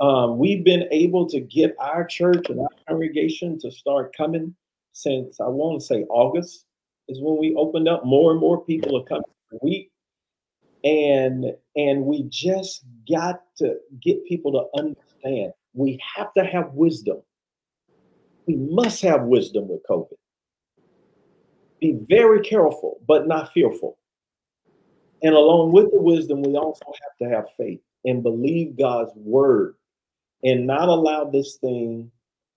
um 0.00 0.38
we've 0.38 0.64
been 0.64 0.86
able 0.90 1.28
to 1.28 1.40
get 1.40 1.74
our 1.78 2.04
church 2.04 2.50
and 2.50 2.60
our 2.60 2.68
congregation 2.88 3.58
to 3.58 3.70
start 3.70 4.14
coming 4.16 4.54
since 4.92 5.40
i 5.40 5.46
want 5.46 5.80
to 5.80 5.86
say 5.86 6.04
august 6.10 6.66
is 7.08 7.20
when 7.20 7.38
we 7.38 7.54
opened 7.54 7.88
up. 7.88 8.04
More 8.04 8.32
and 8.32 8.40
more 8.40 8.64
people 8.64 8.96
are 8.96 9.04
coming 9.04 9.24
every 9.52 9.58
week. 9.62 9.90
And 10.84 11.46
and 11.74 12.04
we 12.04 12.24
just 12.24 12.84
got 13.10 13.40
to 13.58 13.76
get 14.02 14.24
people 14.26 14.52
to 14.52 14.80
understand 14.80 15.52
we 15.74 16.00
have 16.16 16.32
to 16.34 16.44
have 16.44 16.72
wisdom. 16.72 17.18
We 18.46 18.56
must 18.56 19.02
have 19.02 19.22
wisdom 19.22 19.68
with 19.68 19.82
COVID. 19.88 20.16
Be 21.80 21.98
very 22.08 22.40
careful, 22.40 23.00
but 23.06 23.26
not 23.26 23.52
fearful. 23.52 23.98
And 25.22 25.34
along 25.34 25.72
with 25.72 25.90
the 25.90 26.00
wisdom, 26.00 26.42
we 26.42 26.56
also 26.56 26.84
have 26.86 27.28
to 27.28 27.34
have 27.34 27.46
faith 27.56 27.80
and 28.04 28.22
believe 28.22 28.78
God's 28.78 29.12
word 29.16 29.74
and 30.44 30.66
not 30.66 30.88
allow 30.88 31.24
this 31.24 31.56
thing 31.56 32.10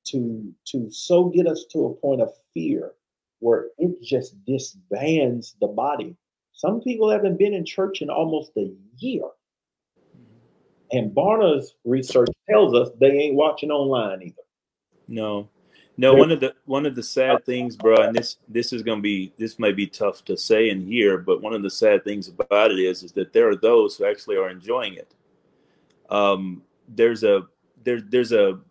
to, 0.07 0.53
to 0.65 0.89
so 0.91 1.25
get 1.25 1.47
us 1.47 1.65
to 1.71 1.85
a 1.85 1.93
point 1.95 2.21
of 2.21 2.31
fear 2.53 2.93
where 3.39 3.67
it 3.77 4.01
just 4.01 4.35
disbands 4.45 5.55
the 5.61 5.67
body. 5.67 6.15
Some 6.53 6.81
people 6.81 7.09
haven't 7.09 7.39
been 7.39 7.53
in 7.53 7.65
church 7.65 8.01
in 8.01 8.09
almost 8.09 8.51
a 8.57 8.69
year. 8.97 9.23
And 10.91 11.13
Barna's 11.13 11.75
research 11.85 12.29
tells 12.49 12.73
us 12.73 12.89
they 12.99 13.11
ain't 13.11 13.35
watching 13.35 13.71
online 13.71 14.21
either. 14.23 14.41
No. 15.07 15.49
No, 15.99 16.13
one 16.13 16.31
of 16.31 16.39
the 16.39 16.55
one 16.63 16.85
of 16.85 16.95
the 16.95 17.03
sad 17.03 17.45
things, 17.45 17.75
bro, 17.75 18.03
and 18.03 18.15
this 18.15 18.37
this 18.47 18.71
is 18.71 18.83
gonna 18.83 19.01
be 19.01 19.33
this 19.37 19.59
may 19.59 19.73
be 19.73 19.85
tough 19.85 20.23
to 20.25 20.37
say 20.37 20.69
and 20.69 20.81
hear, 20.81 21.17
but 21.17 21.41
one 21.41 21.53
of 21.53 21.61
the 21.61 21.69
sad 21.69 22.05
things 22.05 22.29
about 22.29 22.71
it 22.71 22.79
is 22.79 23.03
is 23.03 23.11
that 23.11 23.33
there 23.33 23.49
are 23.49 23.55
those 23.57 23.97
who 23.97 24.05
actually 24.05 24.37
are 24.37 24.49
enjoying 24.49 24.93
it. 24.93 25.13
Um, 26.09 26.63
there's 26.87 27.25
a 27.25 27.47
there 27.83 27.99
there's 27.99 28.31
a 28.31 28.61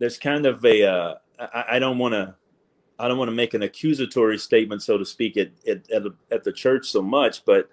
there's 0.00 0.18
kind 0.18 0.46
of 0.46 0.64
a 0.64 0.82
uh, 0.82 1.14
I, 1.38 1.64
I 1.68 1.78
don't 1.78 1.98
want 1.98 2.14
to 2.14 2.34
I 2.98 3.06
don't 3.06 3.18
want 3.18 3.28
to 3.28 3.36
make 3.36 3.54
an 3.54 3.62
accusatory 3.62 4.38
statement, 4.38 4.82
so 4.82 4.98
to 4.98 5.04
speak, 5.04 5.36
at 5.36 5.52
at, 5.68 5.88
at, 5.92 6.02
at 6.32 6.42
the 6.42 6.52
church 6.52 6.88
so 6.88 7.02
much, 7.02 7.44
but 7.44 7.70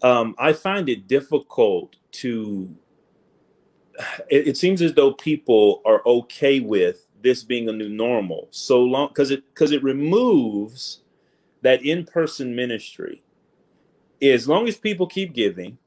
um, 0.00 0.34
I 0.38 0.54
find 0.54 0.88
it 0.88 1.06
difficult 1.06 1.96
to. 2.12 2.74
It, 4.28 4.48
it 4.48 4.56
seems 4.56 4.82
as 4.82 4.92
though 4.92 5.12
people 5.12 5.80
are 5.86 6.02
okay 6.06 6.60
with 6.60 7.05
this 7.26 7.44
being 7.44 7.68
a 7.68 7.72
new 7.72 7.88
normal. 7.90 8.48
So 8.50 8.80
long 8.82 9.08
because 9.08 9.30
it 9.30 9.44
because 9.52 9.72
it 9.72 9.82
removes 9.82 11.00
that 11.62 11.84
in-person 11.84 12.54
ministry. 12.54 13.22
As 14.22 14.48
long 14.48 14.68
as 14.68 14.76
people 14.78 15.06
keep 15.06 15.34
giving 15.34 15.78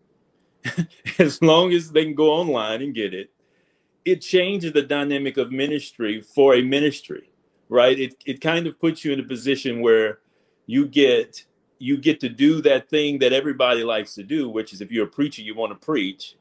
as 1.20 1.42
long 1.42 1.72
as 1.74 1.92
they 1.92 2.04
can 2.04 2.14
go 2.14 2.32
online 2.32 2.82
and 2.82 2.94
get 2.94 3.14
it 3.14 3.32
it 4.06 4.22
changes 4.22 4.74
the 4.74 4.82
dynamic 4.82 5.38
of 5.38 5.52
ministry 5.52 6.22
for 6.22 6.56
a 6.56 6.62
ministry 6.62 7.30
right? 7.70 8.00
It, 8.00 8.16
it 8.26 8.42
kind 8.42 8.68
of 8.68 8.80
puts 8.80 9.06
you 9.06 9.14
in 9.14 9.20
a 9.20 9.24
position 9.24 9.82
where 9.82 10.20
you 10.66 10.88
get 10.88 11.46
you 11.82 11.98
get 11.98 12.20
to 12.20 12.28
do 12.28 12.62
that 12.64 12.90
thing 12.90 13.20
that 13.20 13.32
everybody 13.32 13.84
likes 13.84 14.14
to 14.16 14.24
do 14.24 14.50
which 14.50 14.74
is 14.74 14.82
if 14.82 14.92
you're 14.92 15.06
a 15.06 15.10
preacher 15.10 15.42
you 15.42 15.56
want 15.56 15.72
to 15.72 15.86
preach 15.86 16.36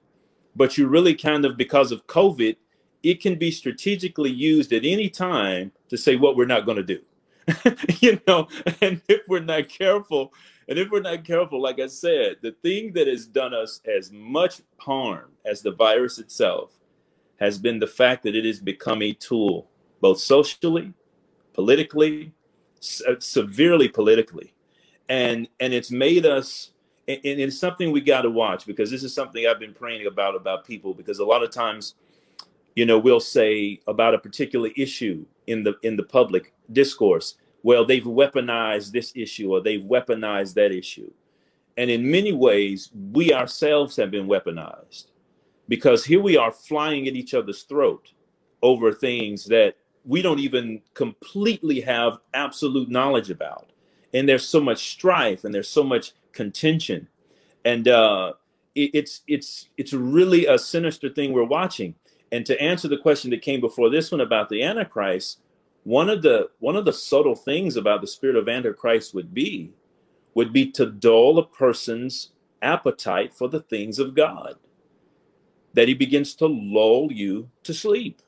but 0.57 0.77
you 0.77 0.89
really 0.89 1.15
kind 1.15 1.45
of 1.45 1.57
because 1.57 1.93
of 1.93 2.07
covid 2.09 2.57
it 3.03 3.21
can 3.21 3.37
be 3.37 3.51
strategically 3.51 4.31
used 4.31 4.73
at 4.73 4.85
any 4.85 5.09
time 5.09 5.73
to 5.89 5.97
say 5.97 6.17
what 6.17 6.37
we're 6.37 6.47
not 6.47 6.67
going 6.67 6.77
to 6.77 6.83
do. 6.83 7.01
You 8.01 8.21
know 8.27 8.49
and 8.83 9.01
if 9.09 9.23
we're 9.27 9.41
not 9.41 9.69
careful 9.69 10.33
and 10.69 10.79
if 10.79 10.91
we're 10.91 11.01
not 11.01 11.25
careful 11.25 11.61
like 11.61 11.81
i 11.81 11.87
said 11.87 12.37
the 12.43 12.53
thing 12.63 12.93
that 12.93 13.07
has 13.07 13.27
done 13.27 13.55
us 13.55 13.81
as 13.87 14.13
much 14.13 14.61
harm 14.77 15.31
as 15.47 15.63
the 15.63 15.73
virus 15.73 16.19
itself 16.19 16.73
has 17.41 17.59
been 17.59 17.79
the 17.79 17.87
fact 17.87 18.23
that 18.25 18.37
it 18.37 18.45
has 18.45 18.61
become 18.61 19.01
a 19.01 19.15
tool 19.15 19.67
both 20.01 20.21
socially 20.21 20.93
politically 21.59 22.33
se- 22.79 23.05
uh, 23.09 23.17
severely 23.19 23.89
politically. 23.89 24.55
And 25.09 25.49
and 25.59 25.73
it's 25.73 25.91
made 25.91 26.25
us 26.27 26.71
and 27.09 27.19
it's 27.25 27.59
something 27.59 27.91
we 27.91 28.01
got 28.01 28.23
to 28.23 28.31
watch 28.31 28.67
because 28.67 28.91
this 28.91 29.03
is 29.03 29.15
something 29.15 29.47
i've 29.47 29.59
been 29.59 29.73
praying 29.73 30.07
about 30.07 30.37
about 30.37 30.67
people 30.67 30.93
because 30.93 31.19
a 31.19 31.25
lot 31.25 31.43
of 31.43 31.51
times 31.51 31.95
you 32.79 32.87
know 32.87 32.97
we'll 32.97 33.19
say 33.19 33.81
about 33.89 34.15
a 34.15 34.19
particular 34.21 34.71
issue 34.77 35.27
in 35.49 35.65
the 35.65 35.75
in 35.83 35.97
the 35.97 36.05
public 36.05 36.53
discourse 36.71 37.35
well 37.65 37.85
they've 37.85 38.05
weaponized 38.05 38.93
this 38.93 39.11
issue 39.17 39.51
or 39.53 39.61
they've 39.61 39.83
weaponized 39.83 40.55
that 40.55 40.71
issue. 40.71 41.11
And 41.77 41.91
in 41.91 42.09
many 42.09 42.33
ways 42.33 42.91
we 42.95 43.33
ourselves 43.33 43.97
have 43.97 44.13
been 44.13 44.29
weaponized 44.29 45.07
because 45.67 46.05
here 46.05 46.23
we 46.23 46.37
are 46.37 46.53
flying 46.53 47.09
at 47.09 47.17
each 47.17 47.35
other's 47.35 47.63
throat 47.65 48.13
over 48.63 48.93
things 48.93 49.47
that 49.47 49.75
we 50.05 50.23
don't 50.23 50.39
even 50.39 50.81
completely 50.95 51.81
have 51.81 52.19
absolute 52.33 52.89
knowledge 52.89 53.29
about. 53.29 53.73
And 54.15 54.29
there's 54.29 54.47
so 54.47 54.61
much 54.61 54.91
strife 54.93 55.43
and 55.43 55.53
there's 55.53 55.69
so 55.69 55.83
much 55.83 56.13
contention. 56.31 57.09
And 57.65 57.89
uh 57.89 58.35
it, 58.77 58.91
it's 58.95 59.23
it's 59.27 59.69
it's 59.77 59.93
really 59.93 60.47
a 60.47 60.57
sinister 60.57 61.09
thing 61.09 61.33
we're 61.33 61.43
watching 61.61 61.97
and 62.31 62.45
to 62.47 62.61
answer 62.61 62.89
the 62.89 62.99
question 62.99 63.31
that 63.31 63.43
came 63.43 63.61
before 63.61 63.91
this 63.91 64.11
one 64.11 64.21
about 64.21 64.49
the 64.49 64.63
antichrist 64.63 65.41
one 65.89 66.11
of 66.11 66.21
the 66.21 66.51
one 66.59 66.77
of 66.77 66.85
the 66.85 66.93
subtle 66.93 67.35
things 67.35 67.77
about 67.77 68.03
the 68.03 68.07
spirit 68.07 68.37
of 68.37 68.47
antichrist 68.47 69.15
would 69.15 69.33
be 69.33 69.73
would 70.35 70.53
be 70.53 70.71
to 70.73 70.85
dull 70.85 71.39
a 71.39 71.47
person's 71.47 72.33
appetite 72.61 73.33
for 73.33 73.49
the 73.49 73.61
things 73.61 73.99
of 73.99 74.15
god. 74.15 74.57
That 75.73 75.89
he 75.89 75.95
begins 75.95 76.35
to 76.37 76.47
lull 76.47 77.11
you 77.11 77.49
to 77.63 77.73
sleep. 77.73 78.21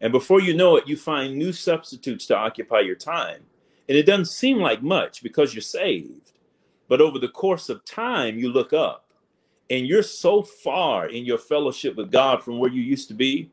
And 0.00 0.12
before 0.12 0.40
you 0.40 0.54
know 0.54 0.76
it 0.76 0.88
you 0.88 0.96
find 0.96 1.36
new 1.36 1.52
substitutes 1.52 2.24
to 2.26 2.36
occupy 2.38 2.80
your 2.80 2.96
time. 2.96 3.42
And 3.86 3.98
it 3.98 4.06
doesn't 4.06 4.26
seem 4.26 4.58
like 4.58 4.82
much 4.82 5.22
because 5.22 5.52
you're 5.52 5.60
saved. 5.60 6.32
But 6.88 7.02
over 7.02 7.18
the 7.18 7.28
course 7.28 7.68
of 7.68 7.84
time 7.84 8.38
you 8.38 8.50
look 8.50 8.72
up 8.72 9.03
and 9.70 9.86
you're 9.86 10.02
so 10.02 10.42
far 10.42 11.08
in 11.08 11.24
your 11.24 11.38
fellowship 11.38 11.96
with 11.96 12.10
god 12.10 12.42
from 12.42 12.58
where 12.58 12.70
you 12.70 12.82
used 12.82 13.08
to 13.08 13.14
be 13.14 13.50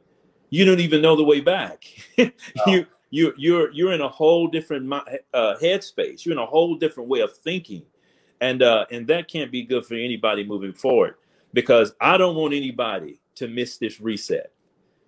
you 0.53 0.65
don't 0.65 0.81
even 0.81 1.01
know 1.01 1.15
the 1.15 1.23
way 1.23 1.39
back. 1.41 1.85
You 2.67 2.85
you 3.09 3.33
you're 3.37 3.71
you're 3.71 3.93
in 3.93 4.01
a 4.01 4.07
whole 4.07 4.47
different 4.47 4.91
uh, 4.91 5.55
headspace. 5.61 6.25
You're 6.25 6.33
in 6.33 6.39
a 6.39 6.45
whole 6.45 6.75
different 6.75 7.09
way 7.09 7.21
of 7.21 7.35
thinking. 7.35 7.83
And 8.41 8.61
uh 8.61 8.85
and 8.91 9.07
that 9.07 9.27
can't 9.27 9.51
be 9.51 9.63
good 9.63 9.85
for 9.85 9.95
anybody 9.95 10.43
moving 10.43 10.73
forward 10.73 11.15
because 11.53 11.93
i 11.99 12.17
don't 12.17 12.35
want 12.35 12.53
anybody 12.53 13.19
to 13.35 13.47
miss 13.47 13.77
this 13.77 13.99
reset 13.99 14.51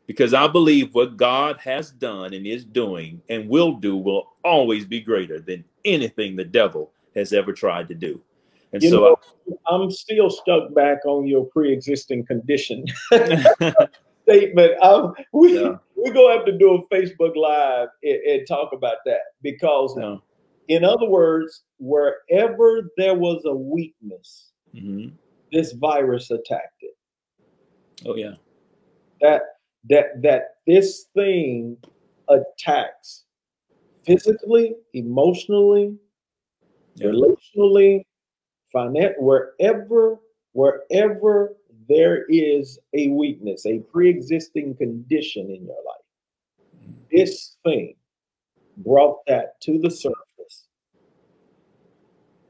because 0.07 0.33
i 0.33 0.47
believe 0.47 0.93
what 0.93 1.17
god 1.17 1.57
has 1.57 1.91
done 1.91 2.33
and 2.33 2.45
is 2.45 2.65
doing 2.65 3.21
and 3.29 3.49
will 3.49 3.73
do 3.73 3.95
will 3.95 4.33
always 4.43 4.85
be 4.85 4.99
greater 4.99 5.39
than 5.39 5.63
anything 5.85 6.35
the 6.35 6.43
devil 6.43 6.91
has 7.15 7.33
ever 7.33 7.53
tried 7.53 7.87
to 7.87 7.95
do 7.95 8.21
and 8.73 8.83
You 8.83 8.89
so 8.89 8.99
know, 9.47 9.57
I'm 9.69 9.89
still 9.91 10.29
stuck 10.29 10.73
back 10.73 11.05
on 11.05 11.27
your 11.27 11.45
pre-existing 11.45 12.25
condition 12.25 12.85
statement. 14.27 14.81
Um, 14.81 15.13
we 15.33 15.59
Yeah. 15.61 15.77
we're 15.95 16.13
gonna 16.13 16.37
have 16.37 16.45
to 16.45 16.57
do 16.57 16.73
a 16.75 16.87
Facebook 16.95 17.35
live 17.35 17.89
and, 18.03 18.19
and 18.23 18.47
talk 18.47 18.73
about 18.73 18.97
that 19.05 19.21
because, 19.41 19.95
no. 19.95 20.21
in 20.67 20.83
other 20.83 21.07
words, 21.07 21.63
wherever 21.79 22.91
there 22.97 23.15
was 23.15 23.43
a 23.45 23.53
weakness, 23.55 24.51
hmm 24.77 25.09
this 25.51 25.73
virus 25.73 26.31
attacked 26.31 26.81
it. 26.81 26.95
oh 28.07 28.15
yeah 28.15 28.33
That 29.21 29.43
that 29.89 30.21
that 30.23 30.55
this 30.65 31.05
thing 31.15 31.77
attacks 32.27 33.25
physically, 34.05 34.75
emotionally, 34.93 35.95
Yeah. 36.95 37.07
relationally, 37.11 38.05
finan- 38.73 39.19
wherever 39.19 40.19
wherever 40.53 41.55
there 41.89 42.25
is 42.29 42.79
a 42.93 43.09
weakness, 43.09 43.65
a 43.65 43.79
pre-existing 43.79 44.75
condition 44.75 45.49
in 45.49 45.65
your 45.65 45.75
life, 45.85 46.95
this 47.11 47.57
thing 47.63 47.95
brought 48.77 49.25
that 49.27 49.59
to 49.61 49.79
the 49.79 49.89
surface. 49.89 50.67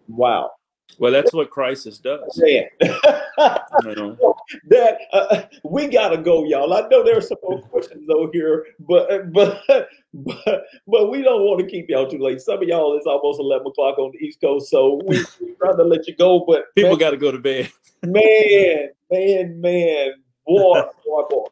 Wow, 0.07 0.51
well 0.99 1.11
that's 1.11 1.33
what 1.33 1.49
crisis 1.49 1.97
does. 1.97 2.37
Know. 2.37 4.17
That 4.67 4.97
uh, 5.11 5.43
we 5.63 5.87
gotta 5.87 6.17
go, 6.17 6.43
y'all. 6.43 6.73
I 6.73 6.87
know 6.89 7.03
there 7.03 7.17
are 7.17 7.21
some 7.21 7.37
more 7.41 7.61
questions 7.61 8.07
over 8.09 8.29
here, 8.31 8.65
but 8.79 9.31
but 9.31 9.61
but 10.13 10.65
but 10.85 11.09
we 11.09 11.21
don't 11.21 11.41
want 11.41 11.59
to 11.61 11.65
keep 11.65 11.89
y'all 11.89 12.09
too 12.09 12.19
late. 12.19 12.41
Some 12.41 12.61
of 12.61 12.63
y'all 12.63 12.95
it's 12.95 13.07
almost 13.07 13.39
eleven 13.39 13.67
o'clock 13.67 13.97
on 13.97 14.11
the 14.11 14.19
East 14.19 14.41
Coast, 14.41 14.69
so 14.69 15.01
we 15.05 15.23
trying 15.59 15.77
to 15.77 15.83
let 15.83 16.07
you 16.07 16.15
go. 16.15 16.45
But 16.47 16.65
people 16.75 16.91
man, 16.91 16.99
got 16.99 17.11
to 17.11 17.17
go 17.17 17.31
to 17.31 17.39
bed. 17.39 17.71
Man, 18.03 18.89
man, 19.09 19.61
man, 19.61 20.13
boy, 20.45 20.81
boy, 21.05 21.23
boy. 21.29 21.45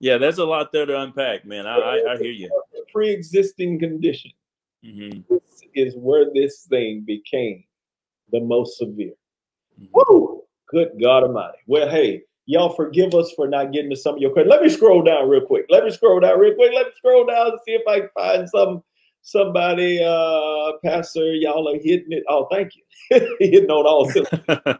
yeah 0.00 0.18
there's 0.18 0.38
a 0.38 0.44
lot 0.44 0.72
there 0.72 0.86
to 0.86 1.00
unpack 1.00 1.46
man. 1.46 1.66
I 1.66 1.76
i, 1.76 2.12
I 2.12 2.18
hear 2.18 2.32
you. 2.32 2.50
Pre-existing 2.92 3.78
condition. 3.78 4.32
Hmm 4.84 5.20
this 5.74 5.90
is 5.90 5.96
where 5.96 6.26
this 6.32 6.66
thing 6.68 7.02
became 7.06 7.64
the 8.32 8.40
most 8.40 8.78
severe. 8.78 9.14
Mhm. 9.80 9.88
Woo! 9.92 10.42
Good 10.68 10.92
God 11.00 11.24
Almighty. 11.24 11.58
Well, 11.66 11.88
hey, 11.88 12.22
y'all 12.46 12.70
forgive 12.70 13.14
us 13.14 13.32
for 13.32 13.48
not 13.48 13.72
getting 13.72 13.90
to 13.90 13.96
some 13.96 14.16
of 14.16 14.20
your 14.20 14.30
questions. 14.30 14.50
Let 14.50 14.62
me 14.62 14.68
scroll 14.68 15.02
down 15.02 15.28
real 15.28 15.40
quick. 15.40 15.66
Let 15.70 15.84
me 15.84 15.90
scroll 15.90 16.20
down 16.20 16.38
real 16.38 16.54
quick. 16.54 16.72
Let 16.74 16.86
me 16.86 16.92
scroll 16.96 17.26
down 17.26 17.48
and 17.48 17.60
see 17.64 17.72
if 17.72 17.86
I 17.86 18.00
can 18.00 18.08
find 18.10 18.48
some 18.48 18.82
somebody. 19.22 20.02
Uh, 20.02 20.72
Pastor, 20.84 21.34
y'all 21.34 21.68
are 21.68 21.78
hitting 21.78 22.12
it. 22.12 22.24
Oh, 22.28 22.46
thank 22.50 22.72
you. 22.76 22.82
hitting 23.38 23.70
on 23.70 23.86
all 23.86 24.10
cylinders. 24.10 24.40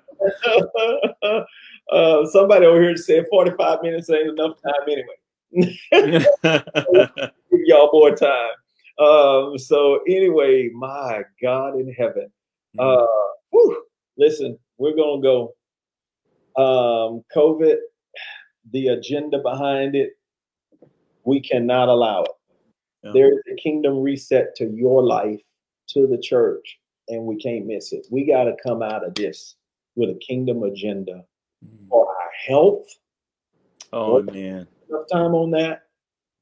uh, 1.92 2.26
somebody 2.26 2.66
over 2.66 2.82
here 2.82 2.96
said 2.96 3.26
45 3.30 3.82
minutes 3.82 4.11
ain't 4.11 4.30
enough 4.30 4.57
time 4.62 4.72
anyway. 4.86 5.78
Give 5.92 7.61
y'all 7.64 7.90
more 7.92 8.14
time. 8.14 8.51
Um, 8.99 9.57
so 9.59 10.01
anyway, 10.09 10.70
my 10.74 11.22
God 11.40 11.78
in 11.78 11.92
heaven. 11.92 12.30
Uh, 12.78 13.07
whew, 13.51 13.84
listen, 14.16 14.59
we're 14.78 14.96
gonna 14.96 15.22
go. 15.22 15.55
Um, 16.57 17.22
COVID, 17.34 17.76
the 18.72 18.88
agenda 18.88 19.38
behind 19.38 19.94
it, 19.94 20.12
we 21.24 21.40
cannot 21.40 21.88
allow 21.88 22.22
it. 22.24 22.30
Yeah. 23.05 23.11
There 23.14 23.32
is 23.32 23.42
a 23.53 23.55
kingdom 23.57 23.99
reset 24.01 24.57
to 24.57 24.66
your 24.70 25.03
life, 25.05 25.40
to 25.90 26.07
the 26.09 26.18
church, 26.18 26.80
and 27.09 27.24
we 27.24 27.36
can't 27.36 27.66
miss 27.66 27.92
it. 27.92 28.07
We 28.11 28.24
got 28.26 28.44
to 28.44 28.57
come 28.62 28.82
out 28.82 29.05
of 29.07 29.14
this 29.14 29.55
with 29.94 30.11
a 30.11 30.14
kingdom 30.18 30.62
agenda 30.64 31.24
Mhm. 31.64 31.88
for 31.88 32.09
our 32.09 32.30
health. 32.46 32.86
oh 33.92 34.20
man 34.22 34.66
Enough 34.90 35.07
time 35.11 35.34
on 35.34 35.51
that 35.53 35.84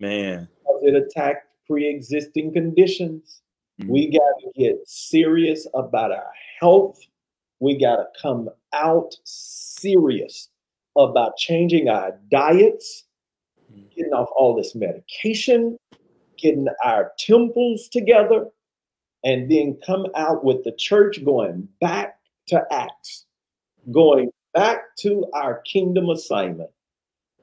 man 0.00 0.48
because 0.58 0.82
it 0.82 0.94
attacked 0.96 1.46
pre-existing 1.68 2.52
conditions. 2.52 3.42
Mhm. 3.80 3.88
We 3.88 4.10
got 4.10 4.40
to 4.40 4.50
get 4.54 4.88
serious 4.88 5.66
about 5.74 6.12
our 6.12 6.32
health. 6.60 7.00
We 7.60 7.78
got 7.78 7.96
to 7.96 8.06
come 8.20 8.48
out 8.72 9.16
serious 9.24 10.48
about 10.96 11.36
changing 11.36 11.88
our 11.88 12.18
diets, 12.30 13.04
Mhm. 13.72 13.90
getting 13.94 14.12
off 14.12 14.30
all 14.36 14.54
this 14.54 14.74
medication, 14.74 15.76
getting 16.38 16.68
our 16.84 17.12
temples 17.18 17.88
together, 17.88 18.50
and 19.24 19.50
then 19.50 19.76
come 19.84 20.06
out 20.14 20.44
with 20.44 20.64
the 20.64 20.72
church 20.72 21.24
going 21.24 21.68
back 21.80 22.18
to 22.46 22.64
Acts, 22.70 23.26
going 23.90 24.30
back 24.54 24.96
to 24.96 25.26
our 25.32 25.60
kingdom 25.62 26.08
assignment, 26.10 26.70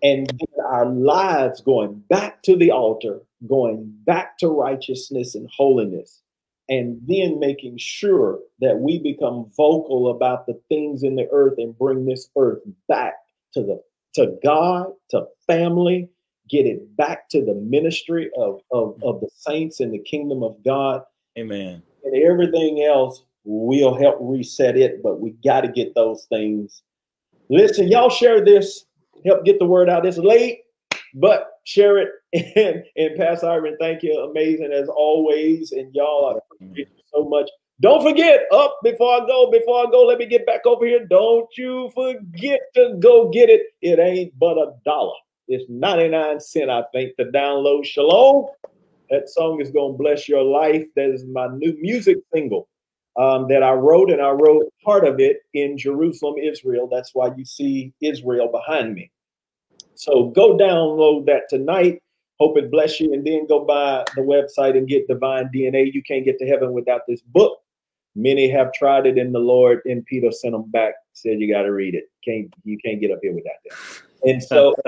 and 0.01 0.31
our 0.65 0.86
lives 0.88 1.61
going 1.61 1.99
back 2.09 2.41
to 2.43 2.55
the 2.55 2.71
altar 2.71 3.21
going 3.47 3.93
back 4.05 4.37
to 4.39 4.47
righteousness 4.47 5.35
and 5.35 5.49
holiness, 5.55 6.21
and 6.69 6.99
then 7.05 7.39
making 7.39 7.77
sure 7.77 8.39
that 8.59 8.79
we 8.79 8.99
become 8.99 9.51
vocal 9.57 10.09
about 10.09 10.45
the 10.45 10.59
things 10.69 11.03
in 11.03 11.15
the 11.15 11.27
earth 11.31 11.55
and 11.57 11.77
bring 11.77 12.05
this 12.05 12.29
earth 12.37 12.61
back 12.87 13.15
to 13.53 13.61
the 13.61 13.81
to 14.15 14.37
God, 14.43 14.87
to 15.09 15.25
family, 15.47 16.09
get 16.49 16.65
it 16.65 16.95
back 16.95 17.29
to 17.29 17.43
the 17.43 17.55
ministry 17.55 18.29
of, 18.37 18.61
of, 18.71 19.01
of 19.03 19.19
the 19.21 19.29
saints 19.35 19.79
in 19.79 19.91
the 19.91 19.99
kingdom 19.99 20.43
of 20.43 20.55
God. 20.63 21.01
Amen. 21.37 21.81
And 22.03 22.23
everything 22.23 22.83
else 22.83 23.23
will 23.43 23.95
help 23.95 24.17
reset 24.19 24.77
it, 24.77 25.01
but 25.01 25.19
we 25.19 25.31
got 25.43 25.61
to 25.61 25.67
get 25.67 25.95
those 25.95 26.25
things. 26.29 26.83
Listen, 27.49 27.87
y'all 27.87 28.09
share 28.09 28.43
this, 28.43 28.85
help 29.25 29.43
get 29.45 29.59
the 29.59 29.65
word 29.65 29.89
out. 29.89 30.05
It's 30.05 30.17
late, 30.17 30.59
but 31.15 31.53
share 31.64 31.97
it. 31.97 32.09
And, 32.55 32.84
and 32.97 33.16
Pastor 33.16 33.47
Ivan, 33.47 33.78
thank 33.80 34.01
you. 34.01 34.20
Amazing 34.20 34.72
as 34.74 34.89
always. 34.89 35.72
And 35.72 35.93
y'all, 35.93 36.34
I 36.36 36.39
appreciate 36.55 36.89
you 36.95 37.03
so 37.14 37.24
much. 37.26 37.49
Don't 37.80 38.01
forget, 38.01 38.45
up 38.51 38.80
before 38.84 39.22
I 39.22 39.26
go, 39.26 39.51
before 39.51 39.88
I 39.88 39.91
go, 39.91 40.03
let 40.03 40.18
me 40.18 40.26
get 40.26 40.45
back 40.45 40.66
over 40.66 40.86
here. 40.86 41.05
Don't 41.05 41.47
you 41.57 41.91
forget 41.93 42.61
to 42.76 42.95
go 42.99 43.30
get 43.30 43.49
it. 43.49 43.68
It 43.82 43.99
ain't 43.99 44.38
but 44.39 44.57
a 44.57 44.74
dollar. 44.86 45.14
It's 45.47 45.66
99 45.70 46.39
cent, 46.39 46.70
I 46.70 46.84
think, 46.93 47.16
to 47.18 47.26
download. 47.26 47.86
Shalom. 47.86 48.47
That 49.09 49.30
song 49.30 49.61
is 49.61 49.70
going 49.70 49.93
to 49.93 49.97
bless 49.97 50.28
your 50.28 50.43
life. 50.43 50.86
That 50.95 51.09
is 51.09 51.26
my 51.26 51.47
new 51.47 51.78
music 51.80 52.18
single 52.34 52.68
um, 53.18 53.47
that 53.49 53.61
I 53.61 53.74
wrote, 53.74 54.09
and 54.09 54.22
I 54.22 54.30
wrote 54.30 54.64
part 54.84 55.05
of 55.05 55.20
it 55.20 55.41
in 55.53 55.78
Jerusalem, 55.78 56.36
Israel. 56.38 56.88
That's 56.91 57.11
why 57.14 57.30
you 57.36 57.45
see 57.45 57.93
Israel 58.01 58.47
behind 58.47 58.93
me. 58.93 59.11
So 60.04 60.32
go 60.32 60.58
download 60.58 61.26
that 61.28 61.43
tonight. 61.49 62.04
Hope 62.38 62.58
it 62.58 62.70
bless 62.70 62.99
you, 62.99 63.14
and 63.14 63.26
then 63.26 63.47
go 63.47 63.64
by 63.64 64.04
the 64.18 64.22
website 64.22 64.78
and 64.78 64.86
get 64.86 65.08
Divine 65.08 65.49
DNA. 65.56 65.93
You 65.93 66.04
can't 66.04 66.26
get 66.26 66.38
to 66.39 66.45
heaven 66.45 66.74
without 66.74 67.04
this 67.08 67.22
book. 67.22 67.60
Many 68.14 68.49
have 68.49 68.74
tried 68.74 69.06
it 69.06 69.18
in 69.18 69.32
the 69.32 69.39
Lord, 69.39 69.80
and 69.86 70.06
Peter 70.06 70.30
sent 70.30 70.51
them 70.51 70.70
back. 70.72 70.95
Said 71.14 71.39
you 71.39 71.49
got 71.49 71.62
to 71.62 71.72
read 71.72 71.95
it. 71.95 72.12
Can't 72.26 72.54
you 72.66 72.78
can't 72.84 72.99
get 72.99 73.12
up 73.12 73.20
here 73.22 73.34
without 73.34 73.54
that. 73.64 73.78
And 74.26 74.43
so 74.43 74.76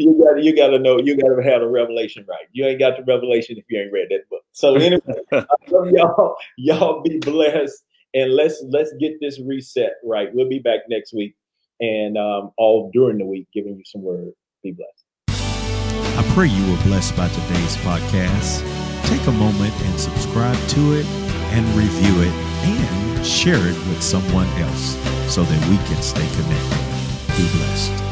you 0.00 0.18
got 0.18 0.42
you 0.42 0.56
got 0.56 0.68
to 0.68 0.78
know 0.80 0.98
you 0.98 1.16
got 1.16 1.36
to 1.36 1.42
have 1.44 1.60
the 1.60 1.68
revelation 1.68 2.24
right. 2.28 2.48
You 2.50 2.66
ain't 2.66 2.80
got 2.80 2.96
the 2.96 3.04
revelation 3.04 3.56
if 3.56 3.66
you 3.68 3.80
ain't 3.80 3.92
read 3.92 4.08
that 4.10 4.28
book. 4.28 4.42
So 4.50 4.74
anyway, 4.74 5.14
y'all 5.92 6.34
y'all 6.56 7.02
be 7.02 7.18
blessed 7.18 7.84
and 8.14 8.34
let's 8.34 8.64
let's 8.66 8.92
get 8.98 9.20
this 9.20 9.38
reset 9.38 9.92
right. 10.02 10.34
We'll 10.34 10.48
be 10.48 10.58
back 10.58 10.80
next 10.88 11.14
week 11.14 11.36
and 11.80 12.16
um, 12.16 12.52
all 12.56 12.90
during 12.92 13.18
the 13.18 13.24
week 13.24 13.48
giving 13.52 13.76
you 13.76 13.84
some 13.84 14.02
word. 14.02 14.32
Be 14.62 14.72
blessed. 14.72 15.04
I 16.18 16.22
pray 16.34 16.48
you 16.48 16.70
were 16.70 16.82
blessed 16.82 17.16
by 17.16 17.28
today's 17.28 17.76
podcast. 17.78 18.62
Take 19.06 19.26
a 19.26 19.32
moment 19.32 19.72
and 19.82 20.00
subscribe 20.00 20.58
to 20.70 20.92
it 20.94 21.06
and 21.52 21.66
review 21.76 22.22
it 22.22 22.32
and 22.64 23.24
share 23.24 23.66
it 23.66 23.76
with 23.88 24.02
someone 24.02 24.48
else 24.58 24.96
so 25.32 25.44
that 25.44 25.68
we 25.68 25.76
can 25.86 26.02
stay 26.02 26.26
connected. 26.34 27.36
Be 27.36 27.48
blessed. 27.56 28.07